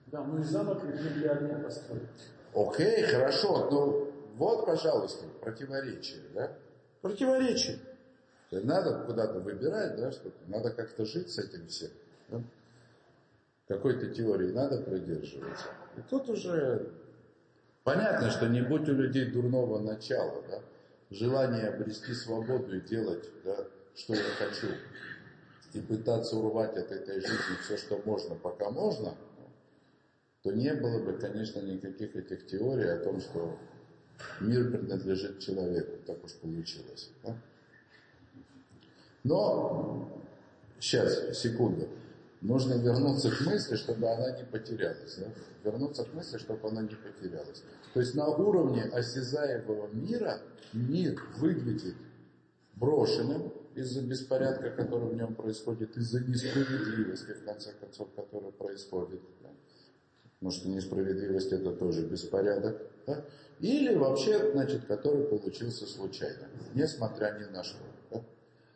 Да, 0.06 0.22
ну 0.22 0.40
и 0.40 0.44
замок 0.44 0.82
для 0.84 1.32
огня 1.32 1.58
построить. 1.58 2.02
Окей, 2.54 3.02
хорошо, 3.04 3.70
но 3.70 4.11
вот, 4.42 4.66
пожалуйста, 4.66 5.24
противоречие, 5.40 6.20
да? 6.34 6.52
Противоречие. 7.00 7.78
Надо 8.50 9.04
куда-то 9.04 9.38
выбирать, 9.38 9.96
да, 9.96 10.10
что-то. 10.10 10.36
Надо 10.48 10.70
как-то 10.70 11.04
жить 11.04 11.30
с 11.30 11.38
этим 11.38 11.68
всем. 11.68 11.90
Да? 12.28 12.42
Какой-то 13.68 14.08
теории 14.08 14.50
надо 14.50 14.82
придерживаться. 14.82 15.68
И 15.96 16.00
тут 16.10 16.28
уже 16.28 16.90
понятно, 17.84 18.30
что 18.30 18.48
не 18.48 18.62
будь 18.62 18.88
у 18.88 18.94
людей 18.94 19.30
дурного 19.30 19.78
начала, 19.78 20.42
да, 20.50 20.60
желание 21.10 21.68
обрести 21.68 22.12
свободу 22.12 22.76
и 22.76 22.80
делать, 22.80 23.30
да, 23.44 23.64
что 23.94 24.14
я 24.14 24.24
хочу, 24.38 24.74
и 25.72 25.80
пытаться 25.80 26.36
урвать 26.36 26.76
от 26.76 26.90
этой 26.90 27.20
жизни 27.20 27.56
все, 27.62 27.76
что 27.76 28.02
можно, 28.04 28.34
пока 28.34 28.70
можно, 28.70 29.14
то 30.42 30.50
не 30.50 30.74
было 30.74 30.98
бы, 30.98 31.12
конечно, 31.12 31.60
никаких 31.60 32.16
этих 32.16 32.48
теорий 32.48 32.88
о 32.88 32.98
том, 32.98 33.20
что 33.20 33.56
Мир 34.40 34.70
принадлежит 34.70 35.38
человеку, 35.40 35.92
так 36.06 36.24
уж 36.24 36.32
получилось. 36.34 37.10
Да? 37.22 37.36
Но, 39.24 40.22
сейчас, 40.80 41.38
секунду, 41.38 41.88
нужно 42.40 42.74
вернуться 42.74 43.30
к 43.30 43.40
мысли, 43.42 43.76
чтобы 43.76 44.08
она 44.08 44.36
не 44.36 44.44
потерялась. 44.44 45.16
Да? 45.16 45.26
Вернуться 45.64 46.04
к 46.04 46.12
мысли, 46.14 46.38
чтобы 46.38 46.68
она 46.68 46.82
не 46.82 46.96
потерялась. 46.96 47.62
То 47.94 48.00
есть 48.00 48.14
на 48.14 48.26
уровне 48.26 48.82
осязаемого 48.82 49.88
мира 49.92 50.40
мир 50.72 51.22
выглядит 51.36 51.94
брошенным 52.74 53.52
из-за 53.74 54.02
беспорядка, 54.02 54.70
который 54.70 55.10
в 55.10 55.14
нем 55.14 55.34
происходит, 55.34 55.96
из-за 55.96 56.20
несправедливости, 56.20 57.32
в 57.32 57.44
конце 57.44 57.72
концов, 57.72 58.08
которая 58.14 58.50
происходит. 58.50 59.20
Да? 59.42 59.50
Что 60.50 60.68
несправедливость 60.68 61.52
это 61.52 61.72
тоже 61.72 62.06
беспорядок. 62.06 62.82
Да? 63.06 63.24
Или 63.60 63.94
вообще, 63.94 64.50
значит, 64.52 64.86
который 64.86 65.24
получился 65.24 65.86
случайно, 65.86 66.48
несмотря 66.74 67.38
ни 67.38 67.44
на 67.52 67.62
что. 67.62 67.78
Да? 68.10 68.22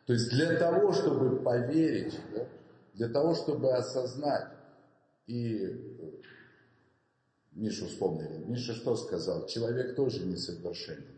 То 0.05 0.13
есть 0.13 0.29
для 0.29 0.57
того, 0.57 0.93
чтобы 0.93 1.37
поверить, 1.43 2.17
да, 2.33 2.47
для 2.93 3.09
того, 3.09 3.35
чтобы 3.35 3.73
осознать, 3.73 4.47
и 5.27 5.57
э, 5.65 6.07
Мишу 7.51 7.87
вспомнили, 7.87 8.43
Миша 8.45 8.73
что 8.73 8.95
сказал? 8.95 9.45
Человек 9.47 9.95
тоже 9.95 10.25
несовершенен. 10.25 11.17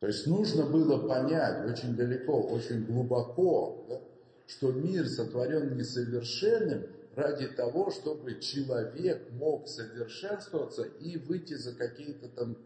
То 0.00 0.08
есть 0.08 0.26
нужно 0.26 0.66
было 0.66 1.06
понять 1.06 1.70
очень 1.70 1.94
далеко, 1.94 2.42
очень 2.42 2.84
глубоко, 2.84 3.86
да, 3.88 4.00
что 4.46 4.72
мир 4.72 5.06
сотворен 5.08 5.76
несовершенным 5.76 6.86
ради 7.16 7.48
того, 7.48 7.90
чтобы 7.90 8.40
человек 8.40 9.30
мог 9.32 9.68
совершенствоваться 9.68 10.82
и 10.82 11.18
выйти 11.18 11.54
за 11.54 11.74
какие-то 11.74 12.28
там 12.28 12.56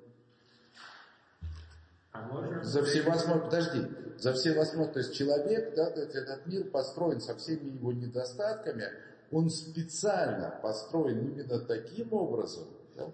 А. 2.12 2.64
За 2.64 2.82
всевозможные, 2.84 3.44
подожди, 3.44 3.86
за 4.18 4.32
всевозможные, 4.32 4.92
то 4.92 4.98
есть 5.00 5.14
человек, 5.14 5.74
да, 5.74 5.88
этот 5.88 6.46
мир 6.46 6.64
построен 6.70 7.20
со 7.20 7.36
всеми 7.36 7.70
его 7.70 7.92
недостатками, 7.92 8.90
он 9.30 9.50
специально 9.50 10.58
построен 10.62 11.18
именно 11.18 11.60
таким 11.60 12.12
образом, 12.12 12.66
да? 12.96 13.04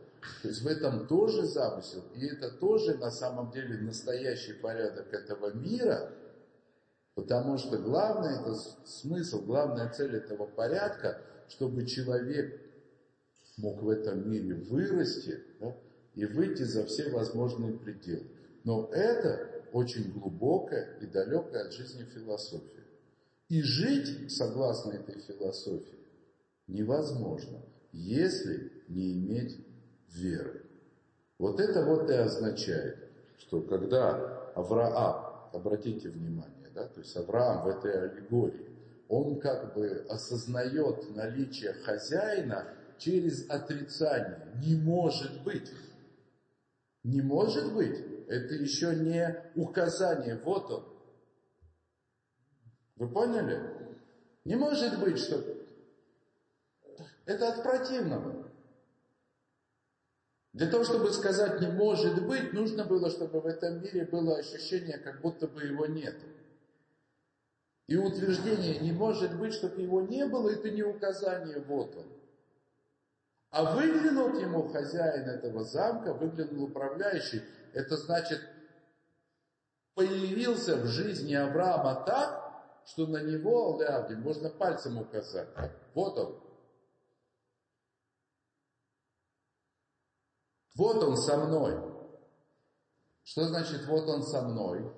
то 0.43 0.49
есть 0.49 0.63
в 0.63 0.67
этом 0.69 1.07
тоже 1.07 1.45
замысел, 1.45 2.05
и 2.15 2.27
это 2.27 2.51
тоже 2.51 2.97
на 2.97 3.11
самом 3.11 3.51
деле 3.51 3.79
настоящий 3.79 4.53
порядок 4.55 5.13
этого 5.13 5.53
мира, 5.53 6.13
потому 7.15 7.59
что 7.59 7.79
главный 7.79 8.41
это 8.41 8.55
смысл, 8.85 9.45
главная 9.45 9.91
цель 9.91 10.17
этого 10.17 10.47
порядка, 10.47 11.21
чтобы 11.49 11.87
человек 11.87 12.61
мог 13.57 13.83
в 13.83 13.89
этом 13.89 14.29
мире 14.29 14.55
вырасти 14.55 15.41
да, 15.61 15.77
и 16.15 16.25
выйти 16.27 16.63
за 16.63 16.85
все 16.87 17.11
возможные 17.11 17.73
пределы. 17.73 18.27
Но 18.65 18.91
это 18.93 19.49
очень 19.73 20.13
глубокая 20.13 20.99
и 21.01 21.07
далекая 21.07 21.67
от 21.67 21.73
жизни 21.73 22.05
философия. 22.05 22.85
И 23.49 23.61
жить 23.63 24.33
согласно 24.33 24.93
этой 24.93 25.21
философии 25.21 25.99
невозможно, 26.67 27.61
если 27.93 28.73
не 28.89 29.13
иметь 29.13 29.65
веры. 30.13 30.63
Вот 31.39 31.61
это 31.61 31.85
вот 31.85 32.09
и 32.11 32.15
означает, 32.15 32.97
что 33.39 33.61
когда 33.61 34.53
Авраам, 34.55 35.51
обратите 35.53 36.09
внимание, 36.09 36.54
да, 36.75 36.89
то 36.89 37.01
есть 37.01 37.17
Авраам 37.17 37.65
в 37.65 37.69
этой 37.69 38.11
аллегории, 38.11 38.69
он 39.09 39.41
как 39.41 39.75
бы 39.75 40.05
осознает 40.09 41.15
наличие 41.15 41.73
хозяина 41.73 42.75
через 42.99 43.49
отрицание. 43.49 44.49
Не 44.57 44.77
может 44.77 45.43
быть. 45.43 45.71
Не 47.05 47.23
может 47.23 47.73
быть. 47.73 47.97
Это 48.29 48.55
еще 48.55 48.95
не 48.95 49.43
указание. 49.55 50.41
Вот 50.45 50.71
он. 50.71 50.85
Вы 52.97 53.09
поняли? 53.09 53.61
Не 54.45 54.57
может 54.57 54.99
быть, 54.99 55.19
что... 55.19 55.43
Это 57.27 57.49
от 57.49 57.63
противного. 57.63 58.45
Для 60.53 60.69
того, 60.69 60.85
чтобы 60.85 61.11
сказать 61.11 61.61
«не 61.61 61.67
может 61.67 62.25
быть», 62.27 62.53
нужно 62.53 62.85
было, 62.85 63.11
чтобы 63.11 63.41
в 63.41 63.47
этом 63.47 63.83
мире 63.83 64.05
было 64.05 64.37
ощущение, 64.37 64.99
как 64.99 65.21
будто 65.21 65.49
бы 65.49 65.63
его 65.63 65.87
нет. 65.87 66.15
И 67.87 67.97
утверждение 67.97 68.79
«не 68.79 68.93
может 68.93 69.39
быть», 69.39 69.53
чтобы 69.53 69.83
его 69.83 70.01
не 70.01 70.27
было, 70.27 70.51
это 70.51 70.71
не 70.71 70.83
указание 70.83 71.61
«вот 71.61 71.95
он». 71.97 72.07
А 73.51 73.75
выглянул 73.77 74.39
ему 74.39 74.69
хозяин 74.69 75.29
этого 75.29 75.65
замка, 75.65 76.15
выглянул 76.15 76.65
управляющий, 76.65 77.43
это 77.73 77.97
значит, 77.97 78.41
появился 79.95 80.77
в 80.77 80.87
жизни 80.87 81.35
Авраама 81.35 82.05
так, 82.05 82.83
что 82.87 83.07
на 83.07 83.23
него, 83.23 83.79
Леавдин, 83.81 84.23
можно 84.23 84.51
пальцем 84.51 84.99
указать. 84.99 85.49
Вот 85.95 86.19
он. 86.19 86.41
Вот 90.77 91.03
он 91.03 91.17
со 91.17 91.37
мной. 91.37 91.79
Что 93.23 93.47
значит 93.47 93.87
вот 93.87 94.09
он 94.09 94.23
со 94.23 94.43
мной? 94.43 94.93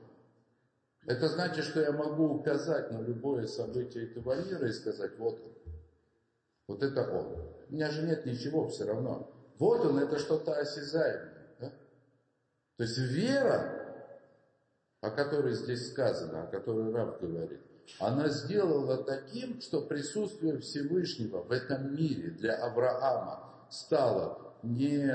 Это 1.07 1.29
значит, 1.29 1.65
что 1.65 1.81
я 1.81 1.93
могу 1.93 2.27
указать 2.27 2.91
на 2.91 3.01
любое 3.01 3.47
событие 3.47 4.11
этого 4.11 4.35
мира 4.45 4.67
и 4.67 4.73
сказать, 4.73 5.17
вот 5.19 5.41
он. 5.41 5.53
Вот 6.67 6.83
это 6.83 7.09
он. 7.09 7.27
У 7.69 7.75
меня 7.75 7.91
же 7.91 8.03
нет 8.03 8.27
ничего 8.27 8.69
все 8.69 8.87
равно. 8.87 9.33
Вот 9.59 9.87
он, 9.87 9.99
это 9.99 10.19
что-то 10.19 10.55
осязаемое. 10.55 11.55
Да? 11.61 11.73
То 12.77 12.83
есть 12.83 12.99
вера, 12.99 13.87
о 15.01 15.11
которой 15.11 15.55
здесь 15.55 15.93
сказано, 15.93 16.43
о 16.43 16.47
которой 16.49 16.93
Раб 16.93 17.21
говорит, 17.21 17.61
она 18.01 18.29
сделала 18.29 19.05
таким, 19.05 19.61
что 19.61 19.83
присутствие 19.83 20.59
Всевышнего 20.59 21.43
в 21.43 21.53
этом 21.53 21.95
мире 21.95 22.31
для 22.31 22.57
Авраама 22.57 23.69
стало 23.71 24.57
не, 24.65 25.09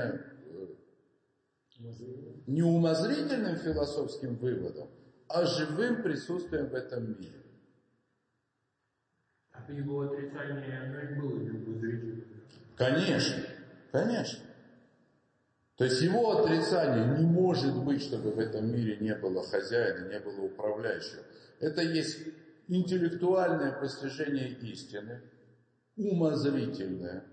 не 2.46 2.62
умозрительным 2.62 3.56
философским 3.56 4.36
выводом, 4.36 4.88
а 5.32 5.46
живым 5.46 6.02
присутствием 6.02 6.68
в 6.68 6.74
этом 6.74 7.18
мире. 7.18 7.42
А 9.52 9.72
его 9.72 10.02
отрицание, 10.02 10.82
оно 10.82 11.00
и 11.00 11.14
было 11.14 11.38
неумозрительным. 11.38 12.24
Конечно, 12.76 13.42
конечно. 13.90 14.44
То 15.76 15.84
есть 15.84 16.02
его 16.02 16.38
отрицание 16.38 17.18
не 17.18 17.24
может 17.24 17.74
быть, 17.82 18.02
чтобы 18.02 18.32
в 18.32 18.38
этом 18.38 18.72
мире 18.72 18.98
не 18.98 19.14
было 19.14 19.42
хозяина, 19.42 20.08
не 20.08 20.20
было 20.20 20.42
управляющего. 20.42 21.22
Это 21.60 21.80
есть 21.80 22.18
интеллектуальное 22.68 23.72
постижение 23.80 24.50
истины, 24.50 25.22
умозрительное. 25.96 27.24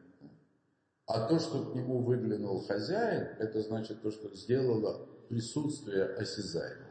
А 1.05 1.27
то, 1.27 1.39
что 1.39 1.65
к 1.65 1.75
нему 1.75 2.03
выглянул 2.03 2.65
хозяин, 2.65 3.27
это 3.39 3.61
значит 3.61 4.01
то, 4.01 4.11
что 4.11 4.33
сделало 4.35 5.05
присутствие 5.27 6.05
осязаемого. 6.05 6.88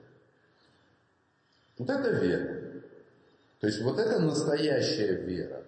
Вот 1.78 1.88
это 1.88 2.08
вера. 2.10 2.82
То 3.60 3.66
есть 3.66 3.82
вот 3.82 3.98
это 3.98 4.18
настоящая 4.20 5.14
вера. 5.22 5.64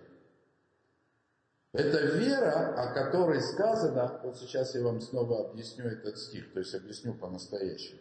Это 1.73 1.99
вера, 2.17 2.75
о 2.75 2.93
которой 2.93 3.41
сказано, 3.41 4.21
вот 4.25 4.37
сейчас 4.37 4.75
я 4.75 4.83
вам 4.83 5.01
снова 5.01 5.49
объясню 5.49 5.87
этот 5.87 6.19
стих, 6.19 6.53
то 6.53 6.59
есть 6.59 6.75
объясню 6.75 7.15
по-настоящему. 7.15 8.01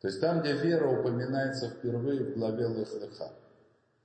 То 0.00 0.08
есть 0.08 0.20
там, 0.20 0.42
где 0.42 0.52
вера 0.52 0.86
упоминается 1.00 1.70
впервые 1.70 2.24
в 2.24 2.34
главе 2.34 2.68
Лехлеха, 2.68 3.32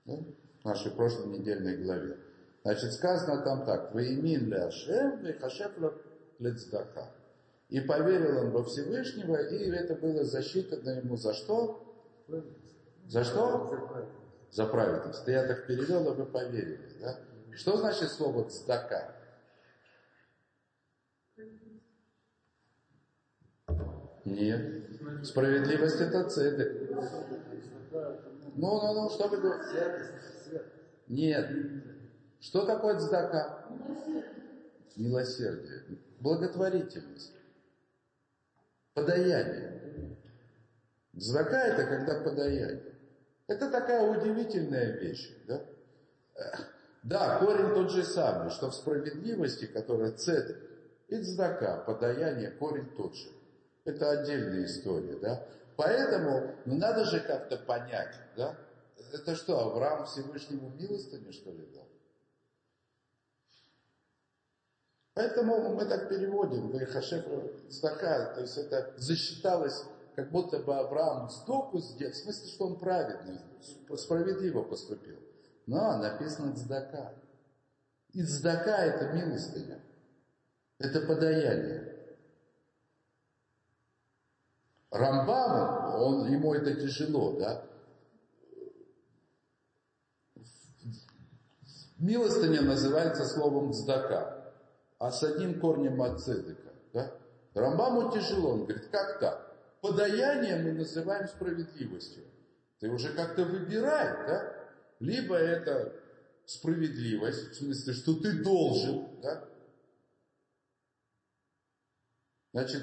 да? 0.05 0.17
в 0.61 0.65
нашей 0.65 0.91
прошлой 0.91 1.27
недельной 1.37 1.83
главе. 1.83 2.17
Значит, 2.63 2.93
сказано 2.93 3.43
там 3.43 3.65
так, 3.65 3.93
«Ваимин 3.93 4.49
ле 4.49 4.59
Ашем, 4.59 5.21
вехашев 5.23 5.71
лецдака». 6.39 7.11
И 7.67 7.81
поверил 7.81 8.45
он 8.45 8.51
во 8.51 8.63
Всевышнего, 8.63 9.35
и 9.35 9.69
это 9.71 9.95
было 9.95 10.23
засчитано 10.23 10.89
ему 10.91 11.17
за 11.17 11.33
что? 11.33 11.83
За 13.07 13.23
что? 13.23 14.09
За 14.51 14.65
праведность. 14.65 15.27
Я 15.27 15.47
так 15.47 15.67
перевел, 15.67 16.09
а 16.09 16.13
вы 16.13 16.25
поверили, 16.25 16.97
да? 16.99 17.17
Что 17.55 17.77
значит 17.77 18.09
слово 18.09 18.49
«цдака»? 18.49 19.15
Нет. 24.25 24.83
Справедливость 25.23 25.99
это 25.99 26.29
цедек. 26.29 26.89
Ну, 28.55 28.81
ну, 28.81 28.93
ну, 28.93 29.09
что 29.09 29.27
вы 29.27 29.37
говорите? 29.37 30.11
Нет. 31.07 31.49
Что 32.39 32.65
такое 32.65 32.99
цдака? 32.99 33.65
Милосердие. 34.95 35.99
Благотворительность. 36.19 37.33
Подаяние. 38.93 40.17
Цдака 41.17 41.67
это 41.67 41.85
когда 41.85 42.23
подаяние. 42.23 42.92
Это 43.47 43.69
такая 43.69 44.09
удивительная 44.09 44.97
вещь, 44.97 45.31
да? 45.47 45.61
Да, 47.03 47.39
корень 47.39 47.73
тот 47.73 47.91
же 47.91 48.03
самый, 48.03 48.49
что 48.49 48.69
в 48.69 48.75
справедливости, 48.75 49.65
которая 49.65 50.11
цедек, 50.13 50.57
и 51.09 51.21
цдака, 51.21 51.83
подаяние, 51.85 52.51
корень 52.51 52.89
тот 52.95 53.15
же. 53.15 53.29
Это 53.83 54.11
отдельная 54.11 54.65
история, 54.65 55.17
да? 55.17 55.45
Поэтому, 55.75 56.55
ну 56.65 56.77
надо 56.77 57.03
же 57.03 57.19
как-то 57.19 57.57
понять, 57.57 58.15
да? 58.37 58.55
Это 59.11 59.35
что, 59.35 59.59
Авраам 59.59 60.05
Всевышнему 60.05 60.69
милостыню, 60.69 61.33
что 61.33 61.51
ли, 61.51 61.67
дал? 61.73 61.87
Поэтому 65.13 65.75
мы 65.75 65.85
так 65.85 66.09
переводим, 66.09 66.71
Вайхашеф 66.71 67.25
Цдака, 67.69 68.33
то 68.33 68.41
есть 68.41 68.57
это 68.57 68.93
засчиталось, 68.97 69.83
как 70.15 70.31
будто 70.31 70.59
бы 70.59 70.75
Авраам 70.75 71.29
сдоку 71.29 71.79
сделал, 71.79 72.13
в 72.13 72.15
смысле, 72.15 72.47
что 72.49 72.67
он 72.67 72.79
праведный, 72.79 73.39
справедливо 73.97 74.63
поступил. 74.63 75.17
Но 75.65 75.97
написано 75.97 76.55
цдака. 76.55 77.13
И 78.11 78.23
цдака 78.23 78.77
это 78.85 79.13
милостыня. 79.13 79.81
Это 80.77 81.01
подаяние. 81.01 81.93
Рамбам, 84.91 86.01
он, 86.01 86.31
ему 86.31 86.53
это 86.53 86.75
тяжело, 86.75 87.39
да? 87.39 87.65
Милостыня 91.97 92.61
называется 92.61 93.25
словом 93.25 93.73
цдака, 93.73 94.53
а 94.99 95.11
с 95.11 95.23
одним 95.23 95.59
корнем 95.59 96.01
от 96.01 96.19
да? 96.93 97.11
Рамбаму 97.53 98.11
тяжело, 98.11 98.51
он 98.53 98.63
говорит, 98.65 98.89
как 98.89 99.19
так? 99.19 99.42
Подаяние 99.83 100.63
мы 100.63 100.71
называем 100.71 101.27
справедливостью. 101.27 102.23
Ты 102.79 102.89
уже 102.89 103.13
как-то 103.13 103.43
выбирай, 103.43 104.25
да? 104.25 104.55
Либо 105.01 105.35
это 105.35 105.93
справедливость, 106.45 107.49
в 107.49 107.55
смысле, 107.55 107.93
что 107.93 108.13
ты 108.13 108.41
должен, 108.41 109.19
да? 109.19 109.43
Значит, 112.53 112.81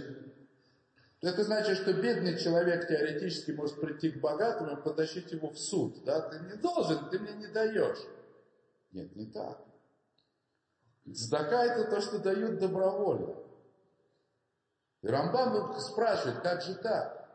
Это 1.22 1.42
значит, 1.42 1.78
что 1.78 1.94
бедный 1.94 2.38
человек 2.38 2.86
теоретически 2.86 3.53
может 3.53 3.80
прийти 3.80 4.11
к 4.11 4.20
богатому 4.20 4.78
и 4.78 4.82
потащить 4.82 5.32
его 5.32 5.48
в 5.48 5.59
суд. 5.59 6.05
Да? 6.05 6.28
Ты 6.28 6.40
не 6.40 6.61
должен, 6.61 7.09
ты 7.09 7.18
мне 7.18 7.32
не 7.32 7.46
даешь. 7.46 8.01
Нет, 8.92 9.16
не 9.16 9.24
так. 9.24 9.59
Цдака 11.11 11.64
это 11.64 11.90
то, 11.90 12.03
что 12.03 12.18
дают 12.18 12.59
добровольно. 12.59 13.49
И 15.03 15.07
Рамбам 15.07 15.78
спрашивает, 15.78 16.40
как 16.40 16.62
же 16.62 16.74
так? 16.74 17.28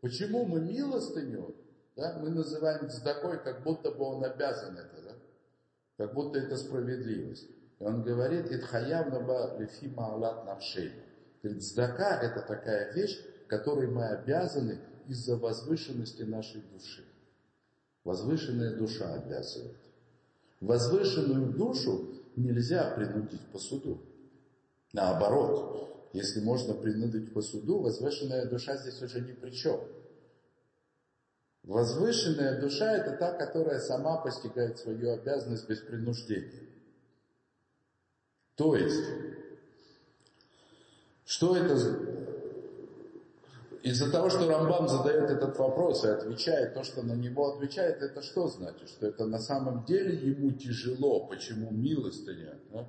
Почему 0.00 0.44
мы 0.44 0.60
милостыню, 0.60 1.54
да, 1.96 2.18
мы 2.20 2.30
называем 2.30 2.90
цдакой, 2.90 3.42
как 3.42 3.62
будто 3.62 3.90
бы 3.90 4.04
он 4.04 4.24
обязан 4.24 4.76
это, 4.76 5.02
да? 5.02 5.14
как 5.96 6.14
будто 6.14 6.38
это 6.38 6.56
справедливость. 6.56 7.48
И 7.78 7.84
он 7.84 8.02
говорит, 8.02 8.50
«Итхаявна 8.50 9.20
ба 9.20 9.56
лифи 9.58 9.88
маалат 9.88 10.44
навшей». 10.44 10.92
Говорит, 11.42 11.62
цдака– 11.62 12.20
это 12.22 12.40
такая 12.40 12.92
вещь, 12.92 13.18
которой 13.46 13.86
мы 13.86 14.06
обязаны 14.06 14.78
из-за 15.06 15.36
возвышенности 15.36 16.22
нашей 16.22 16.62
души. 16.72 17.04
Возвышенная 18.02 18.76
душа 18.76 19.14
обязывает. 19.14 19.76
Возвышенную 20.60 21.52
душу 21.52 22.08
нельзя 22.36 22.90
принудить 22.94 23.46
по 23.52 23.58
суду. 23.58 24.00
Наоборот, 24.92 26.03
если 26.14 26.40
можно 26.40 26.74
принудить 26.74 27.34
по 27.34 27.42
суду, 27.42 27.80
возвышенная 27.80 28.46
душа 28.46 28.76
здесь 28.76 29.02
уже 29.02 29.20
ни 29.20 29.32
при 29.32 29.50
чем. 29.50 29.80
Возвышенная 31.64 32.60
душа– 32.60 32.92
это 32.96 33.16
та, 33.16 33.32
которая 33.32 33.80
сама 33.80 34.18
постигает 34.18 34.78
свою 34.78 35.10
обязанность 35.12 35.68
без 35.68 35.80
принуждения. 35.80 36.68
То 38.54 38.76
есть, 38.76 39.04
что 41.24 41.56
это 41.56 41.74
из-за 43.82 44.12
того, 44.12 44.30
что 44.30 44.48
Рамбам 44.48 44.88
задает 44.88 45.28
этот 45.30 45.58
вопрос 45.58 46.04
и 46.04 46.08
отвечает 46.08 46.74
то, 46.74 46.84
что 46.84 47.02
на 47.02 47.14
него 47.14 47.54
отвечает, 47.54 48.02
это 48.02 48.22
что 48.22 48.46
значит? 48.46 48.88
Что 48.88 49.08
это 49.08 49.26
на 49.26 49.40
самом 49.40 49.84
деле 49.84 50.14
ему 50.14 50.52
тяжело. 50.52 51.26
Почему 51.26 51.72
милостыня 51.72 52.60
да, 52.70 52.88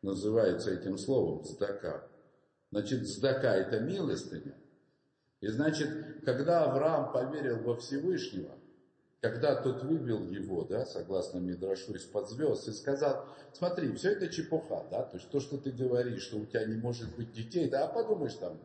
называется 0.00 0.70
этим 0.70 0.96
словом 0.96 1.44
«здака»? 1.44 2.08
Значит, 2.74 3.06
«здака»– 3.06 3.54
это 3.56 3.78
милостыня. 3.78 4.52
И 5.40 5.46
значит, 5.46 5.88
когда 6.24 6.64
Авраам 6.64 7.12
поверил 7.12 7.58
во 7.58 7.76
Всевышнего, 7.76 8.50
когда 9.20 9.54
тот 9.54 9.84
вывел 9.84 10.26
его, 10.26 10.64
да, 10.64 10.84
согласно 10.84 11.38
Мидрашу, 11.38 11.94
из-под 11.94 12.28
звезд, 12.28 12.66
и 12.66 12.72
сказал, 12.72 13.28
смотри, 13.52 13.92
все 13.92 14.10
это 14.10 14.26
чепуха, 14.26 14.84
да, 14.90 15.04
то 15.04 15.18
есть 15.18 15.30
то, 15.30 15.38
что 15.38 15.56
ты 15.56 15.70
говоришь, 15.70 16.24
что 16.24 16.38
у 16.38 16.46
тебя 16.46 16.64
не 16.64 16.74
может 16.74 17.14
быть 17.14 17.32
детей, 17.32 17.70
да, 17.70 17.84
а 17.84 17.92
подумаешь 17.92 18.34
там, 18.34 18.58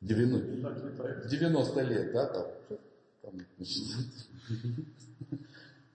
90, 0.00 1.28
90 1.28 1.80
лет, 1.80 2.12
да, 2.12 2.26
там, 2.26 2.46
там 3.22 3.40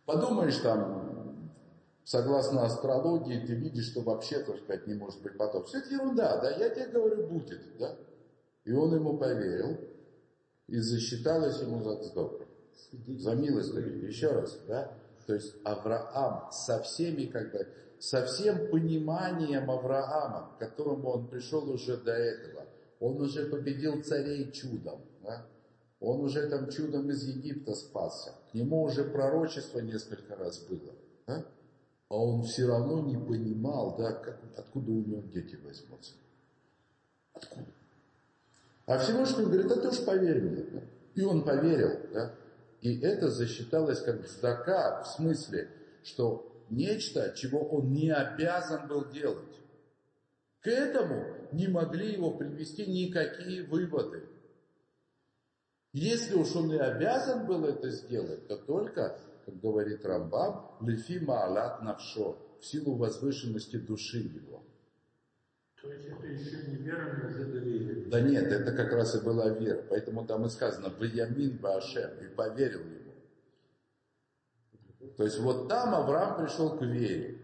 подумаешь 0.05 0.57
там, 0.57 1.16
согласно 2.07 2.63
астрологии, 2.63 3.45
ты 3.45 3.53
видишь, 3.53 3.91
что 3.91 4.01
вообще, 4.01 4.39
так 4.39 4.57
сказать, 4.57 4.87
не 4.87 4.93
может 4.93 5.21
быть 5.21 5.37
потом. 5.37 5.65
Все 5.65 5.79
это 5.79 5.93
ерунда, 5.93 6.41
да, 6.41 6.51
я 6.51 6.69
тебе 6.69 6.87
говорю, 6.87 7.27
будет, 7.27 7.61
да. 7.77 7.95
И 8.63 8.71
он 8.71 8.95
ему 8.95 9.17
поверил, 9.17 9.77
и 10.67 10.79
засчиталось 10.79 11.61
ему 11.61 11.83
за 11.83 11.97
добро. 12.13 12.45
За 13.07 13.35
милость, 13.35 13.73
еще 13.73 14.29
раз, 14.29 14.57
да. 14.67 14.91
То 15.25 15.33
есть 15.33 15.53
Авраам 15.63 16.49
со 16.51 16.81
всеми, 16.81 17.25
как 17.25 17.51
бы, 17.51 17.67
со 17.99 18.25
всем 18.25 18.69
пониманием 18.69 19.69
Авраама, 19.69 20.53
к 20.55 20.59
которому 20.59 21.09
он 21.09 21.27
пришел 21.27 21.69
уже 21.69 21.97
до 21.97 22.13
этого– 22.13 22.65
он 22.99 23.21
уже 23.21 23.45
победил 23.45 24.01
царей 24.03 24.51
чудом. 24.51 25.01
Да? 25.23 25.45
Он 25.99 26.21
уже 26.21 26.47
там 26.49 26.69
чудом 26.69 27.09
из 27.09 27.23
Египта 27.23 27.73
спасся. 27.73 28.33
К 28.51 28.53
нему 28.53 28.83
уже 28.83 29.03
пророчество 29.03 29.79
несколько 29.79 30.35
раз 30.35 30.59
было. 30.59 30.93
Да? 31.27 31.45
А 32.09 32.15
он 32.15 32.43
все 32.43 32.67
равно 32.67 33.01
не 33.01 33.17
понимал, 33.17 33.97
да, 33.97 34.13
как, 34.13 34.39
откуда 34.55 34.91
у 34.91 35.01
него 35.01 35.21
дети 35.23 35.55
возьмутся. 35.55 36.13
Откуда? 37.33 37.67
А 38.85 38.97
Всевышний 38.99 39.43
говорит, 39.43 39.69
а 39.69 39.81
ты 39.81 39.89
уж 39.89 40.05
поверь 40.05 40.41
мне. 40.41 40.63
Да? 40.63 40.81
И 41.15 41.21
он 41.21 41.43
поверил. 41.43 41.99
Да? 42.13 42.33
И 42.81 42.99
это 43.01 43.29
засчиталось 43.29 44.01
как 44.01 44.25
здака, 44.25 45.03
в 45.03 45.07
смысле, 45.07 45.69
что 46.03 46.49
нечто, 46.69 47.33
чего 47.35 47.59
он 47.59 47.91
не 47.91 48.09
обязан 48.09 48.87
был 48.87 49.09
делать. 49.09 49.59
К 50.61 50.67
этому 50.67 51.25
не 51.51 51.67
могли 51.67 52.13
его 52.13 52.31
привести 52.31 52.85
никакие 52.85 53.63
выводы. 53.63 54.23
Если 55.91 56.35
уж 56.35 56.55
он 56.55 56.71
и 56.71 56.77
обязан 56.77 57.45
был 57.45 57.65
это 57.65 57.89
сделать, 57.89 58.47
то 58.47 58.55
только, 58.55 59.19
как 59.47 59.61
говорит 59.61 60.05
Рамбам, 60.05 60.75
лифи 60.81 61.19
маалат 61.19 61.81
навшо, 61.81 62.37
в 62.59 62.65
силу 62.65 62.95
возвышенности 62.95 63.77
души 63.77 64.17
его. 64.17 64.61
То 65.81 65.89
есть 65.89 66.05
это 66.05 66.27
еще 66.27 66.67
не 66.67 66.75
вера, 66.75 67.17
но 67.23 67.29
уже 67.29 67.45
доверие. 67.45 68.05
Да 68.07 68.19
нет, 68.19 68.51
это 68.51 68.73
как 68.73 68.91
раз 68.91 69.15
и 69.15 69.23
была 69.23 69.47
вера. 69.47 69.85
Поэтому 69.89 70.25
там 70.25 70.45
и 70.45 70.49
сказано, 70.49 70.89
«Ваямин 70.99 71.59
Баашем», 71.59 72.11
и 72.25 72.27
поверил 72.27 72.81
ему. 72.81 73.13
То 75.15 75.23
есть 75.23 75.39
вот 75.39 75.69
там 75.69 75.95
Авраам 75.95 76.43
пришел 76.43 76.77
к 76.77 76.81
вере. 76.81 77.39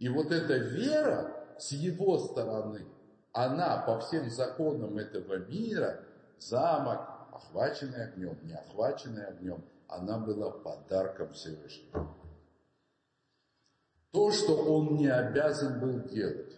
И 0.00 0.08
вот 0.08 0.32
эта 0.32 0.56
вера, 0.56 1.46
с 1.56 1.70
его 1.70 2.18
стороны, 2.18 2.84
она 3.32 3.84
по 3.86 4.00
всем 4.00 4.28
законам 4.28 4.98
этого 4.98 5.36
мира, 5.46 6.00
замок, 6.40 7.28
охваченный 7.32 8.06
огнем, 8.06 8.36
не 8.42 8.54
охваченный 8.54 9.26
огнем, 9.26 9.62
она 9.88 10.18
была 10.18 10.50
подарком 10.50 11.32
Всевышнего. 11.32 12.14
То, 14.12 14.30
что 14.30 14.56
он 14.56 14.96
не 14.96 15.08
обязан 15.08 15.80
был 15.80 16.00
делать. 16.08 16.54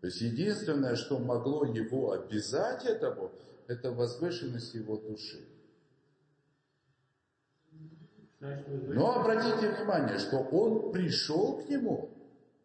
То 0.00 0.08
есть 0.08 0.20
единственное, 0.20 0.96
что 0.96 1.18
могло 1.18 1.64
его 1.64 2.12
обязать 2.12 2.84
этому, 2.84 3.32
это 3.66 3.90
возвышенность 3.90 4.74
его 4.74 4.96
души. 4.96 5.48
Но 8.40 9.20
обратите 9.20 9.70
внимание, 9.70 10.18
что 10.18 10.38
он 10.38 10.92
пришел 10.92 11.62
к 11.62 11.68
нему, 11.68 12.10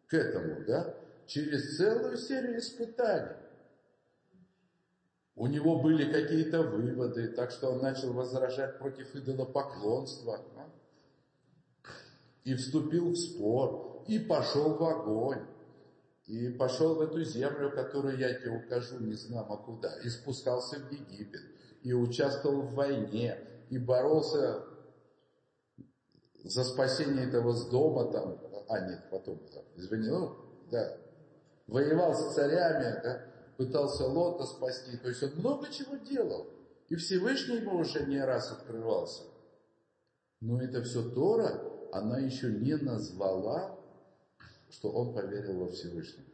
к 0.06 0.14
этому, 0.14 0.64
да, 0.66 0.94
через 1.26 1.78
целую 1.78 2.18
серию 2.18 2.58
испытаний. 2.58 3.36
У 5.40 5.46
него 5.46 5.80
были 5.80 6.12
какие-то 6.12 6.62
выводы, 6.62 7.28
так 7.28 7.50
что 7.50 7.70
он 7.70 7.80
начал 7.80 8.12
возражать 8.12 8.78
против 8.78 9.16
идолопоклонства. 9.16 10.38
Да? 10.54 10.66
И 12.44 12.54
вступил 12.54 13.12
в 13.12 13.16
спор, 13.16 14.04
и 14.06 14.18
пошел 14.18 14.74
в 14.74 14.84
огонь, 14.84 15.46
и 16.26 16.50
пошел 16.50 16.94
в 16.96 17.00
эту 17.00 17.24
землю, 17.24 17.72
которую 17.74 18.18
я 18.18 18.34
тебе 18.34 18.50
укажу, 18.50 18.98
не 19.00 19.14
знамо 19.14 19.56
куда, 19.56 19.96
и 20.04 20.10
спускался 20.10 20.78
в 20.78 20.92
Египет, 20.92 21.40
и 21.84 21.94
участвовал 21.94 22.60
в 22.60 22.74
войне, 22.74 23.38
и 23.70 23.78
боролся 23.78 24.62
за 26.44 26.64
спасение 26.64 27.26
этого 27.26 27.54
с 27.54 27.66
дома 27.70 28.12
там, 28.12 28.38
а 28.68 28.80
нет, 28.80 29.04
потом, 29.10 29.40
извини, 29.74 30.06
ну, 30.06 30.36
да, 30.70 30.98
воевал 31.66 32.14
с 32.14 32.34
царями, 32.34 33.00
да, 33.02 33.29
пытался 33.60 34.06
Лота 34.06 34.46
спасти. 34.46 34.96
То 34.96 35.10
есть 35.10 35.22
он 35.22 35.32
много 35.34 35.68
чего 35.70 35.96
делал. 35.96 36.46
И 36.88 36.94
Всевышний 36.96 37.56
ему 37.56 37.80
уже 37.80 38.06
не 38.06 38.18
раз 38.18 38.50
открывался. 38.50 39.24
Но 40.40 40.62
это 40.62 40.82
все 40.82 41.02
Тора, 41.10 41.62
она 41.92 42.18
еще 42.20 42.50
не 42.50 42.74
назвала, 42.76 43.78
что 44.70 44.90
он 44.90 45.12
поверил 45.12 45.58
во 45.58 45.70
Всевышнего. 45.70 46.24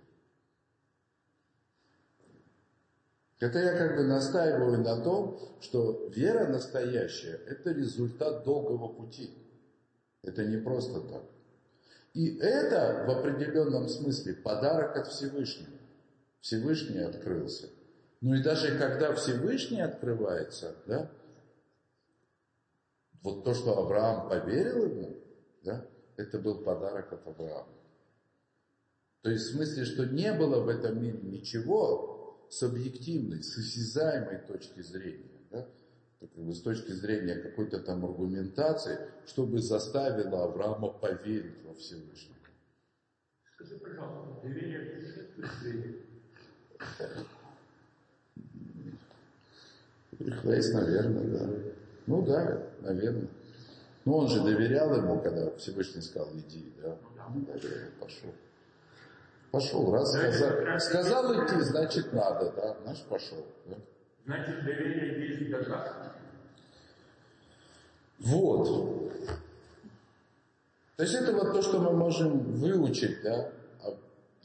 Это 3.40 3.58
я 3.58 3.76
как 3.76 3.96
бы 3.96 4.04
настаиваю 4.04 4.78
на 4.78 5.02
том, 5.02 5.40
что 5.60 6.08
вера 6.14 6.46
настоящая– 6.46 7.40
это 7.48 7.72
результат 7.72 8.44
долгого 8.44 8.86
пути. 8.92 9.30
Это 10.22 10.44
не 10.44 10.58
просто 10.58 11.00
так. 11.00 11.24
И 12.14 12.36
это 12.38 13.04
в 13.04 13.10
определенном 13.10 13.88
смысле 13.88 14.34
подарок 14.34 14.96
от 14.96 15.08
Всевышнего. 15.08 15.75
Всевышний 16.46 17.00
открылся. 17.00 17.68
Ну 18.20 18.34
и 18.34 18.42
даже 18.42 18.78
когда 18.78 19.12
Всевышний 19.14 19.80
открывается, 19.80 20.76
да, 20.86 21.10
вот 23.22 23.44
то, 23.44 23.52
что 23.52 23.76
Авраам 23.76 24.28
поверил 24.28 24.86
ему, 24.86 25.16
да, 25.64 25.84
это 26.16 26.38
был 26.38 26.62
подарок 26.62 27.12
от 27.12 27.26
Авраама. 27.26 27.74
То 29.22 29.30
есть 29.30 29.46
в 29.46 29.54
смысле, 29.54 29.84
что 29.84 30.06
не 30.06 30.32
было 30.32 30.60
в 30.60 30.68
этом 30.68 31.02
мире 31.02 31.18
ничего 31.20 32.38
с 32.48 32.62
объективной, 32.62 33.42
с 33.42 33.58
осязаемой 33.58 34.38
точки 34.46 34.82
зрения. 34.82 35.40
Да? 35.50 35.68
с 36.20 36.62
точки 36.62 36.92
зрения 36.92 37.34
какой-то 37.34 37.80
там 37.80 38.04
аргументации, 38.04 39.10
чтобы 39.26 39.58
заставило 39.58 40.44
Авраама 40.44 40.90
поверить 40.90 41.64
во 41.64 41.74
Всевышнего. 41.74 42.36
Скажи, 43.52 43.78
пожалуйста, 43.78 44.42
доверие 44.42 44.94
путешествует 44.94 46.15
Хрейс, 50.40 50.72
наверное, 50.72 51.24
да. 51.24 51.48
Ну 52.06 52.22
да, 52.22 52.62
наверное. 52.80 53.28
Ну 54.04 54.16
он 54.16 54.28
же 54.28 54.42
доверял 54.42 54.94
ему, 54.96 55.20
когда 55.20 55.50
Всевышний 55.56 56.00
сказал, 56.02 56.30
иди, 56.32 56.72
да. 56.82 56.96
Ну, 57.34 57.40
доверял, 57.40 57.90
пошел. 58.00 58.32
Пошел, 59.50 59.92
раз 59.92 60.12
сказал, 60.12 60.80
сказал 60.80 61.34
идти, 61.34 61.60
значит 61.60 62.12
надо, 62.12 62.52
да, 62.52 62.76
значит 62.82 63.06
пошел. 63.06 63.44
Да? 63.66 63.76
Значит, 64.26 64.64
доверие 64.64 65.28
есть 65.28 65.50
доказ. 65.50 65.92
Вот. 68.18 69.12
То 70.96 71.02
есть 71.02 71.14
это 71.14 71.32
вот 71.32 71.52
то, 71.52 71.62
что 71.62 71.80
мы 71.80 71.92
можем 71.92 72.38
выучить, 72.54 73.22
да, 73.22 73.50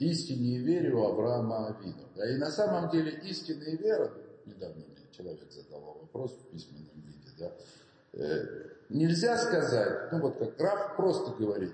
истине 0.02 0.56
и 0.56 0.58
вере 0.58 0.94
у 0.94 1.06
Авраама 1.06 1.68
Авину. 1.68 2.08
Да, 2.16 2.30
и 2.30 2.38
на 2.38 2.50
самом 2.52 2.90
деле 2.90 3.12
истина 3.24 3.64
и 3.64 3.78
вера, 3.78 4.12
недавно 4.46 4.84
мне 4.88 5.08
человек 5.12 5.52
задал 5.52 5.82
вопрос 6.02 6.32
в 6.32 6.52
письменном 6.52 7.02
виде, 7.06 7.30
да, 7.38 7.52
э, 8.14 8.70
нельзя 8.90 9.38
сказать, 9.38 10.12
ну 10.12 10.22
вот 10.22 10.38
как 10.40 10.60
Раф 10.60 10.96
просто 10.96 11.32
говорит, 11.32 11.72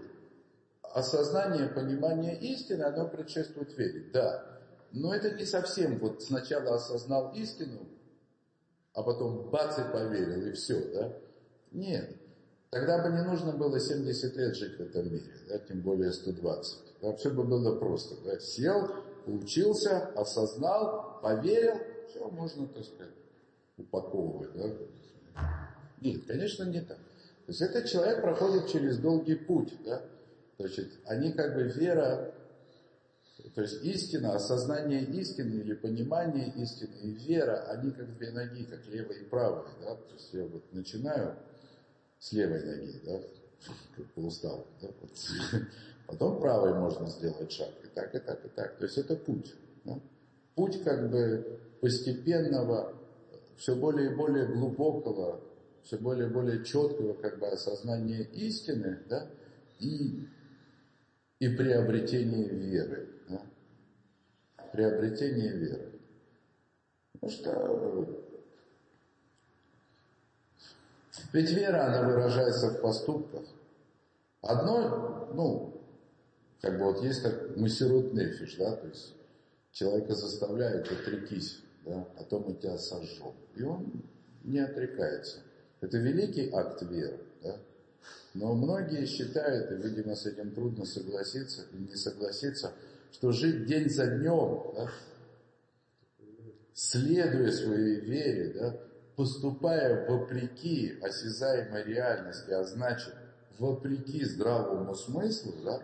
осознание, 0.82 1.70
понимание 1.70 2.38
истины, 2.40 2.84
оно 2.84 3.08
предшествует 3.08 3.78
вере, 3.78 4.10
да. 4.12 4.60
Но 4.92 5.14
это 5.14 5.32
не 5.32 5.46
совсем, 5.46 6.00
вот 6.00 6.24
сначала 6.24 6.76
осознал 6.76 7.34
истину, 7.34 7.88
а 8.94 9.04
потом 9.04 9.50
бац 9.50 9.78
и 9.78 9.84
поверил, 9.92 10.48
и 10.48 10.52
все, 10.54 10.80
да. 10.94 11.14
Нет. 11.72 12.16
Тогда 12.70 13.02
бы 13.02 13.16
не 13.16 13.24
нужно 13.24 13.54
было 13.54 13.80
70 13.80 14.36
лет 14.36 14.56
жить 14.56 14.78
в 14.78 14.82
этом 14.82 15.12
мире, 15.12 15.34
да, 15.48 15.60
тем 15.60 15.82
более 15.82 16.12
120. 16.12 16.87
Да, 17.02 17.16
все 17.16 17.30
бы 17.30 17.44
было 17.44 17.78
просто. 17.78 18.16
Да. 18.24 18.40
Сел, 18.40 18.90
учился, 19.26 20.08
осознал, 20.16 21.20
поверил, 21.22 21.80
все 22.10 22.28
можно, 22.30 22.68
так 22.68 22.84
сказать, 22.84 23.14
упаковывать. 23.78 24.54
Да. 24.56 25.70
Нет, 26.02 26.26
конечно, 26.26 26.64
не 26.64 26.82
так. 26.82 26.98
То 26.98 27.52
есть 27.52 27.62
этот 27.62 27.86
человек 27.86 28.22
проходит 28.22 28.68
через 28.68 28.98
долгий 28.98 29.36
путь. 29.36 29.74
Да. 29.86 30.02
Значит, 30.60 30.92
они 31.06 31.32
как 31.34 31.54
бы 31.54 31.64
вера, 31.64 32.34
то 33.54 33.62
есть 33.62 33.84
истина, 33.84 34.34
осознание 34.34 35.04
истины 35.04 35.62
или 35.62 35.74
понимание 35.76 36.52
истины 36.56 36.96
и 37.02 37.12
вера, 37.12 37.68
они 37.70 37.92
как 37.92 38.18
две 38.18 38.32
ноги, 38.32 38.64
как 38.64 38.86
левая 38.88 39.20
и 39.20 39.24
правая. 39.26 39.68
Да? 39.82 39.96
То 39.96 40.14
есть 40.14 40.34
я 40.34 40.46
вот 40.46 40.64
начинаю 40.74 41.36
с 42.20 42.32
левой 42.32 42.64
ноги, 42.64 43.00
да, 43.06 43.22
как 43.96 44.06
полустал, 44.14 44.66
да, 44.82 44.88
вот. 45.00 45.12
Потом 46.08 46.40
правой 46.40 46.74
можно 46.74 47.08
сделать 47.08 47.52
шаг, 47.52 47.70
и 47.84 47.88
так, 47.88 48.16
и 48.16 48.20
так, 48.20 48.44
и 48.46 48.50
так. 48.50 48.78
То 48.78 48.86
есть 48.86 48.98
это 48.98 49.16
путь. 49.16 49.54
Да? 49.84 50.00
Путь 50.56 50.84
как 50.84 51.12
бы 51.12 51.60
постепенного, 51.82 52.94
все 53.58 53.76
более 53.76 54.12
и 54.12 54.16
более 54.16 54.48
глубокого, 54.48 55.42
все 55.84 55.98
более 55.98 56.28
и 56.28 56.32
более 56.32 56.64
четкого 56.64 57.14
как 57.14 57.40
бы 57.40 57.48
осознания 57.48 58.24
истины, 58.24 59.00
да, 59.10 59.28
и, 59.80 60.28
и 61.40 61.50
приобретения 61.50 62.48
веры. 62.48 63.10
Да? 63.30 63.42
Приобретение 64.72 65.52
веры. 65.52 65.92
Потому 67.14 67.32
что 67.32 68.28
ведь 71.34 71.52
вера, 71.52 71.86
она 71.88 72.08
выражается 72.08 72.70
в 72.70 72.82
поступках. 72.82 73.44
Одно, 74.42 75.30
ну, 75.34 75.77
как 76.62 76.78
бы 76.78 76.86
вот 76.86 77.04
есть 77.04 77.24
так 77.24 77.56
мессирут 77.56 78.14
нефиш, 78.14 78.56
да, 78.58 78.76
то 78.76 78.88
есть 78.88 79.14
человека 79.72 80.16
заставляют 80.16 80.92
отрекись, 80.92 81.60
да, 81.86 82.08
а 82.18 82.24
то 82.24 82.40
мы 82.40 82.56
тебя 82.56 82.78
сожжем. 82.78 83.34
И 83.56 83.64
он 83.64 84.04
не 84.44 84.60
отрекается. 84.60 85.40
Это 85.82 85.98
великий 85.98 86.50
акт 86.52 86.82
веры, 86.82 87.20
да. 87.44 87.58
Но 88.34 88.54
многие 88.54 89.06
считают, 89.06 89.72
и, 89.72 89.88
видимо, 89.88 90.16
с 90.16 90.26
этим 90.26 90.52
трудно 90.52 90.86
согласиться 90.86 91.66
и 91.74 91.78
не 91.78 91.96
согласиться, 91.96 92.74
что 93.12 93.32
жить 93.32 93.66
день 93.66 93.90
за 93.90 94.08
днем, 94.08 94.74
да, 94.76 94.92
следуя 96.74 97.52
своей 97.52 98.00
вере, 98.00 98.54
да, 98.54 98.80
поступая 99.16 100.08
вопреки 100.08 101.00
осязаемой 101.02 101.84
реальности, 101.84 102.52
а 102.52 102.64
значит, 102.64 103.14
вопреки 103.58 104.24
здравому 104.24 104.94
смыслу, 104.94 105.54
да? 105.64 105.82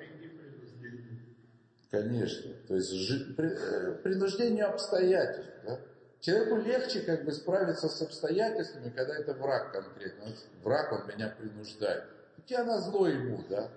Конечно. 1.93 2.51
То 2.67 2.75
есть 2.75 2.89
жи, 2.89 3.35
э, 3.37 3.91
принуждению 4.01 4.67
обстоятельств, 4.67 5.53
да? 5.63 5.79
Человеку 6.21 6.55
легче 6.55 7.01
как 7.01 7.23
бы 7.23 7.31
справиться 7.31 7.87
с 7.87 8.01
обстоятельствами, 8.01 8.89
когда 8.89 9.15
это 9.15 9.35
враг 9.35 9.71
конкретно. 9.71 10.25
Враг, 10.63 10.91
он 10.91 11.07
меня 11.07 11.35
принуждает. 11.37 12.05
Я 12.47 12.63
на 12.63 12.79
зло 12.81 13.07
ему, 13.07 13.43
да? 13.47 13.69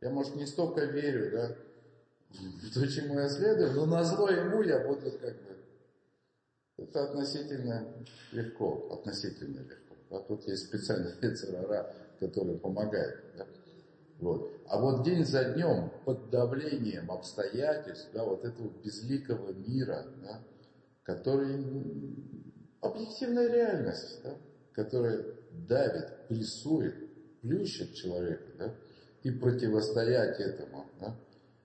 Я, 0.00 0.08
может, 0.08 0.34
не 0.36 0.46
столько 0.46 0.86
верю, 0.86 1.30
да, 1.30 1.56
в 2.30 2.72
то, 2.74 2.88
чему 2.88 3.20
я 3.20 3.28
следую, 3.28 3.72
но 3.72 3.84
на 3.84 4.02
зло 4.02 4.30
ему 4.30 4.62
я 4.62 4.78
буду 4.86 5.10
как 5.10 5.34
бы 5.34 5.56
это 6.78 7.04
относительно 7.04 7.86
легко, 8.32 8.88
относительно 8.92 9.58
легко. 9.58 9.94
А 10.16 10.20
тут 10.20 10.48
есть 10.48 10.68
специальный 10.68 11.12
церара, 11.36 11.94
который 12.18 12.56
помогает. 12.56 13.24
Да? 13.36 13.46
Вот. 14.18 14.52
А 14.66 14.80
вот 14.80 15.04
день 15.04 15.24
за 15.24 15.54
днем 15.54 15.90
под 16.04 16.30
давлением 16.30 17.10
обстоятельств, 17.10 18.08
да, 18.12 18.24
вот 18.24 18.44
этого 18.44 18.68
безликого 18.82 19.52
мира, 19.52 20.04
да, 20.22 20.42
который 21.04 21.64
объективная 22.80 23.48
реальность, 23.48 24.20
да, 24.24 24.34
которая 24.72 25.24
давит, 25.52 26.28
прессует, 26.28 27.40
плющит 27.40 27.94
человека, 27.94 28.44
да, 28.58 28.74
и 29.22 29.30
противостоять 29.30 30.40
этому, 30.40 30.86
да, 31.00 31.16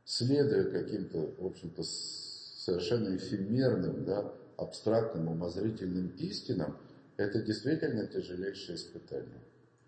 следуя 0.06 0.66
каким-то, 0.66 1.34
в 1.40 1.46
общем-то, 1.46 1.84
совершенно 1.84 3.16
эфемерным, 3.16 4.06
да, 4.06 4.32
абстрактным, 4.58 5.28
умозрительным 5.28 6.10
истинам, 6.20 6.78
это 7.18 7.42
действительно 7.42 8.08
тяжелейшее 8.08 8.76
испытание. 8.76 9.42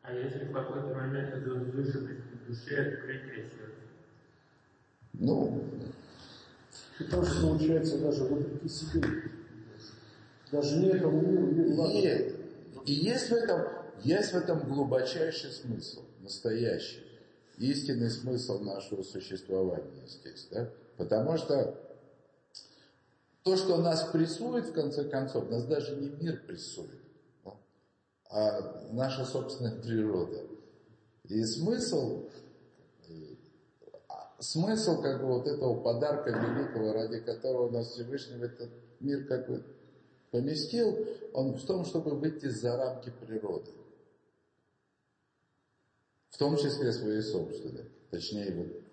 А 0.07 0.13
если 0.13 0.45
в 0.45 0.53
какой-то 0.53 0.93
момент 0.93 1.33
это 1.33 1.49
возвышенность 1.49 2.21
в 2.31 2.47
душе, 2.47 2.93
открытие 2.93 3.43
сердца? 3.43 3.81
Ну, 5.13 5.63
Потому 6.97 7.25
что 7.25 7.41
получается 7.41 7.97
даже 7.99 8.23
вопреки 8.23 8.69
себе. 8.69 9.01
Даже 10.51 10.77
не 10.77 10.89
этому 10.89 11.21
миру, 11.21 11.51
не 11.51 11.73
благо. 11.73 11.93
Нет. 11.93 12.35
И 12.85 12.93
есть 12.93 13.29
в 13.29 13.33
этом, 13.33 13.67
есть 14.03 14.31
в 14.31 14.35
этом 14.35 14.59
глубочайший 14.59 15.51
смысл, 15.51 16.03
настоящий, 16.21 17.03
истинный 17.57 18.09
смысл 18.09 18.59
нашего 18.59 19.01
существования 19.01 20.07
здесь, 20.07 20.47
да? 20.51 20.69
Потому 20.97 21.37
что 21.37 21.77
то, 23.43 23.57
что 23.57 23.77
нас 23.77 24.09
прессует, 24.09 24.67
в 24.67 24.73
конце 24.73 25.03
концов, 25.03 25.49
нас 25.49 25.65
даже 25.65 25.95
не 25.95 26.09
мир 26.09 26.41
прессует? 26.47 27.04
А 28.29 28.89
наша 28.91 29.25
собственная 29.25 29.79
природа. 29.81 30.41
И 31.25 31.43
смысл, 31.43 32.29
смысл 34.39 35.01
как 35.01 35.21
бы 35.21 35.27
вот 35.27 35.47
этого 35.47 35.81
подарка 35.81 36.31
великого, 36.31 36.93
ради 36.93 37.19
которого 37.19 37.69
нас 37.71 37.91
Всевышний 37.91 38.37
в 38.37 38.43
этот 38.43 38.69
мир 38.99 39.25
как 39.27 39.47
бы 39.47 39.63
поместил, 40.31 41.07
он 41.33 41.53
в 41.53 41.65
том, 41.65 41.85
чтобы 41.85 42.11
выйти 42.11 42.47
за 42.47 42.77
рамки 42.77 43.11
природы. 43.25 43.71
В 46.29 46.37
том 46.37 46.57
числе 46.57 46.91
своей 46.91 47.21
собственной. 47.21 47.89
Точнее, 48.11 48.53
вот 48.53 48.85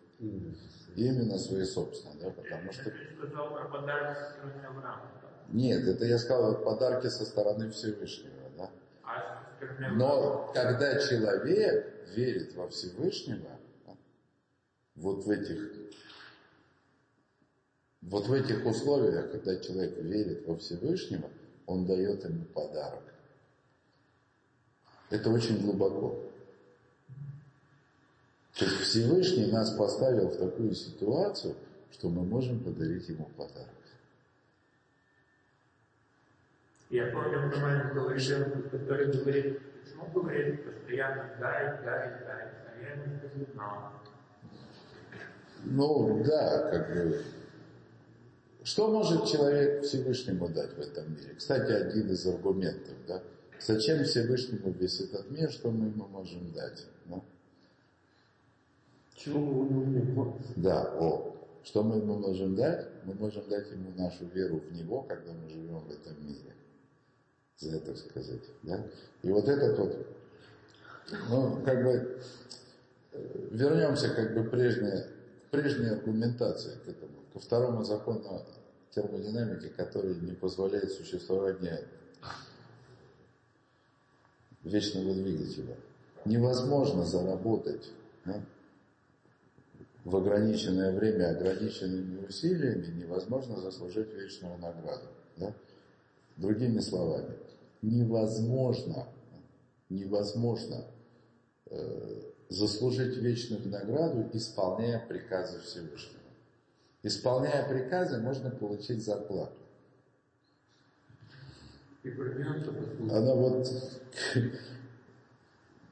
Именно 0.94 1.38
свои 1.38 1.64
собственные, 1.64 2.18
да, 2.20 2.30
потому 2.30 2.70
что... 2.72 2.84
Ты 2.84 2.96
сказал 3.16 3.54
про 3.54 3.64
подарки 3.68 4.20
со 4.20 4.30
стороны 4.30 4.66
Авраама. 4.66 5.10
Нет, 5.48 5.88
это 5.88 6.04
я 6.04 6.18
сказал 6.18 6.62
подарки 6.62 7.06
со 7.08 7.24
стороны 7.24 7.70
Всевышнего, 7.70 8.50
да. 8.56 8.70
А 9.01 9.01
со 9.01 9.01
стороны 9.01 9.01
Но 9.92 10.50
когда 10.54 10.98
человек 10.98 12.08
верит 12.14 12.54
во 12.54 12.68
Всевышнего, 12.68 13.58
вот 14.96 15.24
в 15.24 15.30
этих 15.30 15.72
вот 18.02 18.26
в 18.26 18.32
этих 18.32 18.66
условиях, 18.66 19.30
когда 19.30 19.56
человек 19.56 19.96
верит 19.98 20.46
во 20.46 20.56
Всевышнего, 20.56 21.30
он 21.66 21.86
дает 21.86 22.24
ему 22.24 22.44
подарок. 22.46 23.04
Это 25.08 25.30
очень 25.30 25.62
глубоко. 25.62 26.20
То 28.54 28.64
есть 28.64 28.80
Всевышний 28.80 29.46
нас 29.46 29.70
поставил 29.76 30.28
в 30.28 30.36
такую 30.36 30.74
ситуацию, 30.74 31.54
что 31.92 32.08
мы 32.08 32.22
можем 32.24 32.62
подарить 32.62 33.08
ему 33.08 33.26
подарок. 33.36 33.68
Я 36.92 37.06
помню 37.06 37.50
про 37.50 37.58
маленького 37.58 38.10
ребенка, 38.10 38.68
который 38.68 39.06
говорит, 39.06 39.60
почему 39.80 40.06
говорит 40.12 40.62
постоянно 40.62 41.30
дай, 41.40 41.82
дай, 41.82 42.20
дай, 42.20 42.50
а 42.66 42.82
я 42.82 43.02
ему 43.02 43.16
скажу 43.16 43.46
но. 43.54 43.92
Ну 45.64 46.22
да, 46.22 46.70
как 46.70 46.94
бы 46.94 47.22
Что 48.62 48.88
может 48.88 49.24
человек 49.24 49.84
Всевышнему 49.84 50.50
дать 50.50 50.74
в 50.74 50.80
этом 50.80 51.14
мире? 51.14 51.34
Кстати, 51.34 51.72
один 51.72 52.10
из 52.10 52.26
аргументов, 52.26 52.94
да? 53.08 53.22
Зачем 53.58 54.04
Всевышнему 54.04 54.70
весь 54.72 55.00
этот 55.00 55.30
мир, 55.30 55.50
что 55.50 55.70
мы 55.70 55.86
ему 55.86 56.06
можем 56.08 56.52
дать? 56.52 56.86
Да? 57.06 57.22
Чего 59.16 59.38
мы 59.40 59.70
не 59.70 59.82
умеем? 59.82 60.34
Да, 60.56 60.92
о. 61.00 61.38
Что 61.64 61.84
мы 61.84 61.96
ему 61.96 62.18
можем 62.18 62.54
дать? 62.54 62.86
Мы 63.04 63.14
можем 63.14 63.48
дать 63.48 63.70
ему 63.70 63.92
нашу 63.96 64.26
веру 64.26 64.60
в 64.60 64.70
Него, 64.74 65.00
когда 65.04 65.32
мы 65.32 65.48
живем 65.48 65.78
в 65.78 65.90
этом 65.90 66.22
мире. 66.26 66.52
За 67.62 67.76
это 67.76 67.94
сказать. 67.94 68.42
Да? 68.64 68.84
И 69.22 69.30
вот 69.30 69.46
этот 69.46 69.78
вот, 69.78 70.06
ну, 71.28 71.62
как 71.64 71.84
бы, 71.84 72.18
э, 73.12 73.48
вернемся 73.52 74.08
как 74.08 74.34
бы 74.34 74.42
прежняя, 74.42 75.06
прежняя 75.52 75.92
аргументация 75.92 76.76
к 76.80 76.88
этому, 76.88 77.12
ко 77.32 77.38
второму 77.38 77.84
закону 77.84 78.44
термодинамики, 78.90 79.68
который 79.68 80.16
не 80.16 80.32
позволяет 80.32 80.90
существования 80.90 81.84
вечного 84.64 85.14
двигателя. 85.14 85.76
Невозможно 86.24 87.04
заработать 87.04 87.92
да? 88.24 88.42
в 90.04 90.16
ограниченное 90.16 90.98
время 90.98 91.30
ограниченными 91.30 92.26
усилиями, 92.26 92.86
невозможно 93.00 93.60
заслужить 93.60 94.12
вечную 94.14 94.58
награду. 94.58 95.06
Да? 95.36 95.54
Другими 96.36 96.80
словами, 96.80 97.36
невозможно, 97.82 99.08
невозможно 99.88 100.84
э, 101.66 102.22
заслужить 102.48 103.16
вечную 103.16 103.68
награду, 103.68 104.30
исполняя 104.32 105.04
приказы 105.06 105.60
Всевышнего. 105.60 106.20
Исполняя 107.02 107.68
приказы, 107.68 108.18
можно 108.18 108.50
получить 108.50 109.04
зарплату. 109.04 109.52
Она 112.04 113.34
вот... 113.34 113.68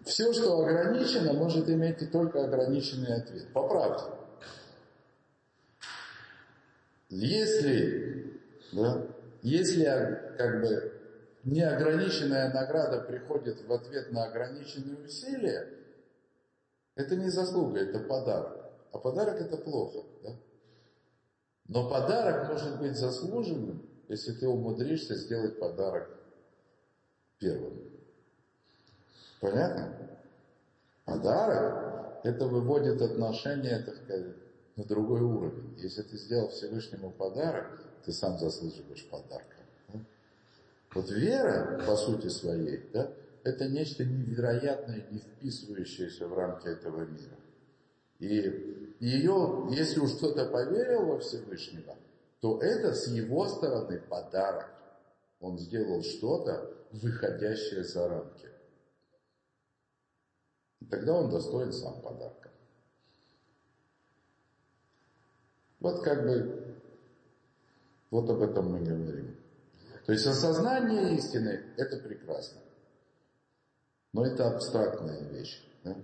Все, 0.05 0.33
что 0.33 0.65
ограничено, 0.65 1.35
может 1.35 1.69
иметь 1.69 2.01
и 2.03 2.07
только 2.07 2.45
ограниченный 2.45 3.15
ответ. 3.17 3.47
По 3.53 3.69
правде. 3.69 4.05
Если, 7.11 8.41
да, 8.73 9.07
если 9.43 9.85
как 10.39 10.63
бы 10.63 11.00
неограниченная 11.45 12.53
награда 12.53 13.01
приходит 13.01 13.67
в 13.67 13.73
ответ 13.73 14.13
на 14.13 14.25
ограниченные 14.25 15.05
усилия, 15.05 15.69
это 16.95 17.17
не 17.17 17.31
заслуга, 17.31 17.81
это 17.81 18.01
подарок. 18.01 18.71
А 18.93 18.99
подарок 18.99 19.41
это 19.41 19.57
плохо. 19.57 20.05
Да? 20.23 20.37
Но 21.69 21.89
подарок 21.89 22.49
может 22.51 22.79
быть 22.79 22.97
заслуженным, 22.97 23.89
если 24.09 24.33
ты 24.33 24.49
умудришься 24.49 25.15
сделать 25.15 25.59
подарок 25.59 26.11
первым. 27.39 27.81
Понятно? 29.41 29.97
Подарок– 31.05 32.21
это 32.25 32.47
выводит 32.47 33.01
отношения, 33.01 33.83
так 33.83 33.97
сказать, 33.97 34.37
на 34.77 34.85
другой 34.85 35.23
уровень. 35.23 35.75
Если 35.79 36.03
ты 36.03 36.17
сделал 36.17 36.49
Всевышнему 36.49 37.11
подарок, 37.11 37.83
ты 38.05 38.13
сам 38.13 38.39
заслуживаешь 38.39 39.09
подарка. 39.09 39.60
Вот 40.93 41.11
вера, 41.11 41.81
по 41.87 41.97
сути 41.97 42.29
своей, 42.29 42.91
да, 42.93 43.13
это 43.45 43.69
нечто 43.69 44.05
невероятное, 44.05 45.07
не 45.11 45.19
вписывающееся 45.19 46.27
в 46.27 46.35
рамки 46.35 46.67
этого 46.67 47.05
мира. 47.05 47.37
И 48.19 48.97
ее, 48.99 49.69
если 49.71 50.01
уж 50.01 50.13
кто-то 50.17 50.47
поверил 50.47 51.07
во 51.07 51.21
Всевышнего, 51.21 51.97
то 52.41 52.61
это 52.61 52.95
с 52.95 53.07
его 53.07 53.47
стороны 53.47 54.01
подарок. 54.01 54.69
Он 55.41 55.59
сделал 55.59 56.03
что-то, 56.03 56.71
выходящее 56.93 57.85
за 57.85 58.09
рамки. 58.09 58.49
И 60.81 60.87
тогда 60.87 61.15
он 61.15 61.31
достоин 61.31 61.73
сам 61.73 62.01
подарка. 62.03 62.51
Вот 65.79 66.03
как 66.03 66.25
бы, 66.25 66.75
вот 68.11 68.29
об 68.29 68.43
этом 68.43 68.73
мы 68.73 68.81
говорим. 68.81 69.40
То 70.11 70.15
есть 70.15 70.27
осознание 70.27 71.15
истины– 71.15 71.63
это 71.77 71.97
прекрасно. 71.97 72.61
Но 74.13 74.27
это 74.27 74.49
абстрактная 74.51 75.23
вещь. 75.29 75.65
Да? 75.85 75.95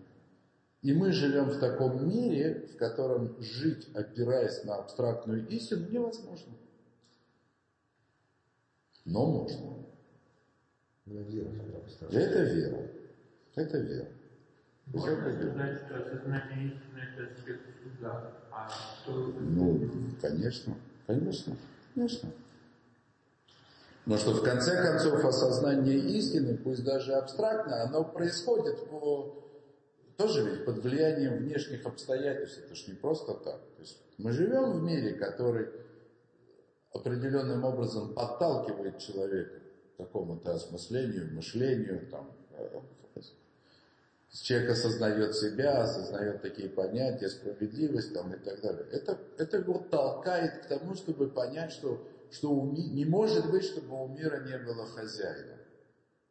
И 0.82 0.92
мы 0.92 1.10
живем 1.10 1.46
в 1.46 1.58
таком 1.58 2.08
мире, 2.08 2.68
в 2.72 2.76
котором 2.76 3.42
жить, 3.42 3.88
опираясь 3.96 4.62
на 4.62 4.76
абстрактную 4.76 5.48
истину, 5.48 5.88
невозможно. 5.90 6.52
Но 9.04 9.26
можно. 9.26 9.76
Но 11.06 11.20
вера 11.22 11.50
Это 12.08 12.42
вера. 12.44 12.88
Это 13.56 13.78
вера. 13.78 14.08
Можно 14.86 15.16
сказать, 15.16 15.80
что 15.84 15.96
осознание 15.96 16.68
истины 16.68 17.00
это 17.12 17.32
аспект 17.32 17.62
суда, 17.82 18.32
а 18.52 18.70
что... 18.70 19.34
Ну, 19.40 19.80
конечно, 20.22 20.76
конечно, 21.08 21.56
конечно. 21.92 22.30
Но 24.06 24.16
что 24.16 24.32
в 24.32 24.42
конце 24.42 24.80
концов 24.82 25.24
осознание 25.24 25.98
истины, 25.98 26.56
пусть 26.56 26.84
даже 26.84 27.14
абстрактно, 27.14 27.82
оно 27.82 28.04
происходит 28.04 28.88
по 28.88 29.42
тоже 30.16 30.48
ведь 30.48 30.64
под 30.64 30.78
влиянием 30.78 31.38
внешних 31.38 31.84
обстоятельств. 31.84 32.58
Это 32.64 32.74
ж 32.74 32.86
не 32.88 32.94
просто 32.94 33.34
так. 33.34 33.60
То 33.60 33.80
есть 33.80 34.00
мы 34.16 34.32
живем 34.32 34.72
в 34.72 34.82
мире, 34.82 35.14
который 35.14 35.68
определенным 36.92 37.64
образом 37.64 38.14
подталкивает 38.14 38.98
человека 38.98 39.60
к 39.94 39.98
какому-то 39.98 40.54
осмыслению, 40.54 41.34
мышлению, 41.34 42.08
там, 42.10 42.30
э, 42.52 42.80
человек 44.42 44.70
осознает 44.70 45.34
себя, 45.34 45.82
осознает 45.82 46.42
такие 46.42 46.68
понятия, 46.68 47.28
справедливость 47.28 48.14
там, 48.14 48.32
и 48.34 48.38
так 48.38 48.60
далее. 48.60 48.86
Это, 48.92 49.18
это 49.38 49.58
его 49.58 49.78
толкает 49.90 50.64
к 50.64 50.66
тому, 50.66 50.94
чтобы 50.94 51.28
понять, 51.28 51.72
что, 51.72 52.06
что 52.30 52.50
у, 52.50 52.72
не 52.72 53.04
может 53.04 53.50
быть, 53.50 53.64
чтобы 53.64 54.04
у 54.04 54.08
мира 54.08 54.44
не 54.44 54.58
было 54.58 54.86
хозяина. 54.86 55.56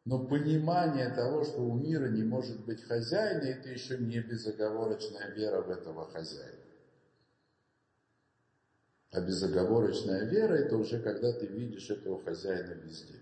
Но 0.05 0.25
понимание 0.25 1.09
того, 1.09 1.43
что 1.43 1.61
у 1.61 1.73
мира 1.73 2.07
не 2.09 2.23
может 2.23 2.63
быть 2.65 2.83
хозяина, 2.83 3.41
это 3.41 3.69
еще 3.69 3.97
не 3.97 4.19
безоговорочная 4.19 5.31
вера 5.31 5.61
в 5.61 5.69
этого 5.71 6.05
хозяина. 6.11 6.59
А 9.11 9.21
безоговорочная 9.21 10.25
вера– 10.25 10.53
это 10.55 10.77
уже 10.77 10.99
когда 10.99 11.31
ты 11.33 11.47
видишь 11.47 11.89
этого 11.89 12.21
хозяина 12.21 12.73
везде. 12.73 13.19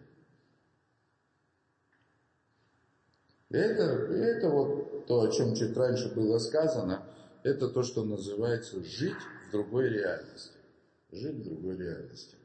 Это, 3.50 3.84
это 3.84 4.50
вот 4.50 5.06
то, 5.06 5.22
о 5.22 5.32
чем 5.32 5.54
чуть 5.54 5.78
раньше 5.78 6.14
было 6.14 6.40
сказано, 6.40 7.06
это 7.44 7.70
то, 7.70 7.84
что 7.84 8.04
называется 8.04 8.84
жить 8.84 9.22
в 9.48 9.52
другой 9.52 9.90
реальности. 9.90 10.58
Жить 11.12 11.36
в 11.36 11.44
другой 11.44 11.78
реальности. 11.78 12.36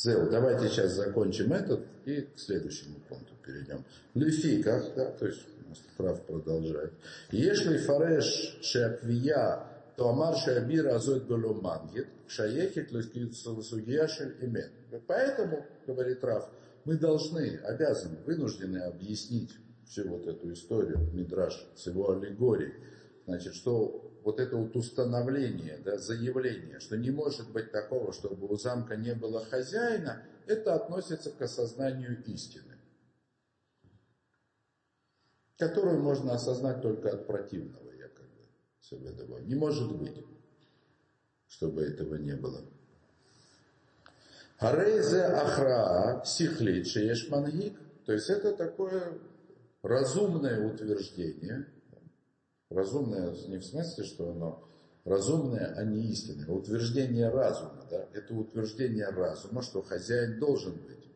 Зел, 0.00 0.30
давайте 0.30 0.68
сейчас 0.68 0.92
закончим 0.92 1.52
этот 1.52 1.80
и 2.04 2.20
к 2.20 2.38
следующему 2.38 3.00
пункту 3.08 3.34
перейдем. 3.44 3.84
Лифика, 4.14 4.80
да, 4.94 5.10
то 5.10 5.26
есть 5.26 5.44
у 5.64 5.68
нас 5.68 5.78
прав 5.96 6.24
продолжает. 6.24 6.92
Если 7.32 7.78
фареш 7.78 8.58
шеаквия, 8.62 9.64
то 9.96 10.10
амар 10.10 10.36
шеабира 10.36 10.94
азот 10.94 11.24
беломангит, 11.24 12.06
шаехит 12.28 12.92
лискицусугия 12.92 14.08
имет. 14.40 14.70
Поэтому, 15.08 15.66
говорит 15.84 16.22
Раф, 16.22 16.48
мы 16.84 16.96
должны, 16.96 17.56
обязаны, 17.64 18.18
вынуждены 18.24 18.78
объяснить 18.78 19.50
всю 19.84 20.08
вот 20.08 20.28
эту 20.28 20.52
историю, 20.52 21.10
Мидраш, 21.12 21.66
с 21.74 21.86
его 21.86 22.12
аллегорией. 22.12 22.74
Значит, 23.28 23.56
что 23.56 24.10
вот 24.24 24.40
это 24.40 24.56
вот 24.56 24.74
установление, 24.74 25.76
да, 25.84 25.98
заявление, 25.98 26.80
что 26.80 26.96
не 26.96 27.10
может 27.10 27.52
быть 27.52 27.70
такого, 27.70 28.14
чтобы 28.14 28.46
у 28.46 28.56
замка 28.56 28.96
не 28.96 29.14
было 29.14 29.44
хозяина, 29.44 30.24
это 30.46 30.74
относится 30.74 31.30
к 31.30 31.42
осознанию 31.42 32.24
истины, 32.24 32.78
которую 35.58 36.00
можно 36.00 36.32
осознать 36.32 36.80
только 36.80 37.10
от 37.10 37.26
противного, 37.26 37.92
якобы, 37.92 38.48
себе 38.80 39.10
добавил. 39.12 39.44
Не 39.44 39.56
может 39.56 39.94
быть, 39.94 40.24
чтобы 41.48 41.82
этого 41.82 42.14
не 42.14 42.34
было. 42.34 42.62
Арейзе 44.56 45.20
ахра 45.20 46.22
сихлит 46.24 46.86
шееш 46.86 47.28
мангик. 47.28 47.78
То 48.06 48.14
есть 48.14 48.30
это 48.30 48.56
такое 48.56 49.18
разумное 49.82 50.66
утверждение– 50.66 51.66
Разумное 52.70 53.34
не 53.48 53.58
в 53.58 53.64
смысле, 53.64 54.04
что 54.04 54.30
оно 54.30 54.68
разумное, 55.04 55.74
а 55.74 55.84
не 55.84 56.10
истинное. 56.10 56.48
Утверждение 56.48 57.28
разума, 57.30 57.86
да, 57.90 58.06
это 58.12 58.34
утверждение 58.34 59.08
разума, 59.08 59.62
что 59.62 59.82
хозяин 59.82 60.38
должен 60.38 60.74
быть. 60.74 61.08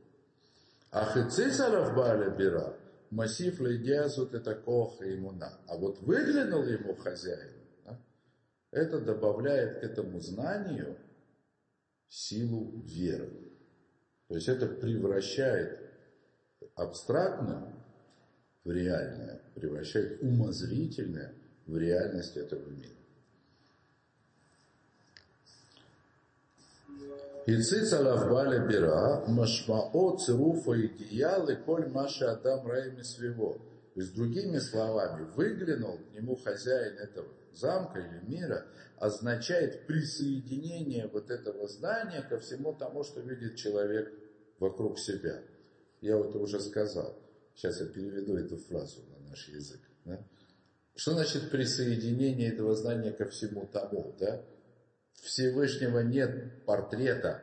А 0.90 1.05
хецисаров 1.05 1.94
баля 1.94 2.30
бира, 2.30 2.74
массив 3.11 3.61
лейдиазут 3.61 4.34
это 4.34 4.55
коха 4.55 5.05
имуна. 5.14 5.59
А 5.66 5.76
вот 5.76 6.00
выглянул 6.00 6.64
ему 6.64 6.94
хозяин, 6.96 7.53
да, 7.84 8.00
это 8.70 9.00
добавляет 9.00 9.80
к 9.80 9.84
этому 9.84 10.20
знанию 10.20 10.96
силу 12.09 12.80
веры. 12.82 13.53
То 14.28 14.36
есть 14.36 14.48
это 14.48 14.66
превращает 14.66 15.78
абстрактное 16.74 17.74
в 18.64 18.70
реальное, 18.70 19.42
превращает 19.55 20.22
умозрительное 20.22 21.34
в 21.67 21.77
реальность 21.77 22.37
этого 22.37 22.69
мира. 22.69 22.89
Ицис 27.47 27.93
алавбале 27.93 28.61
бира, 28.69 29.25
машмао 29.27 30.17
цируфа 30.17 30.81
идеялы, 30.87 31.57
коль 31.57 31.89
маша 31.89 32.33
адам 32.33 32.67
райми 32.69 33.03
своего. 33.03 33.55
То 33.95 34.01
есть, 34.01 34.15
другими 34.15 34.59
словами, 34.59 35.25
выглянул 35.35 35.99
к 35.99 36.15
нему 36.15 36.37
хозяин 36.37 36.97
этого 36.99 37.27
замка 37.53 37.99
или 37.99 38.21
мира, 38.27 38.65
означает 38.97 39.87
присоединение 39.87 41.09
вот 41.09 41.31
этого 41.31 41.67
знания 41.69 42.23
ко 42.23 42.39
всему 42.39 42.75
тому, 42.75 43.03
что 43.03 43.21
видит 43.21 43.57
человек 43.57 44.13
вокруг 44.61 44.99
себя. 44.99 45.43
Я 46.01 46.17
вот 46.17 46.35
уже 46.37 46.61
сказал. 46.61 47.19
Сейчас 47.55 47.81
я 47.81 47.87
переведу 47.87 48.37
эту 48.37 48.57
фразу 48.57 49.01
на 49.11 49.31
наш 49.31 49.49
язык. 49.49 49.81
Да? 50.05 50.19
Что 50.95 51.12
значит 51.12 51.51
присоединение 51.51 52.53
этого 52.53 52.74
знания 52.74 53.12
ко 53.12 53.26
всему 53.26 53.66
тому? 53.66 54.14
Да? 54.18 54.45
Всевышнего 55.14 56.01
нет 56.01 56.64
портрета. 56.64 57.43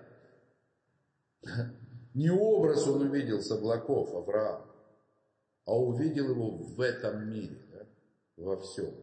Не 2.13 2.31
образ 2.31 2.87
он 2.87 3.03
увидел 3.03 3.41
с 3.41 3.51
облаков 3.51 4.13
Авраам, 4.13 4.65
а 5.65 5.77
увидел 5.77 6.31
его 6.31 6.57
в 6.57 6.81
этом 6.81 7.29
мире, 7.29 7.61
да? 7.71 7.85
во 8.37 8.57
всем. 8.57 8.93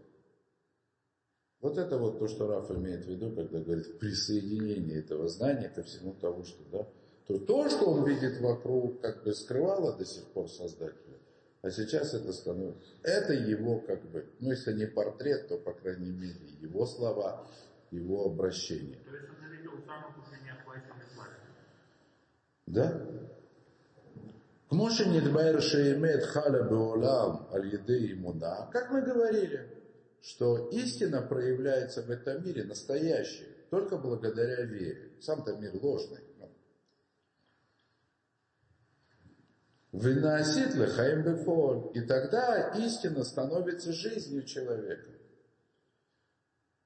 Вот 1.60 1.78
это 1.78 1.98
вот 1.98 2.18
то, 2.18 2.28
что 2.28 2.46
Раф 2.46 2.70
имеет 2.70 3.04
в 3.04 3.08
виду, 3.08 3.34
когда 3.34 3.60
говорит 3.60 3.98
присоединение 3.98 5.00
этого 5.00 5.28
знания 5.28 5.68
ко 5.68 5.82
всему 5.82 6.14
тому, 6.14 6.44
что, 6.44 6.62
да, 6.70 6.88
то, 7.26 7.38
то, 7.38 7.68
что 7.68 7.86
он 7.86 8.04
видит 8.08 8.40
вокруг, 8.40 9.00
как 9.00 9.24
бы 9.24 9.32
скрывало 9.34 9.96
до 9.96 10.04
сих 10.04 10.24
пор 10.32 10.48
Создателя, 10.48 11.05
а 11.61 11.69
сейчас 11.69 12.13
это 12.13 12.33
становится, 12.33 12.93
это 13.03 13.33
его 13.33 13.79
как 13.79 14.01
бы, 14.11 14.25
ну 14.39 14.49
если 14.51 14.73
не 14.73 14.87
портрет, 14.87 15.47
то 15.47 15.57
по 15.57 15.73
крайней 15.73 16.11
мере 16.11 16.49
его 16.59 16.85
слова, 16.85 17.47
его 17.91 18.25
обращение. 18.25 18.97
То 19.05 19.15
есть 19.15 19.29
он 19.29 19.47
увидел 19.47 19.71
самых 19.85 20.17
уже 20.17 20.41
неохваченных 20.43 21.05
властью. 21.15 21.37
Да? 22.67 23.07
כמו 24.71 24.89
שנתבהר 24.91 25.59
שאמת 25.59 26.23
חלה 26.23 26.63
בעולם 26.63 27.35
על 27.49 27.73
ידי 27.73 28.13
אמונה, 28.13 28.69
как 28.71 28.89
мы 28.91 29.01
говорили, 29.01 29.67
что 30.21 30.69
истина 30.71 31.21
проявляется 31.21 32.03
в 32.03 32.09
этом 32.09 32.45
мире, 32.45 32.63
настоящая, 32.63 33.49
только 33.69 33.97
благодаря 33.97 34.61
вере. 34.61 35.09
Сам-то 35.19 35.57
мир 35.57 35.73
ложный. 35.81 36.21
Выносит 39.96 40.74
лехаим 40.74 41.22
бефоль. 41.22 41.90
И 41.94 42.02
тогда 42.02 42.68
истина 42.76 43.24
становится 43.24 43.94
жизнью 43.94 44.44
человека. 44.44 45.08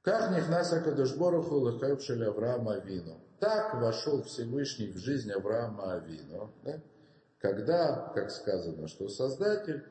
Как 0.03 0.31
нихнаса 0.31 0.81
кадушборуху 0.81 1.69
лехаевшили 1.69 2.25
Авраама 2.25 2.75
Авину. 2.75 3.21
Так 3.41 3.75
вошел 3.75 4.23
Всевышний 4.23 4.93
в 4.93 4.99
жизнь 4.99 5.33
Авраама 5.33 5.95
Авину. 5.95 6.55
Да? 6.63 6.81
Когда, 7.39 8.13
как 8.15 8.31
сказано, 8.31 8.87
что 8.87 9.09
Создатель 9.09 9.85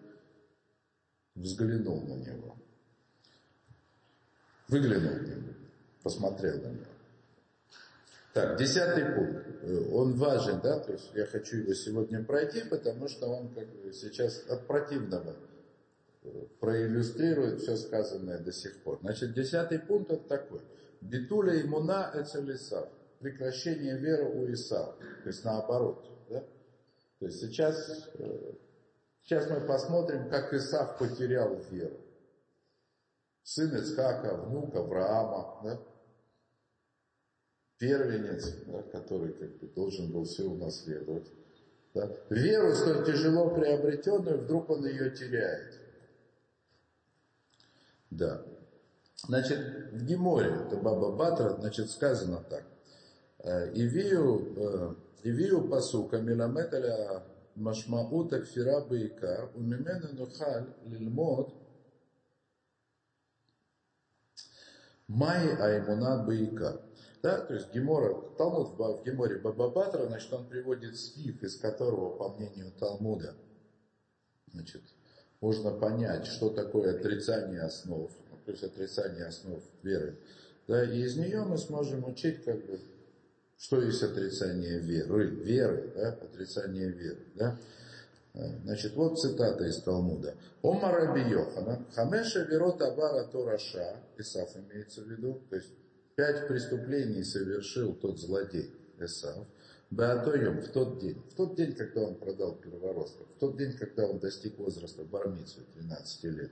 взглянул 1.36 2.02
на 2.02 2.14
него. 2.14 2.56
Выглянул 4.70 5.16
на 5.16 5.28
него, 5.28 5.54
посмотрел 6.04 6.62
на 6.62 6.68
него. 6.68 6.99
Так, 8.34 8.58
десятый 8.58 9.06
пункт. 9.06 9.48
Он 9.92 10.16
важен, 10.16 10.62
да, 10.62 10.80
то 10.80 10.94
есть 10.94 11.12
я 11.14 11.26
хочу 11.26 11.58
его 11.58 11.74
сегодня 11.74 12.24
пройти, 12.24 12.64
потому 12.64 13.08
что 13.08 13.28
он 13.28 13.54
как 13.54 13.68
сейчас 13.94 14.46
от 14.50 14.68
противного 14.68 15.36
проиллюстрирует 16.60 17.62
все 17.62 17.76
сказанное 17.76 18.40
до 18.40 18.52
сих 18.52 18.84
пор. 18.84 19.00
Значит, 19.02 19.34
десятый 19.34 19.80
пункт 19.80 20.12
это 20.12 20.28
такой. 20.28 20.62
Битуля 21.02 21.62
имуна 21.62 22.12
эцелисав. 22.14 22.90
Прекращение 23.20 23.98
веры 23.98 24.26
у 24.26 24.52
Исава. 24.54 24.96
То 25.24 25.28
есть 25.28 25.44
наоборот. 25.44 26.06
Да? 26.30 26.40
То 27.20 27.26
есть 27.26 27.40
сейчас, 27.42 28.10
сейчас 29.24 29.50
мы 29.50 29.62
посмотрим, 29.62 30.30
как 30.30 30.54
Исав 30.54 30.98
потерял 30.98 31.56
веру 31.70 31.98
сын 33.50 33.76
Ицхака, 33.76 34.36
внук 34.36 34.76
Авраама, 34.76 35.62
да? 35.64 35.80
Первенец, 37.80 38.54
да, 38.68 38.84
который 38.84 39.34
как 39.34 39.58
бы 39.58 39.68
должен 39.68 40.12
был 40.12 40.26
все 40.26 40.44
унаследовать. 40.44 41.32
Да? 41.94 42.12
Веру 42.30 42.76
столь 42.76 43.06
тяжело 43.06 43.50
приобретенную, 43.50 44.38
вдруг 44.44 44.70
он 44.70 44.86
ее 44.86 45.10
теряет. 45.10 45.80
Да. 48.12 48.46
Значит, 49.28 49.60
в 49.92 50.06
Геморе, 50.06 50.50
это 50.68 50.78
Баба 50.78 51.16
Батра, 51.16 51.56
значит, 51.56 51.90
сказано 51.90 52.44
так. 52.50 52.64
Ивию, 53.74 54.98
Ивию 55.24 55.68
пасука 55.68 56.20
миламеталя 56.20 57.24
машмаута 57.56 58.42
кфира 58.42 58.82
бейкар, 58.82 59.50
умимена 59.56 60.10
нухаль 60.14 60.68
лильмот 60.86 61.54
Май 65.08 65.56
Аймуна 65.56 66.24
Баика. 66.24 66.82
Да, 67.22 67.42
то 67.42 67.54
есть 67.54 67.74
Гемора, 67.74 68.16
Талмуд 68.38 68.78
в 68.78 69.04
Геморе 69.04 69.40
Бабабатра, 69.40 70.06
значит, 70.06 70.32
он 70.32 70.48
приводит 70.48 70.98
стих, 70.98 71.44
из 71.44 71.58
которого, 71.58 72.16
по 72.18 72.30
мнению 72.30 72.72
Талмуда, 72.80 73.36
значит, 74.54 74.82
можно 75.42 75.72
понять, 75.72 76.26
что 76.26 76.50
такое 76.50 76.98
отрицание 76.98 77.62
основ, 77.62 78.10
ну, 78.32 78.38
то 78.46 78.52
есть 78.52 78.64
отрицание 78.64 79.26
основ 79.26 79.62
веры. 79.84 80.18
Да, 80.68 80.84
и 80.84 81.02
из 81.02 81.18
нее 81.18 81.44
мы 81.44 81.58
сможем 81.58 82.08
учить, 82.08 82.44
как 82.44 82.66
бы, 82.66 82.80
что 83.58 83.82
есть 83.82 84.02
отрицание 84.02 84.80
веры, 84.80 85.26
веры, 85.26 85.92
да, 85.96 86.10
отрицание 86.10 86.90
веры, 86.90 87.26
да. 87.36 87.58
Значит, 88.64 88.94
вот 88.94 89.20
цитата 89.20 89.66
из 89.66 89.82
Талмуда. 89.82 90.36
Омар 90.62 91.08
Раби 91.08 91.22
Йохана, 91.30 91.86
Хамеша 91.96 92.44
Верот 92.44 92.82
Абара 92.82 93.26
Тораша, 93.26 93.98
Исаф 94.18 94.56
имеется 94.56 95.02
в 95.02 95.10
виду, 95.10 95.42
то 95.50 95.56
есть 95.56 95.70
пять 96.20 96.50
преступлений 96.50 97.24
совершил 97.24 97.96
тот 97.96 98.20
злодей 98.20 98.76
Исаф, 99.00 99.48
Беатоем 99.90 100.60
в 100.62 100.68
тот 100.68 101.00
день, 101.00 101.24
в 101.32 101.34
тот 101.34 101.56
день, 101.56 101.74
когда 101.74 102.02
он 102.02 102.16
продал 102.16 102.56
первородство, 102.56 103.26
в 103.26 103.40
тот 103.40 103.58
день, 103.58 103.72
когда 103.78 104.06
он 104.06 104.20
достиг 104.20 104.58
возраста 104.60 105.06
бармицу 105.06 105.62
13 105.76 106.24
лет, 106.26 106.52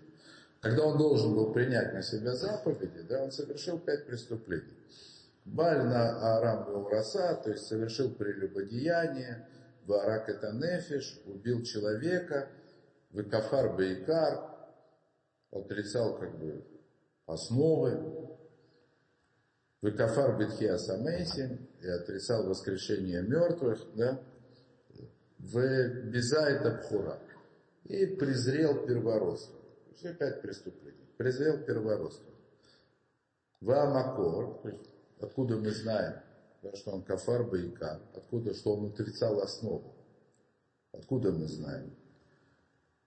когда 0.62 0.86
он 0.86 0.98
должен 0.98 1.36
был 1.36 1.52
принять 1.52 1.94
на 1.94 2.02
себя 2.02 2.34
заповеди, 2.34 3.02
да, 3.10 3.22
он 3.22 3.34
совершил 3.34 3.78
пять 3.78 4.08
преступлений. 4.08 4.74
Баль 5.44 5.84
на 5.84 6.38
Арам 6.38 6.74
Ураса, 6.74 7.36
то 7.44 7.52
есть 7.52 7.66
совершил 7.66 8.10
прелюбодеяние, 8.12 9.50
Варак 9.86 10.30
это 10.30 10.54
нефиш, 10.54 11.20
убил 11.26 11.62
человека, 11.64 12.48
Выкафар 13.10 13.76
Бейкар, 13.76 14.46
отрицал 15.52 16.18
как 16.18 16.40
бы 16.40 16.64
основы, 17.26 18.17
Выкафар 19.82 20.38
Бетхи 20.38 20.66
Асамейсим, 20.66 21.68
и 21.82 21.88
отрицал 21.88 22.48
воскрешение 22.48 23.22
мертвых, 23.22 23.80
да, 23.96 24.20
в 25.38 26.10
Беза 26.10 26.50
это 26.50 26.72
Пхура, 26.82 27.20
и 27.86 28.06
презрел 28.08 28.86
первородство. 28.86 29.60
Все 29.96 30.14
пять 30.14 30.42
преступлений. 30.42 31.08
Презрел 31.18 31.64
первородство. 31.64 32.34
Ваамакор, 33.62 34.62
то 34.62 34.70
есть 34.70 34.90
откуда 35.20 35.58
мы 35.58 35.72
знаем, 35.72 36.22
да, 36.62 36.76
что 36.76 36.92
он 36.92 37.04
кафар 37.04 37.44
баикар, 37.44 38.02
откуда, 38.16 38.54
что 38.54 38.76
он 38.76 38.92
отрицал 38.92 39.40
основу. 39.42 39.96
Откуда 40.92 41.32
мы 41.32 41.48
знаем? 41.48 41.96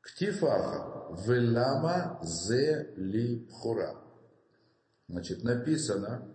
Ктифаха, 0.00 1.14
велама 1.26 2.20
зе 2.22 2.92
ли 2.96 3.46
пхура. 3.46 3.96
Значит, 5.08 5.42
написано, 5.42 6.34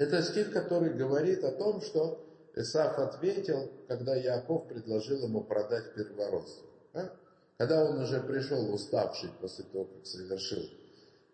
это 0.00 0.22
стих, 0.22 0.50
который 0.50 0.94
говорит 0.94 1.44
о 1.44 1.52
том, 1.52 1.82
что 1.82 2.24
Исаф 2.56 2.98
ответил, 2.98 3.70
когда 3.86 4.16
Яков 4.16 4.66
предложил 4.66 5.24
ему 5.24 5.42
продать 5.42 5.94
первородство. 5.94 6.66
Да? 6.94 7.12
Когда 7.58 7.84
он 7.84 7.98
уже 7.98 8.18
пришел 8.22 8.72
уставший 8.72 9.28
после 9.42 9.66
того, 9.66 9.84
как 9.84 10.06
совершил 10.06 10.62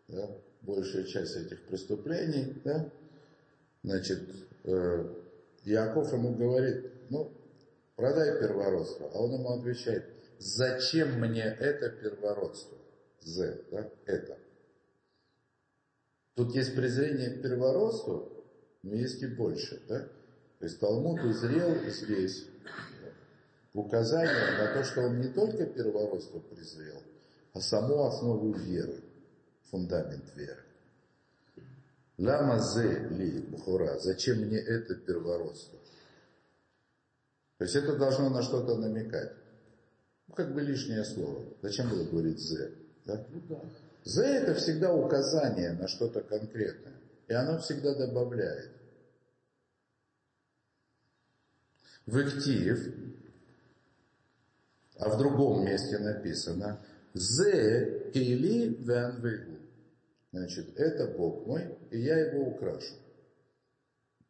да, 0.08 0.28
большую 0.62 1.04
часть 1.04 1.36
этих 1.36 1.64
преступлений, 1.68 2.60
да, 2.64 2.90
значит, 3.84 4.22
э, 4.64 5.14
Яков 5.62 6.12
ему 6.12 6.34
говорит, 6.34 6.90
ну, 7.08 7.30
продай 7.94 8.40
первородство. 8.40 9.08
А 9.14 9.18
он 9.18 9.34
ему 9.34 9.50
отвечает, 9.50 10.06
зачем 10.40 11.20
мне 11.20 11.44
это 11.44 11.88
первородство? 11.90 12.76
З, 13.20 13.60
да, 13.70 13.88
это. 14.06 14.36
Тут 16.34 16.52
есть 16.56 16.74
презрение 16.74 17.30
к 17.30 17.42
первородству, 17.42 18.35
но 18.86 18.94
есть 18.94 19.20
и 19.22 19.26
больше, 19.26 19.82
да? 19.88 19.98
То 20.58 20.64
есть 20.64 20.78
Талмуд 20.78 21.20
узрел 21.24 21.74
здесь 21.90 22.46
указание 23.74 24.58
на 24.58 24.74
то, 24.74 24.84
что 24.84 25.02
он 25.02 25.20
не 25.20 25.28
только 25.28 25.66
первородство 25.66 26.38
презрел, 26.38 27.02
а 27.52 27.60
саму 27.60 28.04
основу 28.04 28.52
веры, 28.52 29.02
фундамент 29.70 30.34
веры. 30.36 30.62
Лама 32.16 32.60
зе 32.60 33.08
ли 33.08 33.40
бухура, 33.40 33.98
зачем 33.98 34.38
мне 34.38 34.58
это 34.58 34.94
первородство? 34.94 35.80
То 37.58 37.64
есть 37.64 37.74
это 37.74 37.96
должно 37.96 38.30
на 38.30 38.42
что-то 38.42 38.76
намекать. 38.76 39.32
Ну, 40.28 40.34
как 40.34 40.54
бы 40.54 40.62
лишнее 40.62 41.04
слово. 41.04 41.42
Зачем 41.60 41.90
было 41.90 42.04
говорить 42.04 42.38
зе? 42.38 42.72
Да? 43.04 43.26
Ну 43.30 43.40
да. 43.48 43.60
Зе 44.04 44.22
это 44.22 44.54
всегда 44.54 44.94
указание 44.94 45.72
на 45.72 45.88
что-то 45.88 46.20
конкретное. 46.20 46.94
И 47.26 47.32
оно 47.32 47.58
всегда 47.58 47.94
добавляет. 47.94 48.75
В 52.06 52.20
Иктиев, 52.20 52.94
а 54.98 55.08
в 55.10 55.18
другом 55.18 55.64
месте 55.64 55.98
написано 55.98 56.78
«Зе 57.14 58.10
кейли 58.12 58.68
вен 58.68 59.58
Значит, 60.32 60.78
это 60.78 61.08
Бог 61.16 61.46
мой, 61.46 61.76
и 61.90 61.98
я 61.98 62.18
его 62.18 62.48
украшу. 62.48 62.94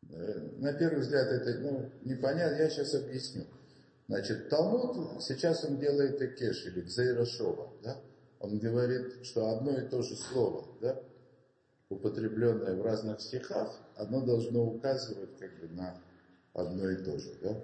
Э, 0.08 0.48
на 0.58 0.72
первый 0.72 1.00
взгляд 1.00 1.26
это 1.26 1.58
ну, 1.58 1.90
непонятно, 2.04 2.56
я 2.56 2.70
сейчас 2.70 2.94
объясню. 2.94 3.44
Значит, 4.08 4.48
Талмуд, 4.48 5.22
сейчас 5.22 5.64
он 5.64 5.78
делает 5.78 6.22
экеш 6.22 6.66
или 6.66 6.80
кзейрашова, 6.82 7.72
да? 7.82 8.00
Он 8.38 8.58
говорит, 8.58 9.24
что 9.24 9.50
одно 9.50 9.76
и 9.78 9.88
то 9.88 10.02
же 10.02 10.14
слово, 10.14 10.66
да, 10.80 11.02
употребленное 11.88 12.74
в 12.76 12.82
разных 12.82 13.20
стихах, 13.20 13.76
оно 13.96 14.24
должно 14.24 14.64
указывать 14.64 15.36
как 15.38 15.58
бы 15.58 15.68
на 15.74 16.00
одно 16.56 16.90
и 16.90 16.96
то 16.96 17.18
же, 17.18 17.32
да. 17.42 17.62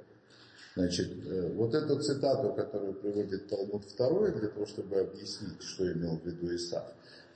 Значит, 0.74 1.11
э, 1.26 1.53
вот 1.55 1.74
эту 1.74 2.01
цитату, 2.01 2.55
которую 2.55 2.95
приводит 2.95 3.49
Талмуд 3.49 3.84
второй, 3.84 4.32
для 4.32 4.49
того, 4.49 4.66
чтобы 4.66 5.01
объяснить, 5.01 5.62
что 5.62 5.90
имел 5.93 6.16
в 6.16 6.24
виду 6.24 6.55
Исаф, 6.55 6.84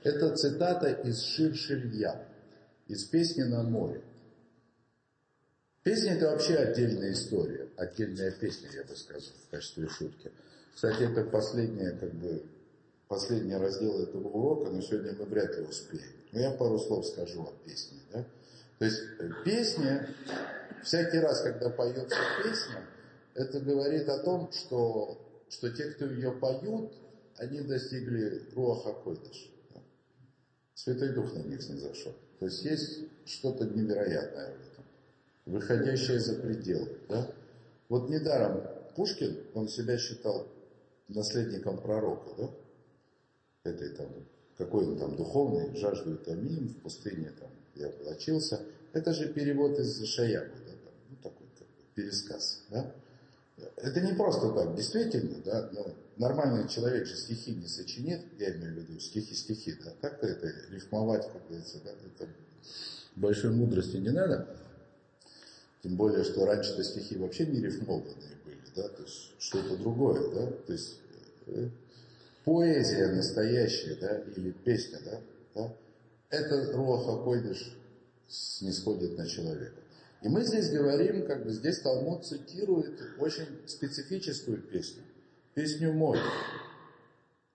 это 0.03 0.35
цитата 0.35 0.89
из 0.89 1.21
Шир 1.21 1.55
Шилья, 1.55 2.27
из 2.87 3.03
песни 3.05 3.43
на 3.43 3.63
море. 3.63 4.01
Песня 5.83 6.15
это 6.15 6.31
вообще 6.31 6.55
отдельная 6.55 7.11
история, 7.11 7.69
отдельная 7.77 8.31
песня, 8.31 8.69
я 8.73 8.83
бы 8.83 8.95
сказал, 8.95 9.21
в 9.21 9.51
качестве 9.51 9.87
шутки. 9.87 10.31
Кстати, 10.73 11.03
это 11.03 11.23
последняя, 11.23 11.91
как 11.91 12.13
бы, 12.13 12.43
последний 13.07 13.55
раздел 13.55 14.01
этого 14.01 14.27
урока, 14.27 14.69
но 14.69 14.81
сегодня 14.81 15.13
мы 15.17 15.25
вряд 15.25 15.55
ли 15.55 15.63
успеем. 15.63 16.11
Но 16.31 16.39
я 16.39 16.51
пару 16.51 16.77
слов 16.79 17.05
скажу 17.05 17.41
о 17.43 17.53
песне. 17.65 17.99
Да? 18.11 18.25
То 18.79 18.85
есть 18.85 18.99
э, 19.19 19.29
песня, 19.45 20.09
всякий 20.83 21.19
раз, 21.19 21.41
когда 21.41 21.69
поется 21.69 22.17
песня, 22.43 22.85
это 23.33 23.59
говорит 23.59 24.07
о 24.09 24.19
том, 24.19 24.51
что, 24.51 25.17
что 25.49 25.69
те, 25.69 25.91
кто 25.91 26.05
ее 26.05 26.31
поют, 26.31 26.93
они 27.37 27.61
достигли 27.61 28.43
Руаха 28.55 28.93
Койдыш. 28.93 29.51
Святой 30.73 31.09
Дух 31.09 31.33
на 31.33 31.39
них 31.39 31.67
не 31.69 31.79
зашел. 31.79 32.13
То 32.39 32.45
есть 32.45 32.63
есть 32.63 32.99
что-то 33.25 33.65
невероятное 33.65 34.53
в 34.55 34.71
этом 34.71 34.83
выходящее 35.47 36.19
за 36.19 36.35
пределы. 36.35 36.89
Да? 37.09 37.31
Вот 37.89 38.09
недаром 38.09 38.63
Пушкин, 38.95 39.37
он 39.53 39.67
себя 39.67 39.97
считал 39.97 40.47
наследником 41.07 41.79
пророка, 41.79 42.29
да? 42.37 42.49
Этой 43.71 43.89
там, 43.89 44.07
какой 44.57 44.85
он 44.85 44.97
там 44.97 45.15
духовный, 45.15 45.75
жажду 45.75 46.17
томим, 46.17 46.69
в 46.69 46.81
пустыне 46.81 47.31
там 47.39 47.49
я 47.75 47.87
облачился. 47.87 48.61
Это 48.93 49.13
же 49.13 49.31
перевод 49.33 49.77
из 49.79 50.03
Шаябы, 50.05 50.55
да, 50.65 50.71
там, 50.71 50.93
ну 51.09 51.15
такой 51.21 51.47
как 51.57 51.67
бы, 51.67 51.83
пересказ, 51.97 52.61
да? 52.69 52.91
Это 53.77 54.01
не 54.01 54.13
просто 54.13 54.51
так, 54.51 54.75
действительно, 54.75 55.35
да, 55.43 55.69
но 55.73 55.87
нормальный 56.17 56.69
человек 56.69 57.07
же 57.07 57.15
стихи 57.15 57.55
не 57.55 57.67
сочинит, 57.67 58.21
я 58.37 58.51
имею 58.51 58.75
в 58.75 58.77
виду 58.77 58.99
стихи-стихи, 58.99 59.75
да, 59.83 59.91
так-то 59.99 60.27
это 60.27 60.53
рифмовать, 60.69 61.25
как 61.33 61.47
говорится, 61.47 61.79
да, 61.83 61.89
это 61.89 62.29
большой 63.15 63.51
мудрости 63.51 63.97
не 63.97 64.11
надо. 64.11 64.47
Тем 65.81 65.95
более, 65.95 66.23
что 66.23 66.45
раньше-то 66.45 66.83
стихи 66.83 67.17
вообще 67.17 67.47
не 67.47 67.59
рифмованные 67.59 68.37
были, 68.45 68.61
да, 68.75 68.87
то 68.89 69.01
есть 69.01 69.31
что-то 69.39 69.75
другое, 69.75 70.29
да, 70.35 70.51
то 70.51 70.73
есть 70.73 70.99
э, 71.47 71.69
поэзия 72.45 73.07
настоящая, 73.07 73.95
да, 73.95 74.19
или 74.19 74.51
песня, 74.51 74.99
да, 75.03 75.19
да 75.55 75.73
это 76.29 76.73
Руаха 76.73 77.23
Койдыш 77.23 77.73
снисходит 78.27 79.17
на 79.17 79.27
человека. 79.27 79.81
И 80.21 80.29
мы 80.29 80.43
здесь 80.43 80.71
говорим, 80.71 81.27
как 81.27 81.43
бы 81.43 81.51
здесь 81.51 81.79
Талмуд 81.81 82.25
цитирует 82.25 82.99
очень 83.19 83.67
специфическую 83.67 84.61
песню, 84.63 85.03
песню 85.53 85.93
Мой, 85.93 86.17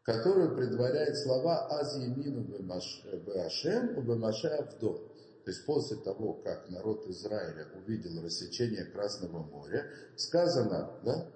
которую 0.05 0.57
предваряет 0.57 1.17
слова 1.19 1.69
«Аз 1.81 1.97
емину 1.97 2.43
беашем, 2.45 4.01
бемаше 4.05 4.49
авдо». 4.49 5.13
То 5.45 5.51
есть 5.51 5.67
после 5.67 5.97
того, 5.97 6.35
как 6.35 6.71
народ 6.71 7.09
Израиля 7.09 7.67
увидел 7.75 8.23
рассечение 8.23 8.85
Красного 8.85 9.43
моря, 9.43 9.85
сказано, 10.17 11.01
да? 11.05 11.27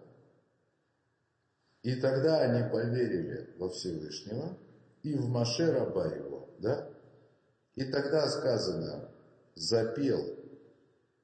И 1.82 1.96
тогда 1.96 2.40
они 2.40 2.70
поверили 2.70 3.52
во 3.58 3.68
Всевышнего 3.70 4.56
и 5.02 5.14
в 5.14 5.28
Маше 5.28 5.72
раба 5.72 6.06
его, 6.06 6.48
да? 6.60 6.88
И 7.74 7.84
тогда 7.90 8.28
сказано, 8.28 9.10
запел 9.56 10.24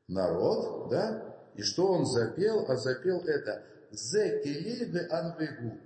народ, 0.08 0.88
да? 0.88 1.36
И 1.54 1.62
что 1.62 1.88
он 1.88 2.06
запел? 2.06 2.64
А 2.68 2.76
запел 2.76 3.20
это 3.20 3.64
«Зе 3.90 4.42
келильбе 4.42 5.06
анвегу». 5.06 5.78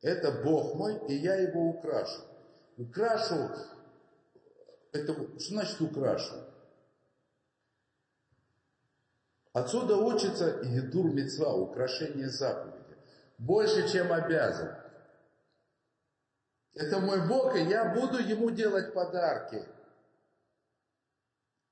Это 0.00 0.30
Бог 0.42 0.74
мой, 0.74 1.00
и 1.08 1.14
я 1.14 1.36
его 1.36 1.70
украшу. 1.70 2.22
Украшу 2.76 3.50
это, 4.92 5.12
что 5.38 5.54
значит 5.54 5.80
украшу? 5.80 6.34
Отсюда 9.52 9.96
учится 9.96 10.60
Едур 10.62 11.12
Мецва, 11.12 11.52
украшение 11.52 12.28
заповеди. 12.28 12.96
Больше, 13.38 13.88
чем 13.88 14.12
обязан. 14.12 14.74
Это 16.74 17.00
мой 17.00 17.26
Бог, 17.26 17.56
и 17.56 17.64
я 17.64 17.92
буду 17.94 18.18
ему 18.18 18.50
делать 18.50 18.94
подарки. 18.94 19.64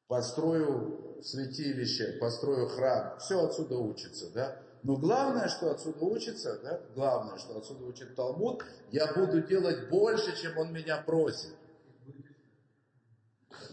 Построю 0.09 1.05
святилище, 1.23 2.19
построю 2.21 2.69
храм. 2.69 3.19
Все 3.19 3.45
отсюда 3.45 3.77
учится, 3.79 4.31
да? 4.31 4.62
Но 4.83 4.97
главное, 4.97 5.49
что 5.49 5.71
отсюда 5.71 6.05
учится, 6.05 6.59
да? 6.62 6.81
Главное, 6.95 7.39
что 7.39 7.59
отсюда 7.59 7.85
учит 7.85 8.14
Талмуд, 8.14 8.64
я 8.93 9.12
буду 9.12 9.43
делать 9.43 9.89
больше, 9.89 10.37
чем 10.37 10.57
он 10.59 10.73
меня 10.73 11.03
просит. 11.03 11.55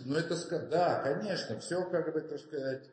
Ну 0.05 0.15
это, 0.15 0.35
да, 0.69 1.01
конечно, 1.03 1.59
все 1.59 1.83
как 1.85 2.11
бы, 2.13 2.21
так 2.21 2.39
сказать, 2.39 2.89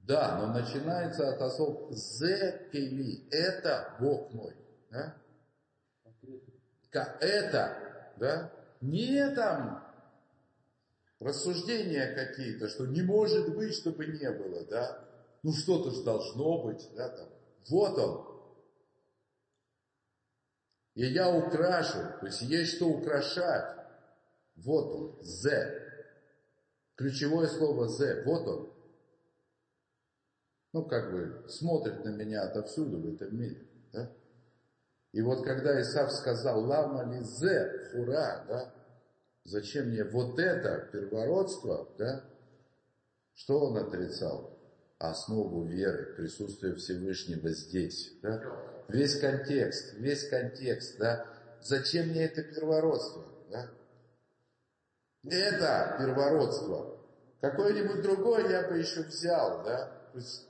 да, 0.00 0.38
но 0.38 0.52
начинается 0.52 1.28
от 1.28 1.52
слов 1.52 1.92
«зе 1.92 2.68
кели», 2.72 3.28
это 3.30 3.96
Бог 4.00 4.32
мой, 4.32 4.54
да? 4.90 5.16
Это, 7.20 8.12
да? 8.18 8.52
Не 8.80 9.30
там 9.34 9.81
рассуждения 11.24 12.14
какие-то, 12.14 12.68
что 12.68 12.86
не 12.86 13.02
может 13.02 13.54
быть, 13.54 13.74
чтобы 13.74 14.06
не 14.06 14.30
было, 14.30 14.64
да? 14.66 15.08
Ну 15.42 15.52
что-то 15.52 15.90
же 15.90 16.02
должно 16.04 16.62
быть, 16.62 16.88
да, 16.94 17.08
там. 17.08 17.28
Вот 17.68 17.98
он. 17.98 18.32
И 20.94 21.06
я 21.06 21.34
украшу, 21.34 21.98
то 22.20 22.26
есть 22.26 22.42
есть 22.42 22.76
что 22.76 22.86
украшать. 22.86 23.76
Вот 24.56 24.94
он, 24.94 25.22
«зе». 25.22 25.78
Ключевое 26.96 27.46
слово 27.46 27.88
«зе», 27.88 28.22
вот 28.24 28.46
он. 28.46 28.72
Ну, 30.74 30.84
как 30.84 31.12
бы, 31.12 31.48
смотрит 31.48 32.04
на 32.04 32.10
меня 32.10 32.42
отовсюду 32.42 32.98
в 32.98 33.14
этом 33.14 33.36
мире, 33.36 33.66
да? 33.92 34.10
И 35.12 35.20
вот 35.20 35.44
когда 35.44 35.80
Исав 35.80 36.10
сказал, 36.10 36.64
лама 36.64 37.04
ли 37.04 37.22
зе, 37.22 37.90
хура, 37.92 38.44
да, 38.48 38.74
зачем 39.44 39.88
мне 39.88 40.04
вот 40.04 40.38
это 40.38 40.88
первородство, 40.92 41.88
да, 41.98 42.24
что 43.34 43.60
он 43.60 43.76
отрицал? 43.78 44.58
Основу 44.98 45.64
веры, 45.64 46.14
присутствие 46.16 46.76
Всевышнего 46.76 47.48
здесь, 47.50 48.12
да? 48.22 48.40
Весь 48.88 49.18
контекст, 49.18 49.94
весь 49.94 50.28
контекст, 50.28 50.96
да, 50.98 51.26
зачем 51.60 52.08
мне 52.08 52.26
это 52.26 52.42
первородство, 52.42 53.24
да? 53.50 53.68
Это 55.24 55.96
первородство. 55.98 56.98
Какое-нибудь 57.40 58.02
другое 58.02 58.48
я 58.48 58.68
бы 58.68 58.78
еще 58.78 59.02
взял, 59.02 59.64
да? 59.64 59.86
То 60.12 60.18
есть, 60.18 60.46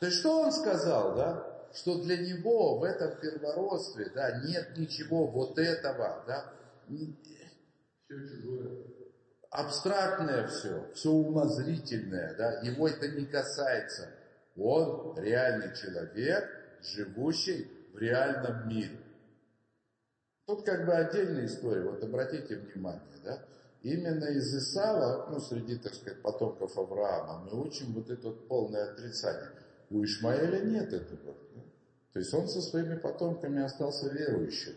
то 0.00 0.06
есть 0.06 0.18
что 0.18 0.42
он 0.42 0.52
сказал, 0.52 1.16
да? 1.16 1.68
Что 1.72 2.02
для 2.02 2.18
него 2.18 2.78
в 2.78 2.84
этом 2.84 3.18
первородстве, 3.20 4.10
да, 4.14 4.42
нет 4.42 4.76
ничего 4.76 5.26
вот 5.26 5.58
этого, 5.58 6.24
да? 6.26 6.52
Все 8.08 8.26
чужое. 8.26 8.84
абстрактное 9.50 10.46
все, 10.46 10.90
все 10.94 11.10
умозрительное, 11.10 12.34
да, 12.38 12.60
его 12.60 12.88
это 12.88 13.06
не 13.08 13.26
касается. 13.26 14.08
Он 14.56 15.14
реальный 15.18 15.74
человек, 15.76 16.48
живущий 16.80 17.70
в 17.92 17.98
реальном 17.98 18.66
мире. 18.66 18.98
Тут 20.46 20.64
как 20.64 20.86
бы 20.86 20.94
отдельная 20.94 21.44
история, 21.44 21.82
вот 21.82 22.02
обратите 22.02 22.56
внимание, 22.56 23.18
да, 23.22 23.44
именно 23.82 24.24
из 24.24 24.56
Исава, 24.56 25.28
ну, 25.30 25.38
среди, 25.38 25.76
так 25.76 25.92
сказать, 25.94 26.22
потомков 26.22 26.78
Авраама, 26.78 27.44
мы 27.44 27.60
учим 27.60 27.92
вот 27.92 28.08
это 28.08 28.28
вот 28.28 28.48
полное 28.48 28.90
отрицание. 28.90 29.50
У 29.90 30.02
Ишмаэля 30.02 30.60
нет 30.60 30.94
этого. 30.94 31.34
То 32.14 32.18
есть 32.18 32.32
он 32.32 32.48
со 32.48 32.62
своими 32.62 32.96
потомками 32.96 33.62
остался 33.62 34.08
верующим. 34.08 34.72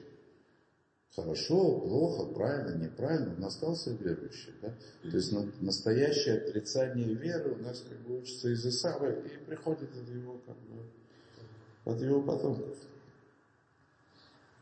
Хорошо, 1.16 1.80
плохо, 1.82 2.34
правильно, 2.34 2.82
неправильно, 2.82 3.36
он 3.36 3.44
остался 3.44 3.92
верующим. 3.92 4.54
Да? 4.62 4.74
То 5.04 5.18
есть 5.18 5.34
настоящее 5.60 6.38
отрицание 6.38 7.14
веры 7.14 7.52
у 7.52 7.58
нас 7.58 7.84
как 7.88 8.00
бы 8.00 8.20
учится 8.20 8.48
из 8.48 8.66
Исава 8.66 9.12
и 9.12 9.38
приходит 9.46 9.90
от 9.92 10.08
его, 10.08 10.42
как 10.46 10.56
бы, 10.56 10.84
от 11.84 12.02
его 12.02 12.22
потомков. 12.22 12.78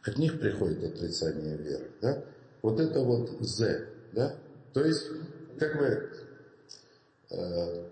От 0.01 0.17
них 0.17 0.39
приходит 0.39 0.83
отрицание 0.83 1.55
веры. 1.55 1.91
Да? 2.01 2.25
Вот 2.63 2.79
это 2.79 2.99
вот 3.01 3.29
«з», 3.41 3.87
да? 4.13 4.35
То 4.73 4.83
есть, 4.83 5.05
как 5.59 5.77
бы, 5.77 6.09
э, 7.29 7.89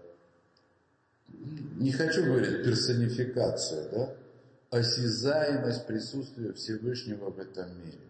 не 1.75 1.91
хочу 1.91 2.25
говорить 2.25 2.63
персонификация, 2.63 3.89
да? 3.91 4.15
Осязаемость 4.71 5.85
присутствия 5.85 6.53
Всевышнего 6.53 7.29
в 7.29 7.39
этом 7.39 7.69
мире. 7.85 8.06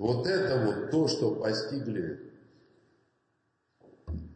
Вот 0.00 0.26
это 0.26 0.64
вот 0.64 0.90
то, 0.90 1.08
что 1.08 1.34
постигли, 1.34 2.32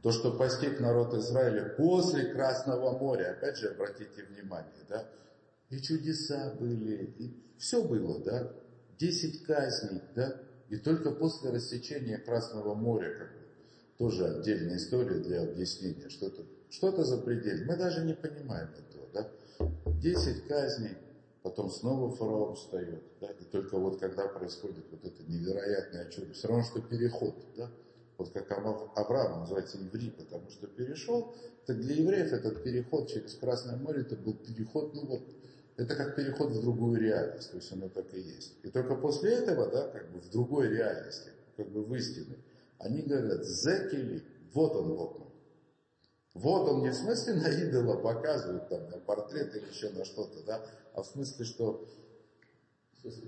то, 0.02 0.12
что 0.12 0.30
постиг 0.32 0.78
народ 0.78 1.14
Израиля 1.14 1.70
после 1.78 2.26
Красного 2.34 2.98
моря, 2.98 3.30
опять 3.30 3.56
же, 3.56 3.70
обратите 3.70 4.24
внимание, 4.24 4.84
да, 4.90 5.08
и 5.70 5.80
чудеса 5.80 6.54
были, 6.60 7.14
и 7.16 7.42
все 7.56 7.82
было, 7.82 8.22
да, 8.22 8.52
десять 8.98 9.42
казней, 9.44 10.02
да, 10.14 10.38
и 10.68 10.76
только 10.76 11.12
после 11.12 11.48
рассечения 11.48 12.18
Красного 12.18 12.74
моря, 12.74 13.14
как 13.18 13.28
бы, 13.28 13.46
тоже 13.96 14.26
отдельная 14.26 14.76
история 14.76 15.18
для 15.20 15.44
объяснения, 15.44 16.10
что-то 16.10 16.44
что 16.68 17.04
за 17.04 17.16
предель. 17.16 17.64
Мы 17.64 17.76
даже 17.76 18.04
не 18.04 18.12
понимаем 18.12 18.68
этого, 18.68 19.08
да. 19.14 19.30
Десять 20.02 20.46
казней, 20.46 20.98
потом 21.44 21.70
снова 21.70 22.10
фараон 22.10 22.56
встает, 22.56 23.02
да, 23.20 23.28
и 23.28 23.44
только 23.44 23.76
вот 23.76 24.00
когда 24.00 24.26
происходит 24.26 24.86
вот 24.90 25.04
это 25.04 25.22
невероятное 25.24 26.08
чудо, 26.10 26.32
все 26.32 26.48
равно, 26.48 26.64
что 26.64 26.80
переход, 26.80 27.34
да, 27.54 27.70
вот 28.16 28.30
как 28.30 28.50
Авраам 28.50 29.40
называется 29.40 29.76
еврей, 29.76 30.10
потому 30.10 30.48
что 30.48 30.66
перешел, 30.66 31.34
так 31.66 31.78
для 31.80 31.96
евреев 31.96 32.32
этот 32.32 32.64
переход 32.64 33.08
через 33.08 33.34
Красное 33.34 33.76
море, 33.76 34.00
это 34.00 34.16
был 34.16 34.32
переход, 34.32 34.94
ну 34.94 35.04
вот, 35.06 35.22
это 35.76 35.94
как 35.94 36.16
переход 36.16 36.50
в 36.50 36.62
другую 36.62 36.98
реальность, 36.98 37.50
то 37.50 37.56
есть 37.58 37.70
оно 37.72 37.90
так 37.90 38.14
и 38.14 38.20
есть. 38.20 38.54
И 38.62 38.70
только 38.70 38.94
после 38.96 39.34
этого, 39.34 39.70
да, 39.70 39.88
как 39.88 40.10
бы 40.12 40.20
в 40.20 40.30
другой 40.30 40.68
реальности, 40.68 41.28
как 41.58 41.68
бы 41.68 41.84
в 41.84 41.94
истине, 41.94 42.38
они 42.78 43.02
говорят, 43.02 43.44
зекели, 43.44 44.22
вот 44.54 44.74
он 44.76 44.96
Бог. 44.96 45.23
Вот 46.34 46.68
он 46.68 46.82
не 46.82 46.90
в 46.90 46.94
смысле 46.94 47.34
на 47.42 47.48
идола 47.48 47.96
показывают, 47.96 48.68
там, 48.68 48.88
на 48.90 48.98
портрет 48.98 49.54
или 49.54 49.68
еще 49.68 49.90
на 49.90 50.04
что-то, 50.04 50.42
да, 50.44 50.60
а 50.94 51.02
в 51.02 51.06
смысле, 51.06 51.44
что 51.44 51.88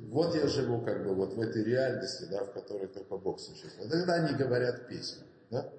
вот 0.09 0.35
я 0.35 0.47
живу 0.49 0.81
как 0.81 1.05
бы 1.05 1.15
вот 1.15 1.35
в 1.35 1.41
этой 1.41 1.63
реальности, 1.63 2.27
да, 2.31 2.45
в 2.45 2.53
которой 2.53 2.89
только 2.89 3.17
Бог 3.17 3.41
существует. 3.41 3.91
Тогда 3.91 4.15
они 4.15 4.35
говорят 4.35 4.89
песню, 4.89 5.25
да. 5.51 5.71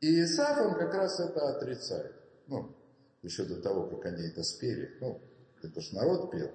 И 0.00 0.22
Исаф, 0.24 0.66
он 0.66 0.74
как 0.74 0.92
раз 0.94 1.20
это 1.20 1.48
отрицает. 1.48 2.12
Ну, 2.48 2.74
еще 3.22 3.44
до 3.44 3.60
того, 3.60 3.86
как 3.86 4.06
они 4.06 4.28
это 4.28 4.42
спели. 4.42 4.96
Ну, 5.00 5.20
это 5.62 5.80
ж 5.80 5.92
народ 5.92 6.30
пел. 6.30 6.50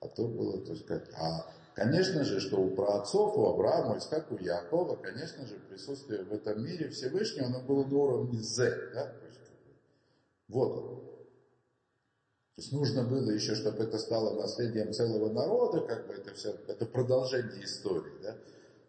А 0.00 0.08
то 0.08 0.26
было, 0.26 0.64
то 0.64 0.72
есть, 0.72 0.86
как, 0.86 1.08
а, 1.18 1.52
конечно 1.74 2.24
же, 2.24 2.40
что 2.40 2.56
у 2.56 2.70
праотцов, 2.70 3.36
у 3.36 3.46
Авраама, 3.46 3.98
Исхака, 3.98 4.32
у 4.32 4.38
Якова, 4.38 4.96
конечно 4.96 5.46
же, 5.46 5.56
присутствие 5.68 6.22
в 6.22 6.32
этом 6.32 6.64
мире 6.64 6.88
Всевышнего, 6.88 7.48
оно 7.48 7.60
было 7.60 7.84
на 7.84 7.96
уровне 7.96 8.40
З, 8.40 8.90
да, 8.94 9.06
то 9.06 9.26
есть, 9.26 9.39
вот. 10.50 11.00
То 12.56 12.62
есть 12.62 12.72
нужно 12.72 13.04
было 13.04 13.30
еще, 13.30 13.54
чтобы 13.54 13.84
это 13.84 13.98
стало 13.98 14.38
наследием 14.38 14.92
целого 14.92 15.32
народа, 15.32 15.80
как 15.86 16.06
бы 16.06 16.14
это 16.14 16.34
все, 16.34 16.54
это 16.66 16.84
продолжение 16.84 17.64
истории, 17.64 18.20
да, 18.22 18.36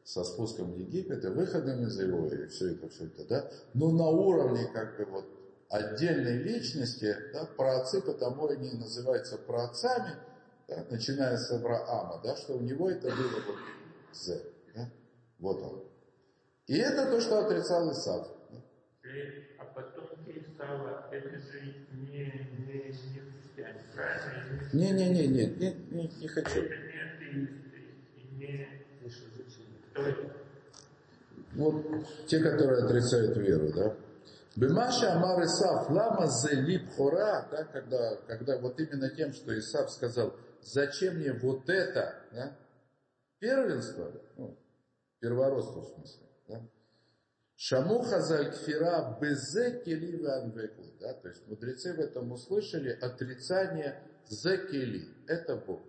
со 0.04 0.24
спуском 0.24 0.74
в 0.74 0.78
Египет 0.78 1.24
и 1.24 1.28
выходом 1.28 1.84
из 1.84 2.00
его, 2.00 2.28
и 2.28 2.48
все 2.48 2.74
это, 2.74 2.90
все 2.90 3.06
это, 3.06 3.26
да, 3.26 3.52
но 3.74 3.92
на 3.92 4.10
уровне, 4.10 4.70
как 4.74 4.98
бы, 4.98 5.06
вот, 5.06 5.26
отдельной 5.70 6.40
личности, 6.40 7.16
да, 7.32 7.46
праотцы, 7.46 8.02
потому 8.02 8.48
они 8.48 8.72
называются 8.72 9.38
праотцами, 9.38 10.16
да, 10.68 10.86
начиная 10.90 11.38
с 11.38 11.52
Авраама, 11.52 12.20
да, 12.24 12.36
что 12.36 12.56
у 12.56 12.60
него 12.60 12.90
это 12.90 13.08
было 13.08 13.40
вот 13.48 13.56
З, 14.14 14.42
да, 14.76 14.90
вот 15.40 15.62
он. 15.62 15.84
И 16.68 16.78
это 16.78 17.10
то, 17.10 17.22
что 17.22 17.46
отрицал 17.46 17.92
Исав. 17.92 18.28
Да. 18.50 18.58
А 20.60 21.10
это 21.12 21.30
же 21.30 21.62
не, 21.94 22.26
не, 22.68 22.92
не 22.92 22.92
христиане, 22.92 23.82
правильно? 23.94 24.70
Не-не-не, 24.74 25.28
не, 25.28 25.46
не, 25.46 25.74
не, 25.92 26.12
не 26.20 26.28
хочу. 26.28 26.62
Это 26.62 26.76
не 26.86 27.02
атеисты, 27.02 27.82
не... 28.38 28.68
Кто 29.92 30.02
это? 30.04 30.34
Вот 31.54 31.86
те, 32.28 32.40
которые 32.40 32.84
отрицают 32.84 33.38
веру, 33.38 33.72
да. 33.74 33.96
Бемаша 34.56 35.14
Амар 35.14 35.44
Исав, 35.46 35.90
лама 35.90 36.28
зелип 36.28 36.90
хора, 36.96 37.48
да, 37.52 37.64
когда, 37.66 38.16
когда 38.28 38.58
вот 38.58 38.80
именно 38.80 39.10
тем, 39.10 39.34
что 39.34 39.58
Исав 39.58 39.90
сказал, 39.90 40.34
зачем 40.62 41.16
мне 41.16 41.34
вот 41.34 41.70
это, 41.70 42.16
да, 42.34 42.58
первенство, 43.40 44.12
ну, 44.38 44.58
первородство 45.20 45.82
в 45.82 45.88
смысле, 45.88 46.28
да, 46.48 46.62
Шамуха 47.64 48.20
залькфира 48.22 49.20
безе 49.22 49.84
кели 49.86 50.18
да, 51.00 51.14
то 51.14 51.28
есть 51.30 51.48
мудрецы 51.48 51.94
в 51.94 52.00
этом 52.00 52.32
услышали 52.32 52.90
отрицание 52.90 54.02
зекели, 54.28 55.08
это 55.28 55.58
Бог. 55.58 55.80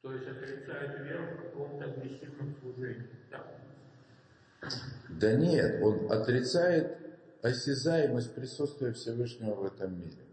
То 0.00 0.10
есть 0.10 0.26
отрицают 0.26 1.00
веру 1.00 1.24
в 1.26 1.42
каком-то 1.42 1.84
агрессивном 1.84 2.56
служении. 2.58 3.10
Да. 3.30 3.44
Да 5.10 5.34
нет, 5.34 5.82
он 5.82 6.10
отрицает 6.10 6.96
осязаемость 7.42 8.34
присутствия 8.34 8.94
Всевышнего 8.94 9.54
в 9.54 9.64
этом 9.66 10.00
мире. 10.00 10.24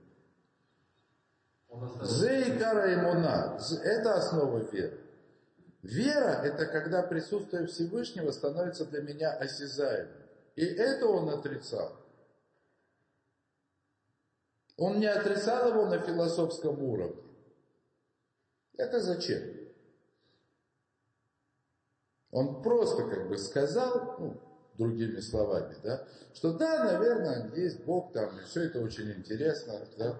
Зе 2.03 2.55
и 2.55 2.57
кара 2.57 2.93
имуна, 2.93 3.59
это 3.83 4.13
основа 4.13 4.59
веры. 4.71 5.02
Вера– 5.83 6.41
это 6.43 6.65
когда 6.65 7.03
присутствие 7.03 7.67
Всевышнего 7.67 8.31
становится 8.31 8.85
для 8.85 9.01
меня 9.01 9.33
осязаемым. 9.33 10.23
И 10.55 10.63
это 10.63 11.07
он 11.07 11.29
отрицал. 11.29 11.91
Он 14.77 14.99
не 14.99 15.07
отрицал 15.07 15.69
его 15.69 15.85
на 15.85 15.99
философском 15.99 16.81
уровне. 16.81 17.21
Это 18.77 19.01
зачем? 19.01 19.43
Он 22.31 22.63
просто 22.63 23.07
как 23.09 23.27
бы 23.27 23.37
сказал, 23.37 24.15
ну, 24.19 24.41
другими 24.77 25.19
словами, 25.19 25.75
да, 25.83 26.07
что 26.33 26.53
да, 26.53 26.85
наверное, 26.85 27.51
есть 27.55 27.83
Бог 27.83 28.11
там, 28.13 28.35
и 28.39 28.43
все 28.43 28.63
это 28.63 28.79
очень 28.79 29.11
интересно, 29.11 29.81
да, 29.97 30.17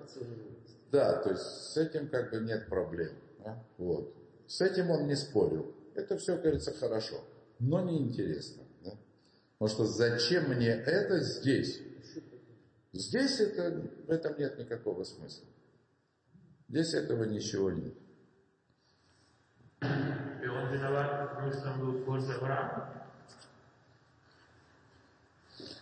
да, 0.92 1.24
то 1.24 1.32
есть 1.32 1.42
с 1.42 1.78
этим 1.78 2.08
как 2.10 2.30
бы 2.30 2.40
нет 2.42 2.68
проблем, 2.68 3.16
да? 3.40 3.64
вот, 3.80 4.14
с 4.48 4.62
этим 4.62 4.92
он 4.92 5.08
не 5.08 5.16
спорил, 5.16 5.74
это 5.96 6.18
все, 6.18 6.38
говорится, 6.38 6.74
хорошо, 6.74 7.24
но 7.60 7.82
не 7.82 8.00
интересно, 8.00 8.64
да? 8.84 8.92
потому 9.58 9.70
что 9.70 9.86
зачем 9.86 10.50
мне 10.50 10.70
это 10.70 11.20
здесь? 11.20 11.82
Здесь 12.92 13.40
это, 13.40 13.90
в 14.08 14.12
этом 14.12 14.38
нет 14.38 14.58
никакого 14.58 15.04
смысла, 15.04 15.46
здесь 16.70 16.94
этого 16.94 17.24
ничего 17.24 17.72
нет. 17.72 17.94
И 19.82 20.48
он 20.48 20.72
виноват, 20.72 21.30
потому 21.32 21.52
что 21.52 21.72
он 21.72 21.80
был 21.80 22.06
позже 22.06 22.34
Авраама. 22.34 23.04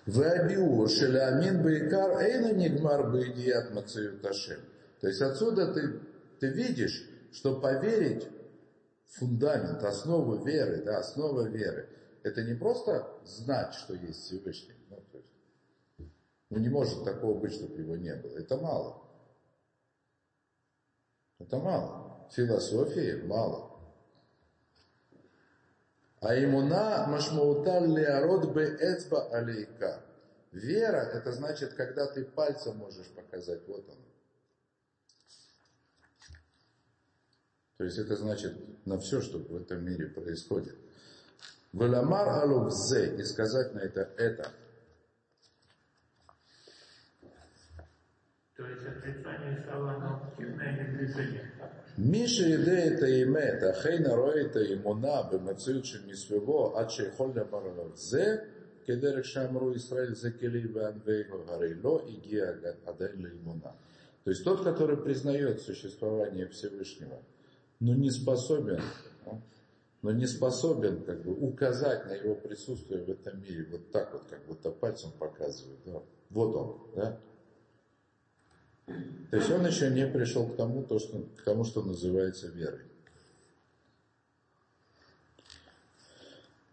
Вабиур 0.05 0.89
шелямин 0.89 1.61
бейкар 1.63 2.21
эйна 2.21 2.53
нигмар 2.53 3.11
бейдият 3.11 3.71
мацеют 3.71 4.25
Ашем. 4.25 4.59
То 4.99 5.07
есть 5.07 5.21
отсюда 5.21 5.73
ты, 5.73 5.99
ты 6.39 6.47
видишь, 6.47 7.07
что 7.31 7.59
поверить 7.59 8.27
фундамент, 9.11 9.83
основу 9.83 10.43
веры, 10.43 10.83
да, 10.83 10.99
основа 10.99 11.47
веры, 11.47 11.89
это 12.23 12.43
не 12.43 12.53
просто 12.53 13.19
знать, 13.25 13.73
что 13.73 13.93
есть 13.93 14.21
Всевышний. 14.21 14.75
Ну, 14.89 14.97
то 15.11 15.17
есть, 15.17 16.11
ну 16.49 16.59
не 16.59 16.69
может 16.69 17.03
такого 17.03 17.39
быть, 17.39 17.53
чтобы 17.53 17.79
его 17.79 17.95
не 17.95 18.15
было. 18.15 18.37
Это 18.37 18.57
мало. 18.57 19.03
Это 21.39 21.57
мало. 21.57 22.29
Философии 22.31 23.21
мало. 23.23 23.71
А 26.21 26.35
имуна 26.35 27.07
машмаута 27.07 27.79
леарод 27.79 28.53
бе 28.53 28.77
эцба 28.79 29.29
алейка. 29.31 30.03
Вера, 30.51 30.97
это 30.97 31.31
значит, 31.31 31.73
когда 31.73 32.05
ты 32.07 32.25
пальцем 32.25 32.77
можешь 32.77 33.07
показать, 33.15 33.67
вот 33.67 33.89
он. 33.89 34.10
То 37.80 37.84
есть 37.84 37.98
это 37.98 38.16
значит 38.16 38.54
на 38.86 38.98
все, 38.98 39.20
что 39.20 39.38
в 39.38 39.56
этом 39.56 39.84
мире 39.84 40.06
происходит. 40.06 40.76
Валамар 41.72 42.28
алувзе, 42.28 43.16
и 43.16 43.22
сказать 43.22 43.74
на 43.74 43.80
это 43.80 44.10
это. 44.16 44.50
То 48.56 48.66
есть 48.66 48.86
отрицание 48.86 49.62
стало 49.62 49.92
оно 49.92 50.22
активное 50.26 50.72
недвижение. 50.72 51.52
Миша 51.98 52.44
идея 52.56 53.24
имет, 53.24 53.62
а 53.62 53.74
хейна 53.74 54.16
роита 54.16 54.64
имуна 54.72 55.28
бемацют 55.30 55.84
шемисвево, 55.84 56.78
ад 56.78 56.90
шейхоль 56.90 57.36
ламар 57.36 57.66
алувзе, 57.66 58.56
כדרך 58.86 59.24
שאמרו 59.24 59.72
ישראל 59.72 60.14
זה 60.14 60.30
כלי 60.30 60.60
בענווהו, 60.60 61.42
הרי 61.48 61.74
לא 61.74 62.02
הגיע 62.08 62.44
עדיין 62.86 63.22
לאמונה. 63.22 63.70
То 64.24 64.30
есть 64.30 64.44
тот, 64.44 64.64
который 64.64 64.96
признает 64.96 65.60
существование 65.60 66.48
Всевышнего, 66.48 67.22
но 67.81 67.95
не 67.95 68.11
способен, 68.11 68.79
но 70.03 70.11
не 70.11 70.27
способен 70.27 71.03
как 71.03 71.23
бы 71.23 71.33
указать 71.33 72.05
на 72.05 72.13
его 72.13 72.35
присутствие 72.35 73.03
в 73.03 73.09
этом 73.09 73.41
мире, 73.41 73.67
вот 73.71 73.91
так 73.91 74.13
вот, 74.13 74.23
как 74.29 74.45
будто 74.45 74.71
пальцем 74.71 75.11
показывает, 75.19 75.79
да? 75.85 76.01
вот 76.29 76.55
он, 76.55 76.77
да? 76.95 77.19
То 79.31 79.37
есть 79.37 79.49
он 79.49 79.65
еще 79.65 79.89
не 79.89 80.07
пришел 80.07 80.47
к 80.47 80.55
тому, 80.55 80.83
то, 80.83 80.99
что, 80.99 81.21
к 81.37 81.43
тому, 81.43 81.63
что 81.63 81.81
называется 81.81 82.47
верой. 82.49 82.85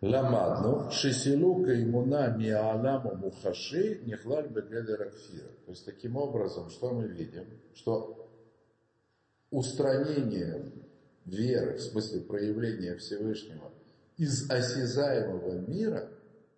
Ламадну, 0.01 0.91
шисилука 0.91 1.83
имуна 1.83 2.29
миаламу 2.37 3.17
мухаши 3.17 4.01
нехлаль 4.05 4.49
бегедер 4.49 5.11
То 5.65 5.71
есть 5.71 5.85
таким 5.85 6.17
образом, 6.17 6.71
что 6.71 6.93
мы 6.93 7.09
видим? 7.09 7.47
Что 7.75 8.31
устранение 9.51 10.73
веры, 11.29 11.77
в 11.77 11.83
смысле 11.83 12.21
проявления 12.21 12.97
Всевышнего, 12.97 13.73
из 14.17 14.51
осязаемого 14.51 15.61
мира, 15.69 16.11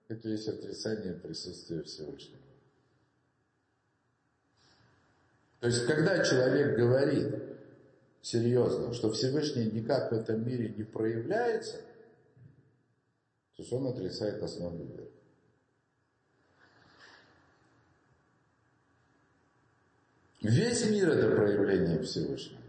это 0.09 0.29
есть 0.29 0.49
отрицание 0.49 1.15
присутствия 1.15 1.83
Всевышнего. 1.83 2.41
То 5.61 5.67
есть, 5.67 5.87
когда 5.87 6.25
человек 6.25 6.77
говорит 6.77 7.35
серьезно, 8.23 8.95
что 8.95 9.13
Всевышний 9.13 9.71
никак 9.71 10.11
в 10.11 10.15
этом 10.15 10.47
мире 10.47 10.71
не 10.71 10.85
проявляется, 10.85 11.77
то 13.57 13.63
есть 13.63 13.73
он 13.73 13.87
отрицает 13.87 14.43
основу 14.43 14.83
веры. 14.85 15.11
Весь 20.41 20.91
мир 20.91 21.11
это 21.11 21.37
проявление 21.37 22.03
Всевышнего. 22.03 22.60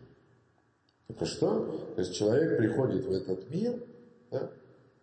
Это 1.12 1.26
что? 1.26 1.66
То 1.96 2.02
есть 2.02 2.14
человек 2.16 2.58
приходит 2.58 3.06
в 3.06 3.12
этот 3.12 3.50
мир, 3.50 3.84
да, 4.32 4.50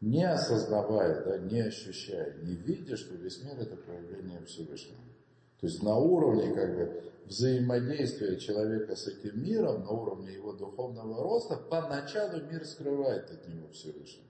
не 0.01 0.25
осознавая, 0.27 1.23
да, 1.25 1.39
не 1.39 1.61
ощущая, 1.61 2.35
не 2.43 2.55
видя, 2.55 2.97
что 2.97 3.15
весь 3.15 3.43
мир 3.45 3.55
это 3.59 3.77
проявление 3.77 4.43
Всевышнего. 4.47 5.03
То 5.61 5.67
есть 5.67 5.83
на 5.83 5.97
уровне 5.97 6.55
как 6.55 6.75
бы, 6.75 7.03
взаимодействия 7.27 8.39
человека 8.39 8.97
с 8.97 9.07
этим 9.07 9.43
миром, 9.43 9.83
на 9.83 9.91
уровне 9.91 10.33
его 10.33 10.53
духовного 10.53 11.23
роста, 11.23 11.57
поначалу 11.57 12.41
мир 12.51 12.65
скрывает 12.65 13.31
от 13.31 13.47
него 13.47 13.69
Всевышнего. 13.73 14.25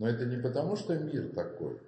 Но 0.00 0.08
это 0.08 0.24
не 0.24 0.38
потому, 0.38 0.74
что 0.74 0.98
мир 0.98 1.32
такой, 1.34 1.78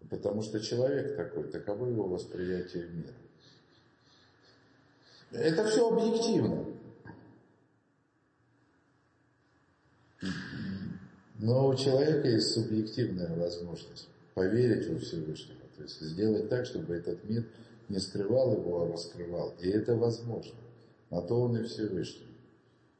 а 0.00 0.06
потому 0.08 0.42
что 0.42 0.58
человек 0.58 1.16
такой, 1.16 1.44
таково 1.44 1.86
его 1.86 2.08
восприятие 2.08 2.88
мира. 2.88 3.14
Это 5.30 5.64
все 5.66 5.88
объективно. 5.88 6.75
Но 11.38 11.68
у 11.68 11.74
человека 11.74 12.28
есть 12.28 12.54
субъективная 12.54 13.36
возможность 13.36 14.08
поверить 14.34 14.88
во 14.88 14.98
Всевышнего, 14.98 15.60
то 15.76 15.82
есть 15.82 16.00
сделать 16.00 16.48
так, 16.48 16.64
чтобы 16.64 16.94
этот 16.94 17.22
мир 17.24 17.46
не 17.88 17.98
скрывал 17.98 18.52
его, 18.52 18.82
а 18.82 18.92
раскрывал. 18.92 19.54
И 19.60 19.68
это 19.68 19.96
возможно. 19.96 20.58
На 21.10 21.20
то 21.22 21.40
он 21.42 21.56
и 21.56 21.64
Всевышний. 21.64 22.36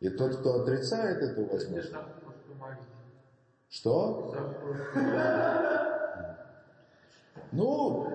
И 0.00 0.10
тот, 0.10 0.36
кто 0.36 0.62
отрицает 0.62 1.22
эту 1.22 1.44
возможность... 1.46 1.92
Что? 3.68 4.34
Ну, 7.52 8.10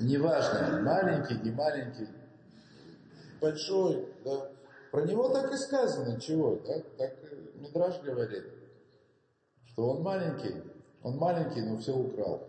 неважно, 0.00 0.80
маленький, 0.80 1.34
не 1.42 1.50
маленький, 1.50 2.08
большой, 3.40 4.08
да. 4.24 4.48
Про 4.90 5.02
него 5.02 5.28
так 5.28 5.52
и 5.52 5.56
сказано, 5.56 6.20
чего, 6.20 6.60
да? 6.64 6.74
так 6.96 7.14
Мидраж 7.56 8.00
говорит 8.00 8.44
что 9.74 9.90
он 9.90 10.02
маленький, 10.02 10.54
он 11.02 11.16
маленький, 11.16 11.60
но 11.62 11.76
все 11.78 11.92
украл. 11.96 12.48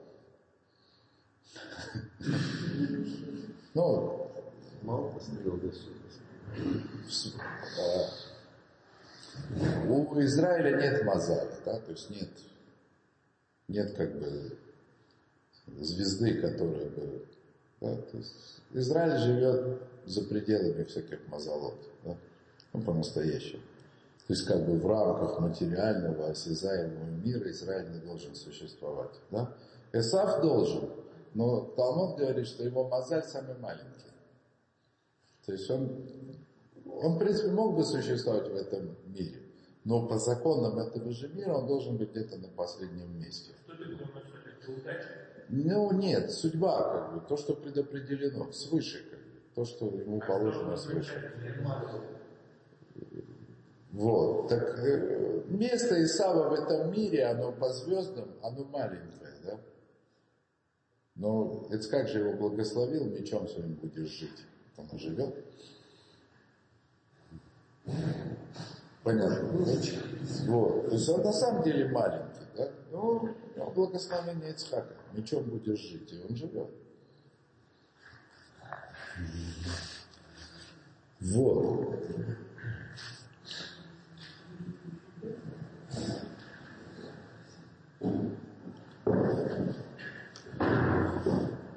Ну, 3.73 4.31
мало 4.83 5.11
посмотрел 5.11 5.57
до 5.57 5.71
У 9.87 10.21
Израиля 10.21 10.77
нет 10.77 11.03
мазаля, 11.03 11.57
да, 11.65 11.79
то 11.79 11.91
есть 11.91 12.09
нет, 12.09 12.29
нет 13.67 13.93
как 13.97 14.17
бы 14.19 14.57
звезды, 15.79 16.35
которая 16.39 16.89
бы, 16.89 17.25
да, 17.81 17.95
то 17.95 18.17
есть 18.17 18.61
Израиль 18.71 19.17
живет 19.17 19.81
за 20.05 20.23
пределами 20.23 20.83
всяких 20.83 21.27
мазалот, 21.27 21.79
да, 22.03 22.15
ну, 22.71 22.81
по-настоящему. 22.81 23.63
То 24.27 24.33
есть 24.33 24.45
как 24.47 24.65
бы 24.65 24.79
в 24.79 24.87
рамках 24.87 25.39
материального, 25.39 26.29
осязаемого 26.29 27.09
мира 27.23 27.49
Израиль 27.51 27.91
не 27.91 27.99
должен 27.99 28.33
существовать. 28.33 29.19
Да? 29.29 29.55
Эсав 29.93 30.41
должен, 30.41 30.89
но 31.35 31.61
Талмуд 31.75 32.17
говорит, 32.17 32.47
что 32.47 32.63
его 32.63 32.87
мозаль 32.87 33.23
самый 33.23 33.55
маленький. 33.59 34.11
То 35.45 35.51
есть 35.51 35.69
он, 35.69 36.07
он, 36.85 37.15
в 37.15 37.19
принципе, 37.19 37.51
мог 37.51 37.75
бы 37.75 37.83
существовать 37.83 38.49
в 38.49 38.55
этом 38.55 38.95
мире, 39.05 39.43
но 39.83 40.07
по 40.07 40.17
законам 40.17 40.79
этого 40.79 41.11
же 41.11 41.27
мира 41.29 41.53
он 41.53 41.67
должен 41.67 41.97
быть 41.97 42.09
где-то 42.09 42.37
на 42.37 42.47
последнем 42.47 43.19
месте. 43.19 43.51
Что 43.63 43.75
ты 43.77 43.83
думаешь, 43.83 44.09
это 44.59 44.71
удача? 44.71 45.07
Ну 45.49 45.91
нет, 45.93 46.31
судьба, 46.31 46.81
как 46.91 47.13
бы, 47.13 47.27
то, 47.27 47.37
что 47.37 47.53
предопределено, 47.53 48.51
свыше, 48.51 49.07
как 49.07 49.19
бы, 49.19 49.39
то, 49.53 49.65
что 49.65 49.85
ему 49.85 50.19
положено 50.19 50.75
свыше. 50.75 51.31
Вот. 53.95 54.49
Так 54.49 54.77
э, 54.79 55.43
место 55.47 56.03
Исава 56.03 56.49
в 56.49 56.53
этом 56.53 56.91
мире, 56.91 57.27
оно 57.27 57.53
по 57.53 57.69
звездам, 57.69 58.29
оно 58.43 58.65
маленькое, 58.65 59.33
да? 59.41 59.57
Но 61.15 61.65
как 61.89 62.09
же 62.09 62.19
его 62.19 62.33
благословил, 62.33 63.05
мечом 63.05 63.47
своим 63.47 63.75
будешь 63.75 64.09
жить. 64.09 64.45
Он 64.75 64.99
живет. 64.99 65.45
Понятно. 69.01 69.47
Вот. 70.45 70.89
То 70.89 70.91
есть 70.93 71.07
он 71.07 71.21
на 71.21 71.31
самом 71.31 71.63
деле 71.63 71.87
маленький, 71.87 72.45
да? 72.57 72.69
Ну, 72.91 73.29
благословение 73.73 74.51
Ицхака. 74.51 74.93
Мечом 75.13 75.43
будешь 75.45 75.79
жить, 75.79 76.11
и 76.11 76.21
он 76.29 76.35
живет. 76.35 76.69
Вот. 81.21 81.95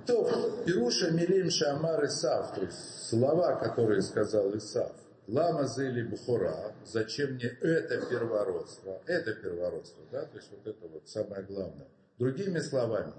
То, 0.06 0.58
Пируша 0.78 1.10
Милим 1.10 1.50
Шамар 1.50 2.04
Исав, 2.04 2.54
то 2.54 2.60
есть 2.60 3.08
слова, 3.08 3.56
которые 3.56 4.00
сказал 4.00 4.56
Исав. 4.56 4.92
Лама 5.26 5.66
зели 5.66 6.02
Бухура, 6.02 6.72
зачем 6.86 7.34
мне 7.34 7.48
это 7.48 8.06
первородство? 8.06 9.02
Это 9.06 9.34
первородство, 9.34 10.04
да, 10.12 10.24
то 10.24 10.36
есть 10.36 10.48
вот 10.52 10.64
это 10.64 10.86
вот 10.86 11.08
самое 11.08 11.42
главное. 11.42 11.88
Другими 12.20 12.60
словами, 12.60 13.12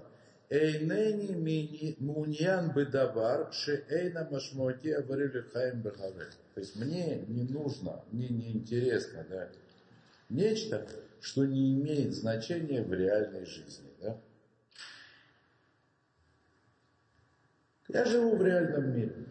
Эйнени 0.48 1.96
муньян 1.98 2.72
бедавар, 2.72 3.52
ше 3.52 3.84
эйна 3.90 4.26
машмуати 4.30 4.92
аварили 4.92 5.42
хаим 5.52 5.82
бехаве. 5.82 6.28
То 6.54 6.60
есть 6.60 6.76
мне 6.76 7.24
не 7.28 7.42
нужно, 7.42 8.02
мне 8.10 8.28
не 8.28 8.52
интересно, 8.52 9.26
да, 9.28 9.48
нечто, 10.30 10.86
что 11.20 11.44
не 11.44 11.74
имеет 11.74 12.14
значения 12.14 12.82
в 12.82 12.94
реальной 12.94 13.44
жизни. 13.44 13.90
Да? 14.00 14.18
Я 17.92 18.04
живу 18.04 18.36
в 18.36 18.42
реальном 18.42 18.94
мире. 18.94 19.26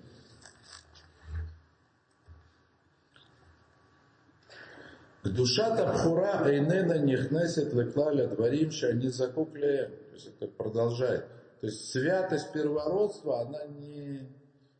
Кдушат 5.23 5.79
Абхура 5.79 6.43
Эйнена 6.45 6.97
Нихнесет 6.97 7.73
Леклаля 7.73 8.27
Дворим 8.27 8.71
Шани 8.71 9.07
Закуклеем. 9.07 9.91
То 9.91 10.13
есть 10.13 10.27
это 10.27 10.47
продолжает. 10.47 11.25
То 11.61 11.67
есть 11.67 11.91
святость 11.91 12.51
первородства, 12.51 13.41
она 13.41 13.65
не, 13.65 14.27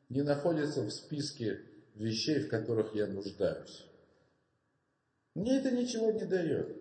не 0.10 0.24
находится 0.24 0.82
в 0.82 0.90
списке 0.92 1.62
вещей, 1.96 2.40
в 2.40 2.50
которых 2.50 2.96
я 2.96 3.08
нуждаюсь. 3.08 3.86
Мне 5.36 5.60
это 5.60 5.72
ничего 5.72 6.12
не 6.12 6.26
дает. 6.26 6.76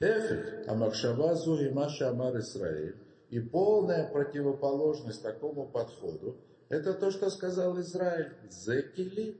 Эфик, 0.00 0.68
Амакшава 0.68 1.34
Зуги 1.34 1.68
Маша 1.68 2.10
Амар 2.10 2.38
Исраиль. 2.38 3.07
И 3.28 3.40
полная 3.40 4.10
противоположность 4.10 5.22
такому 5.22 5.68
подходу, 5.68 6.40
это 6.68 6.94
то, 6.94 7.10
что 7.10 7.30
сказал 7.30 7.78
Израиль. 7.80 8.34
Зекили, 8.50 9.38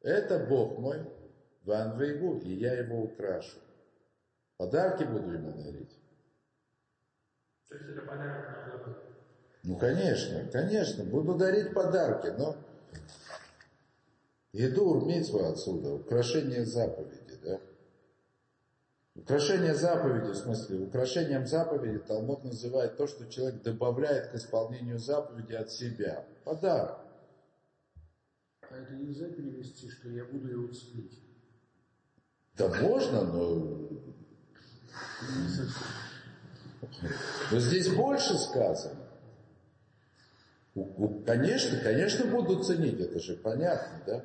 это 0.00 0.46
Бог 0.46 0.78
мой, 0.78 1.04
Ван 1.64 1.98
Вейгу, 1.98 2.38
и 2.38 2.54
я 2.54 2.74
его 2.74 3.02
украшу. 3.02 3.58
Подарки 4.56 5.04
буду 5.04 5.32
ему 5.32 5.52
дарить. 5.52 5.96
То 7.68 7.74
есть 7.76 7.88
это 7.90 8.02
подарок. 8.02 8.48
Ну, 9.64 9.76
конечно, 9.76 10.48
конечно, 10.50 11.04
буду 11.04 11.34
дарить 11.34 11.74
подарки, 11.74 12.28
но 12.38 12.56
иду 14.52 14.90
урмитва 14.90 15.50
отсюда, 15.50 15.94
украшение 15.94 16.64
заповеди, 16.64 17.20
да? 17.27 17.27
Украшение 19.18 19.74
заповеди, 19.74 20.30
в 20.30 20.36
смысле, 20.36 20.78
украшением 20.78 21.46
заповеди 21.46 21.98
Талмуд 21.98 22.44
называет 22.44 22.96
то, 22.96 23.06
что 23.08 23.26
человек 23.26 23.62
добавляет 23.62 24.30
к 24.30 24.36
исполнению 24.36 24.98
заповеди 24.98 25.54
от 25.54 25.70
себя. 25.70 26.24
Подарок. 26.44 27.00
А 28.70 28.76
это 28.76 28.94
нельзя 28.94 29.26
перевести, 29.26 29.90
что 29.90 30.08
я 30.08 30.24
буду 30.24 30.48
его 30.48 30.72
ценить. 30.72 31.18
Да 32.56 32.68
можно, 32.68 33.24
но, 33.24 33.88
но 37.50 37.58
здесь 37.58 37.88
больше 37.88 38.34
сказано. 38.38 39.08
Конечно, 41.26 41.80
конечно 41.80 42.24
буду 42.26 42.62
ценить, 42.62 43.00
это 43.00 43.18
же 43.18 43.34
понятно, 43.34 44.02
да? 44.06 44.24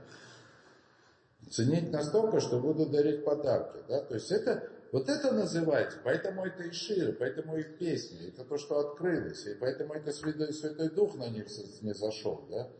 Ценить 1.49 1.91
настолько, 1.91 2.39
что 2.39 2.59
буду 2.59 2.85
дарить 2.85 3.25
подарки, 3.25 3.83
да? 3.87 4.01
То 4.01 4.13
есть 4.15 4.31
это, 4.31 4.69
вот 4.93 5.09
это 5.09 5.31
называется, 5.31 5.97
поэтому 6.03 6.45
это 6.45 6.61
и 6.61 6.71
шире, 6.71 7.13
поэтому 7.13 7.57
их 7.57 7.79
песни, 7.79 8.27
это 8.27 8.45
то, 8.45 8.59
что 8.59 8.77
открылось, 8.77 9.43
и 9.47 9.55
поэтому 9.55 9.95
это 9.95 10.11
Святой, 10.11 10.53
Святой 10.53 10.91
Дух 10.91 11.15
на 11.15 11.29
них 11.29 11.47
не 11.81 11.95
зашел, 11.95 12.45
да? 12.47 12.71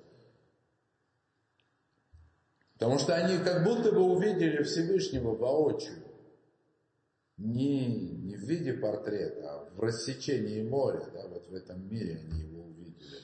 Потому 2.76 3.00
что 3.00 3.16
они 3.16 3.44
как 3.44 3.64
будто 3.64 3.92
бы 3.92 4.02
увидели 4.02 4.62
Всевышнего 4.62 5.34
воочию. 5.36 6.04
Не, 7.38 7.88
не 7.88 8.36
в 8.36 8.42
виде 8.42 8.74
портрета, 8.74 9.52
а 9.52 9.70
в 9.72 9.80
рассечении 9.80 10.62
моря, 10.62 11.04
да, 11.16 11.28
вот 11.28 11.48
в 11.48 11.54
этом 11.56 11.90
мире 11.90 12.22
они 12.24 12.42
его 12.42 12.62
увидели. 12.66 13.22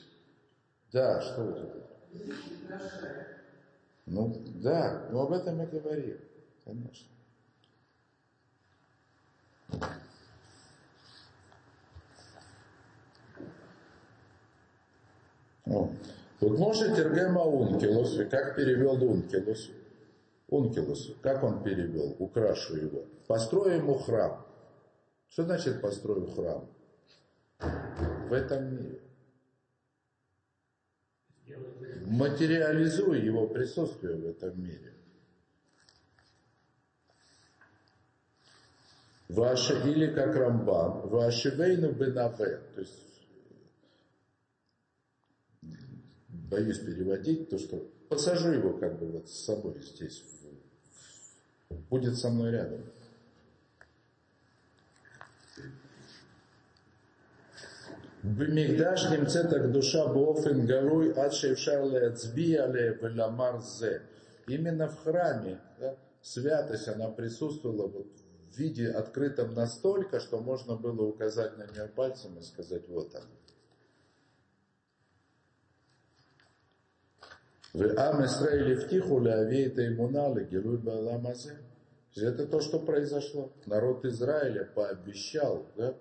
Да, 0.90 1.20
что 1.20 1.44
вот 1.44 1.58
это? 1.58 1.90
Ну, 4.06 4.34
да, 4.56 5.08
ну 5.12 5.20
об 5.20 5.32
этом 5.32 5.60
я 5.60 5.66
говорил, 5.66 6.18
конечно. 6.64 7.19
Вот 16.40 16.58
может 16.58 16.96
Тергема 16.96 17.42
Ункилус, 17.42 18.18
и 18.18 18.24
как 18.24 18.56
перевел 18.56 19.02
Ункилус? 19.02 19.70
Ункилус, 20.48 21.14
как 21.22 21.44
он 21.44 21.62
перевел? 21.62 22.16
Украшу 22.18 22.76
его. 22.76 23.04
Построю 23.26 23.76
ему 23.76 23.94
храм. 23.94 24.44
Что 25.28 25.44
значит 25.44 25.80
построю 25.80 26.26
храм? 26.26 26.68
В 28.28 28.32
этом 28.32 28.74
мире. 28.74 29.00
Сделать 31.44 32.06
Материализую 32.06 33.22
его 33.22 33.46
присутствие 33.46 34.16
в 34.16 34.26
этом 34.26 34.60
мире. 34.60 34.94
Ваше 39.30 39.74
или 39.88 40.12
как 40.12 40.34
Рамбан, 40.34 41.08
ваше 41.08 41.50
вейну 41.50 41.92
бенаве, 41.92 42.60
то 42.74 42.80
есть 42.80 43.28
боюсь 46.28 46.80
переводить, 46.80 47.48
то 47.48 47.56
что 47.56 47.76
посажу 48.08 48.50
его 48.50 48.72
как 48.72 48.98
бы 48.98 49.06
вот 49.06 49.28
с 49.28 49.44
собой 49.44 49.80
здесь, 49.82 50.24
будет 51.88 52.18
со 52.18 52.28
мной 52.30 52.50
рядом. 52.50 52.82
Бемигдаш 58.24 59.10
немцетак 59.10 59.70
душа 59.70 60.08
бофен 60.08 60.66
гаруй 60.66 61.12
адшевшарле 61.12 62.08
ацбияле 62.08 62.98
веламарзе. 63.00 64.02
Именно 64.48 64.88
в 64.88 65.04
храме 65.04 65.60
да, 65.78 65.96
святость, 66.20 66.88
она 66.88 67.08
присутствовала 67.08 67.86
вот 67.86 68.19
в 68.50 68.58
виде 68.58 68.88
открытом 68.88 69.54
настолько, 69.54 70.20
что 70.20 70.40
можно 70.40 70.76
было 70.76 71.02
указать 71.02 71.56
на 71.56 71.66
нее 71.66 71.88
пальцем 71.88 72.38
и 72.38 72.42
сказать, 72.42 72.88
вот 72.88 73.14
она. 73.14 73.26
Ам 77.96 78.24
Исраиль 78.24 78.74
втиху 78.76 79.20
лявеет 79.20 79.78
имуна 79.78 80.34
гилуй 80.40 80.78
баламазе. 80.78 81.58
Это 82.16 82.46
то, 82.46 82.60
что 82.60 82.80
произошло. 82.80 83.52
Народ 83.66 84.04
Израиля 84.04 84.64
пообещал 84.64 85.66
да, 85.76 85.94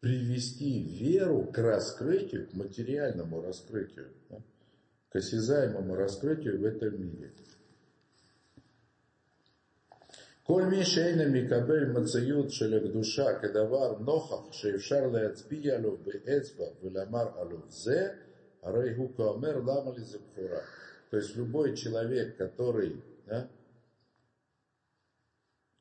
привести 0.00 0.82
веру 0.82 1.44
к 1.44 1.58
раскрытию, 1.58 2.48
к 2.48 2.54
материальному 2.54 3.40
раскрытию, 3.40 4.08
да, 4.28 4.42
к 5.10 5.16
осязаемому 5.16 5.94
раскрытию 5.94 6.60
в 6.60 6.64
этом 6.64 7.00
мире. 7.00 7.32
כל 10.43 10.63
מי 10.63 10.85
שאינו 10.85 11.23
מקבל 11.33 11.85
מציאות 11.85 12.51
של 12.51 12.77
הקדושה 12.77 13.39
כדבר 13.39 13.99
נוכח 13.99 14.51
שאפשר 14.51 15.07
להצביע 15.07 15.77
לו 15.77 15.97
באצבע 15.97 16.65
ולומר 16.83 17.27
עליו 17.39 17.59
זה, 17.67 18.07
הרי 18.63 18.93
הוא 18.95 19.09
כאומר 19.17 19.57
למה 19.57 19.91
לי 19.97 20.03
זה 20.03 20.17
בכורה. 20.17 20.61
То 21.11 21.17
есть 21.17 21.35
любой 21.35 21.75
человек, 21.75 22.37
который, 22.37 23.01
да, 23.25 23.49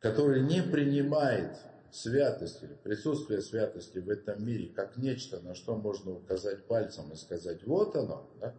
который 0.01 0.41
не 0.43 0.63
принимает 0.63 1.53
святость 1.91 2.63
или 2.63 2.75
присутствие 2.75 3.41
святости 3.43 3.99
в 3.99 4.09
этом 4.09 4.45
мире 4.45 4.69
как 4.75 4.97
нечто, 4.97 5.41
на 5.41 5.55
что 5.55 5.77
можно 5.77 6.13
указать 6.13 6.65
пальцем 6.65 7.13
и 7.13 7.17
сказать, 7.17 7.63
вот 7.65 7.97
оно, 7.97 8.31
да, 8.41 8.55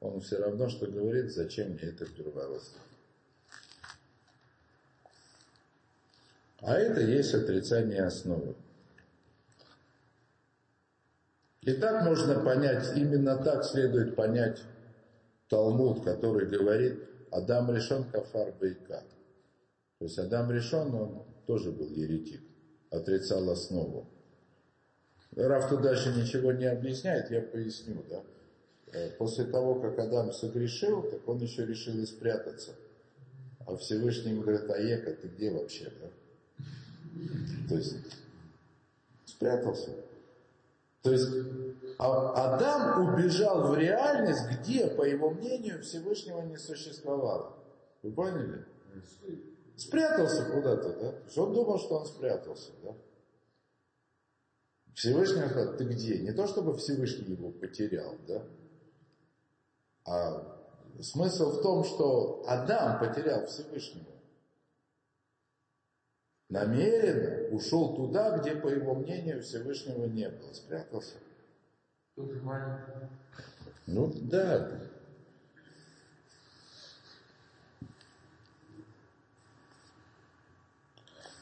он 0.00 0.20
все 0.20 0.38
равно, 0.38 0.68
что 0.68 0.86
говорит, 0.86 1.30
зачем 1.30 1.72
мне 1.72 1.82
это 1.82 2.06
первородство. 2.06 2.80
А 6.63 6.75
это 6.75 7.01
есть 7.01 7.33
отрицание 7.33 8.03
основы. 8.03 8.55
И 11.61 11.73
так 11.73 12.05
можно 12.05 12.39
понять, 12.39 12.95
именно 12.95 13.37
так 13.37 13.65
следует 13.65 14.15
понять 14.15 14.61
Талмуд, 15.49 16.03
который 16.05 16.47
говорит, 16.47 17.03
Адам 17.31 17.73
решен 17.73 18.05
кафар 18.05 18.53
бейка. 18.59 19.03
То 19.99 20.05
есть 20.05 20.17
Адам 20.17 20.51
решен, 20.51 20.93
он 20.93 21.23
тоже 21.47 21.71
был 21.71 21.89
еретик, 21.89 22.41
отрицал 22.89 23.49
основу. 23.49 24.07
Раф 25.35 25.69
тут 25.69 25.81
дальше 25.81 26.13
ничего 26.13 26.53
не 26.53 26.65
объясняет, 26.65 27.29
я 27.29 27.41
поясню, 27.41 28.03
да. 28.09 28.23
Э, 28.93 29.09
После 29.17 29.45
того, 29.45 29.81
как 29.81 29.99
Адам 29.99 30.31
согрешил, 30.31 31.01
так 31.03 31.27
он 31.27 31.39
еще 31.39 31.65
решил 31.65 31.97
и 31.99 32.05
спрятаться. 32.05 32.71
А 33.65 33.75
Всевышний 33.75 34.39
говорит, 34.39 34.69
Аека, 34.69 35.13
ты 35.13 35.27
где 35.27 35.51
вообще, 35.51 35.91
да? 35.99 36.07
То 37.67 37.75
есть 37.75 37.95
спрятался. 39.25 39.91
То 41.01 41.11
есть 41.11 41.27
а- 41.97 42.55
Адам 42.55 43.13
убежал 43.13 43.67
в 43.67 43.77
реальность, 43.77 44.45
где, 44.51 44.87
по 44.87 45.03
его 45.03 45.29
мнению, 45.29 45.81
Всевышнего 45.81 46.41
не 46.41 46.57
существовало. 46.57 47.57
Вы 48.01 48.11
поняли? 48.11 48.65
Спрятался 49.75 50.45
куда-то, 50.45 50.89
да? 50.93 51.11
То 51.11 51.23
есть 51.25 51.37
Он 51.37 51.53
думал, 51.53 51.79
что 51.79 51.99
он 51.99 52.05
спрятался, 52.05 52.71
да? 52.83 52.95
Всевышний 54.93 55.49
сказал, 55.49 55.75
ты 55.75 55.85
где? 55.85 56.19
Не 56.19 56.31
то, 56.31 56.47
чтобы 56.47 56.77
Всевышний 56.77 57.33
его 57.33 57.51
потерял, 57.51 58.15
да? 58.27 58.45
А 60.05 60.59
смысл 61.01 61.51
в 61.51 61.61
том, 61.63 61.83
что 61.83 62.43
Адам 62.47 62.99
потерял 62.99 63.45
Всевышнего 63.47 64.12
намеренно 66.49 67.49
ушел 67.55 67.95
туда, 67.95 68.37
где, 68.37 68.55
по 68.55 68.67
его 68.67 68.93
мнению, 68.95 69.41
Всевышнего 69.41 70.05
не 70.05 70.29
было, 70.29 70.53
спрятался. 70.53 71.15
Ну 73.87 74.11
да. 74.21 74.81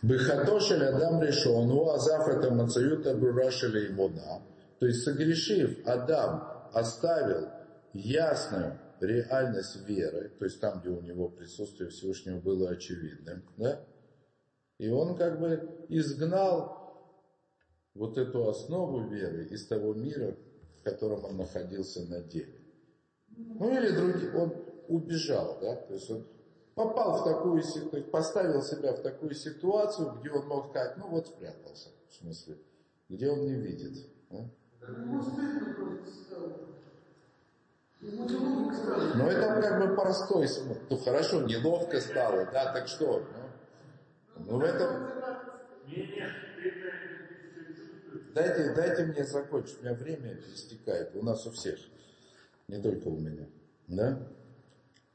Быхатошель 0.01 0.83
Адам 0.83 1.21
решен, 1.21 1.67
ну 1.67 1.91
азав 1.91 2.27
это 2.27 2.49
мацаюта 2.51 3.11
ему 3.11 4.09
да, 4.09 4.41
То 4.79 4.87
есть 4.87 5.03
согрешив, 5.03 5.85
Адам 5.85 6.69
оставил 6.73 7.49
ясную 7.93 8.79
реальность 8.99 9.87
веры, 9.87 10.29
то 10.39 10.45
есть 10.45 10.59
там, 10.59 10.79
где 10.79 10.89
у 10.89 11.01
него 11.01 11.29
присутствие 11.29 11.89
Всевышнего 11.89 12.39
было 12.39 12.71
очевидным, 12.71 13.43
да? 13.57 13.81
И 14.81 14.89
он 14.89 15.15
как 15.15 15.39
бы 15.39 15.85
изгнал 15.89 17.05
вот 17.93 18.17
эту 18.17 18.49
основу 18.49 19.07
веры 19.07 19.45
из 19.45 19.67
того 19.67 19.93
мира, 19.93 20.35
в 20.79 20.83
котором 20.83 21.23
он 21.23 21.37
находился 21.37 22.01
на 22.09 22.21
деле. 22.21 22.59
Ну 23.29 23.71
или 23.77 23.91
другие, 23.91 24.35
он 24.35 24.55
убежал, 24.87 25.59
да, 25.61 25.75
то 25.75 25.93
есть 25.93 26.09
он 26.09 26.25
попал 26.73 27.21
в 27.21 27.23
такую 27.25 27.61
ситуацию, 27.61 28.05
поставил 28.05 28.63
себя 28.63 28.93
в 28.93 29.03
такую 29.03 29.35
ситуацию, 29.35 30.15
где 30.19 30.31
он 30.31 30.47
мог 30.47 30.69
сказать, 30.71 30.97
ну 30.97 31.09
вот 31.09 31.27
спрятался, 31.27 31.89
в 32.09 32.13
смысле, 32.15 32.57
где 33.07 33.29
он 33.29 33.45
не 33.45 33.53
видит. 33.53 34.07
Да? 34.31 34.49
Но 38.01 39.27
это 39.27 39.61
как 39.61 39.87
бы 39.87 39.95
простой 39.95 40.47
смысл. 40.47 40.79
Ну 40.89 40.97
хорошо, 40.97 41.41
неловко 41.41 42.01
стало, 42.01 42.49
да, 42.51 42.73
так 42.73 42.87
что? 42.87 43.19
Ну, 43.19 43.40
ну 44.45 44.59
в 44.59 44.63
этом... 44.63 45.11
Дайте, 48.33 48.73
дайте 48.73 49.03
мне 49.05 49.23
закончить, 49.25 49.79
у 49.79 49.83
меня 49.83 49.93
время 49.93 50.39
истекает, 50.53 51.15
у 51.15 51.23
нас 51.23 51.45
у 51.45 51.51
всех, 51.51 51.79
не 52.67 52.81
только 52.81 53.07
у 53.09 53.17
меня. 53.17 53.45
Да? 53.87 54.19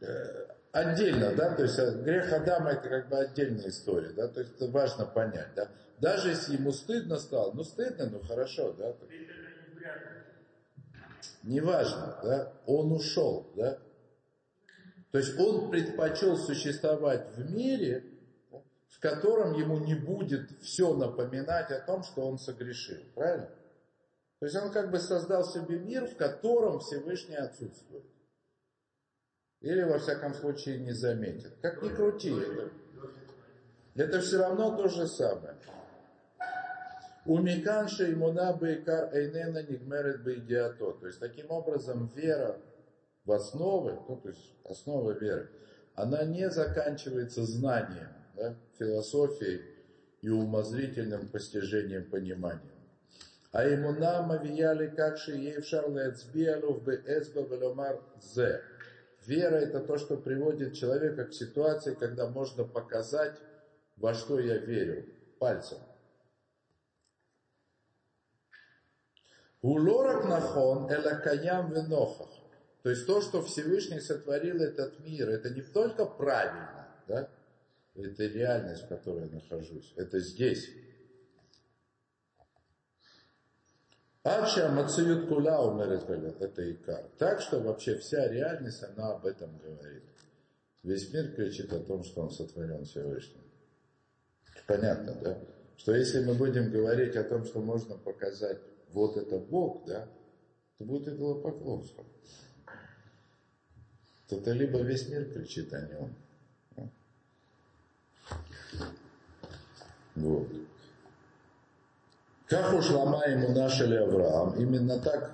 Э, 0.01 0.47
отдельно, 0.73 1.35
да, 1.35 1.55
то 1.55 1.63
есть 1.63 1.79
э, 1.79 2.03
грех 2.03 2.31
Адама 2.31 2.73
это 2.73 2.89
как 2.89 3.09
бы 3.09 3.17
отдельная 3.17 3.69
история, 3.69 4.11
да, 4.11 4.29
то 4.29 4.41
есть 4.41 4.57
это 4.57 4.71
важно 4.71 5.07
понять, 5.07 5.49
да. 5.57 5.69
Даже 5.99 6.29
если 6.29 6.55
ему 6.55 6.73
стыдно 6.73 7.17
стало, 7.17 7.53
ну 7.53 7.65
стыдно, 7.65 8.11
ну 8.11 8.21
хорошо, 8.21 8.75
да. 8.75 8.95
Не 11.43 11.61
важно, 11.61 12.19
да, 12.23 12.53
он 12.67 12.93
ушел, 12.93 13.51
да. 13.57 13.79
То 15.13 15.19
есть 15.19 15.39
он 15.39 15.71
предпочел 15.71 16.37
существовать 16.37 17.27
в 17.37 17.55
мире, 17.55 18.05
в 18.97 19.01
котором 19.01 19.53
ему 19.53 19.79
не 19.79 19.95
будет 19.95 20.51
все 20.63 20.95
напоминать 20.95 21.71
о 21.71 21.81
том, 21.81 22.03
что 22.03 22.27
он 22.27 22.39
согрешил, 22.39 23.03
правильно? 23.15 23.51
То 24.39 24.47
есть 24.47 24.57
он 24.57 24.73
как 24.73 24.91
бы 24.91 24.99
создал 24.99 25.45
себе 25.45 25.79
мир, 25.79 26.07
в 26.07 26.17
котором 26.17 26.81
Всевышний 26.81 27.37
отсутствует. 27.37 28.05
Или, 29.61 29.83
во 29.83 29.99
всяком 29.99 30.33
случае, 30.35 30.79
не 30.79 30.93
заметит. 30.93 31.59
Как 31.61 31.83
ни 31.83 31.91
крути, 31.91 32.31
это, 32.31 32.71
это 33.95 34.21
все 34.21 34.39
равно 34.39 34.75
то 34.77 34.89
же 34.89 35.07
самое. 35.07 35.57
Умикан 37.27 37.89
шеймуна 37.89 38.55
бейкар 38.55 39.15
эйнена 39.15 39.63
нигмерет 39.63 40.23
бейдиато. 40.23 40.93
То 40.93 41.07
есть, 41.07 41.21
таким 41.21 41.51
образом, 41.51 42.07
вера 42.15 42.59
в 43.25 43.33
основы, 43.33 43.99
ну, 44.09 44.17
то 44.17 44.29
есть, 44.29 44.55
основа 44.65 45.13
веры, 45.13 45.51
она 45.95 46.25
не 46.25 46.49
заканчивается 46.49 47.43
знанием, 47.45 48.16
да, 48.37 48.55
философией 48.79 49.63
и 50.21 50.29
умозрительным 50.29 51.29
постижением 51.29 52.05
понимания. 52.11 52.77
А 53.53 53.67
имуна 53.73 54.23
мавияли 54.23 54.89
как 54.89 55.19
шиев 55.19 55.65
шарле 55.65 56.11
эцбиалу 56.11 56.75
в 56.75 56.85
беэцба 56.85 57.41
веломар 57.43 58.01
зе. 58.21 58.61
Вера 59.25 59.57
это 59.57 59.81
то, 59.81 59.99
что 59.99 60.17
приводит 60.17 60.75
человека 60.75 61.25
к 61.25 61.33
ситуации, 61.33 61.95
когда 61.95 62.29
можно 62.29 62.65
показать, 62.65 63.37
во 63.97 64.15
что 64.15 64.39
я 64.39 64.59
верю, 64.59 65.07
пальцем. 65.39 65.79
Улорак 69.63 70.27
нахон 70.27 70.91
эла 70.91 71.15
каям 71.19 71.73
венохах. 71.73 72.29
То 72.83 72.91
есть 72.91 73.07
то, 73.07 73.21
что 73.21 73.43
Всевышний 73.43 74.01
сотворил 74.01 74.61
этот 74.63 75.01
мир, 75.01 75.29
это 75.29 75.51
не 75.51 75.63
только 75.63 76.05
правильно, 76.05 76.87
да? 77.09 77.29
Это 77.99 78.27
реальность, 78.27 78.85
в 78.85 78.89
которой 78.89 79.29
я 79.29 79.35
нахожусь, 79.35 79.93
это 79.97 80.21
здесь. 80.21 80.69
Акша 84.23 84.71
Мацают 84.71 85.29
Кула 85.29 85.63
умерет 85.63 86.11
это 86.41 86.73
Икар. 86.73 87.09
Так 87.17 87.41
что 87.41 87.61
вообще 87.61 87.97
вся 87.99 88.27
реальность, 88.29 88.83
она 88.83 89.13
об 89.13 89.25
этом 89.25 89.57
говорит. 89.59 90.03
Весь 90.83 91.13
мир 91.13 91.33
кричит 91.33 91.73
о 91.73 91.81
том, 91.81 92.03
что 92.03 92.23
он 92.23 92.31
сотворен 92.31 92.85
Всевышним. 92.85 93.43
Понятно, 94.67 95.15
да? 95.23 95.39
Что 95.77 95.95
если 95.95 96.25
мы 96.25 96.35
будем 96.35 96.71
говорить 96.71 97.15
о 97.17 97.25
том, 97.25 97.45
что 97.45 97.61
можно 97.61 97.97
показать, 97.97 98.59
вот 98.91 99.17
это 99.17 99.39
Бог, 99.39 99.87
да, 99.87 100.09
то 100.79 100.85
будет 100.85 101.09
идолопоклонство. 101.09 102.05
То 104.29 104.39
это 104.39 104.53
либо 104.53 104.81
весь 104.81 105.09
мир 105.09 105.33
кричит 105.33 105.73
о 105.73 105.83
нем. 105.83 106.15
Вот. 110.15 110.49
Как 112.47 112.79
ушла 112.79 113.25
ему 113.25 113.53
нашели 113.53 113.97
Авраам, 113.97 114.55
именно 114.57 115.01
так 115.01 115.33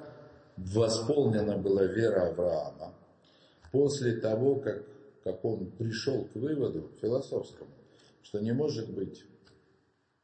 восполнена 0.57 1.59
была 1.59 1.85
вера 1.85 2.31
Авраама 2.31 2.95
после 3.71 4.17
того, 4.17 4.57
как, 4.57 4.83
как 5.25 5.45
он 5.45 5.71
пришел 5.73 6.25
к 6.25 6.35
выводу 6.35 6.91
философскому, 7.01 7.71
что 8.23 8.41
не 8.41 8.53
может 8.53 8.91
быть, 8.91 9.25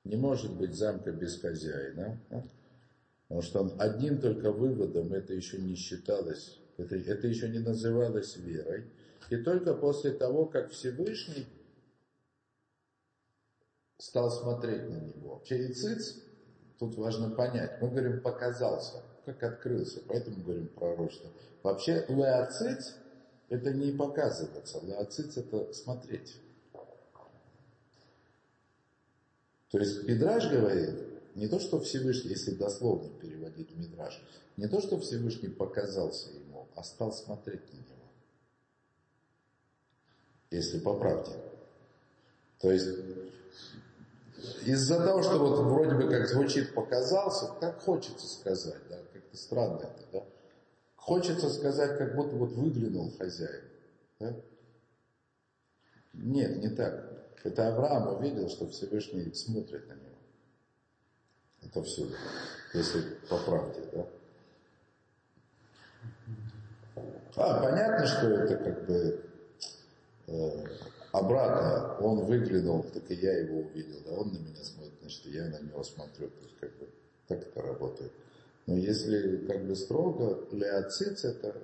не 0.05 0.17
может 0.17 0.57
быть 0.57 0.75
замка 0.75 1.13
без 1.13 1.41
хозяина, 1.41 2.19
да? 2.31 2.45
потому 3.29 3.43
что 3.43 3.61
он 3.61 3.73
одним 3.79 4.21
только 4.21 4.51
выводом 4.51 5.13
это 5.13 5.35
еще 5.35 5.59
не 5.59 5.75
считалось, 5.75 6.59
это, 6.79 6.97
это 6.97 7.27
еще 7.27 7.49
не 7.49 7.59
называлось 7.59 8.37
верой, 8.37 8.85
и 9.31 9.37
только 9.37 9.75
после 9.75 10.13
того, 10.13 10.47
как 10.47 10.71
Всевышний 10.71 11.47
стал 13.99 14.31
смотреть 14.31 14.89
на 14.89 14.97
него. 14.97 15.43
Черециц 15.45 16.17
Тут 16.79 16.97
важно 16.97 17.31
понять. 17.31 17.81
Мы 17.83 17.91
говорим 17.91 18.21
показался, 18.21 19.03
как 19.25 19.43
открылся, 19.43 20.01
поэтому 20.07 20.43
говорим 20.45 20.69
пророчество. 20.69 21.31
Вообще 21.63 22.05
леоцит 22.09 22.95
это 23.49 23.73
не 23.73 23.93
показываться, 23.93 24.81
леоцит 24.85 25.37
это 25.37 25.73
смотреть. 25.73 26.37
То 29.71 29.79
есть 29.79 30.05
Мидраж 30.05 30.49
говорит, 30.51 31.35
не 31.35 31.49
то, 31.49 31.59
что 31.59 31.81
Всевышний, 31.81 32.31
если 32.31 32.55
дословно 32.55 33.11
переводить 33.21 33.75
Мидраж, 33.77 34.23
не 34.57 34.69
то, 34.69 34.81
что 34.81 34.99
Всевышний 34.99 35.49
показался 35.49 36.31
ему, 36.31 36.69
а 36.75 36.85
стал 36.85 37.13
смотреть 37.13 37.73
на 37.73 37.77
него. 37.77 38.09
Если 40.51 40.79
по 40.79 40.95
правде. 40.95 41.33
То 42.61 42.71
есть 42.71 42.89
из-за 44.65 45.03
того, 45.05 45.23
что 45.23 45.39
вот 45.39 45.59
вроде 45.59 45.95
бы 45.95 46.11
как 46.11 46.29
звучит 46.29 46.75
показался, 46.75 47.51
так 47.61 47.81
хочется 47.81 48.27
сказать, 48.27 48.83
да, 48.89 48.97
как-то 49.13 49.37
странно 49.37 49.81
это, 49.81 50.05
да. 50.13 50.25
Хочется 50.97 51.49
сказать, 51.49 51.99
как 51.99 52.15
будто 52.15 52.37
вот 52.37 52.53
выглянул 52.53 53.13
хозяин. 53.19 53.65
Да? 54.21 54.35
Нет, 56.13 56.57
не 56.59 56.69
так. 56.69 57.09
Это 57.45 57.69
Авраам 57.69 58.17
увидел, 58.17 58.49
что 58.49 58.69
Всевышний 58.69 59.33
смотрит 59.33 59.89
на 59.89 59.93
него. 59.93 60.19
Это 61.63 61.83
все, 61.83 62.07
если 62.75 63.03
по 63.29 63.39
правде, 63.39 63.81
да. 63.93 64.07
А, 67.37 67.63
понятно, 67.63 68.07
что 68.07 68.27
это 68.27 68.57
как 68.57 68.87
бы 68.87 69.25
э, 70.27 70.67
обратно 71.13 71.97
он 72.01 72.25
выглянул, 72.25 72.83
так 72.83 73.11
и 73.11 73.15
я 73.15 73.39
его 73.39 73.61
увидел, 73.61 74.01
да, 74.05 74.13
он 74.13 74.33
на 74.33 74.39
меня 74.39 74.63
смотрит, 74.63 74.95
значит, 75.01 75.27
я 75.27 75.49
на 75.49 75.61
него 75.61 75.83
смотрю, 75.83 76.29
то 76.29 76.43
есть 76.43 76.59
как 76.61 76.71
бы 76.79 76.89
так 77.27 77.43
это 77.43 77.63
работает. 77.63 78.13
Но 78.67 78.77
если 78.77 79.47
как 79.47 79.65
бы 79.65 79.75
строго, 79.75 80.47
леоцит 80.53 81.25
это, 81.25 81.57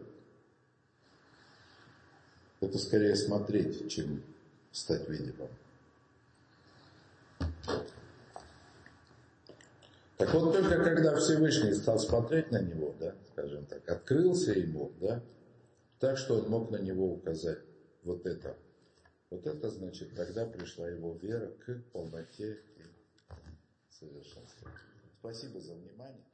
это 2.61 2.79
скорее 2.79 3.17
смотреть, 3.17 3.91
чем 3.91 4.23
стать 4.73 5.09
видимым. 5.09 5.51
Так 10.17 10.33
вот, 10.33 10.53
только 10.53 10.83
когда 10.83 11.17
Всевышний 11.17 11.75
стал 11.75 11.99
смотреть 11.99 12.51
на 12.51 12.63
него, 12.63 12.95
да, 12.99 13.15
скажем 13.33 13.67
так, 13.67 13.87
открылся 13.89 14.53
ему, 14.53 14.93
да, 15.01 15.21
так 15.99 16.17
что 16.17 16.39
он 16.39 16.49
мог 16.49 16.71
на 16.71 16.77
него 16.77 17.13
указать 17.13 17.59
вот 18.05 18.25
это 18.25 18.57
вот 19.35 19.47
это 19.47 19.69
значит, 19.71 20.15
тогда 20.15 20.47
пришла 20.47 20.89
его 20.89 21.15
вера 21.17 21.51
к 21.67 21.83
полноте 21.93 22.61
и 22.77 22.83
совершенству. 23.91 24.69
Спасибо 25.19 25.61
за 25.61 25.75
внимание. 25.75 26.25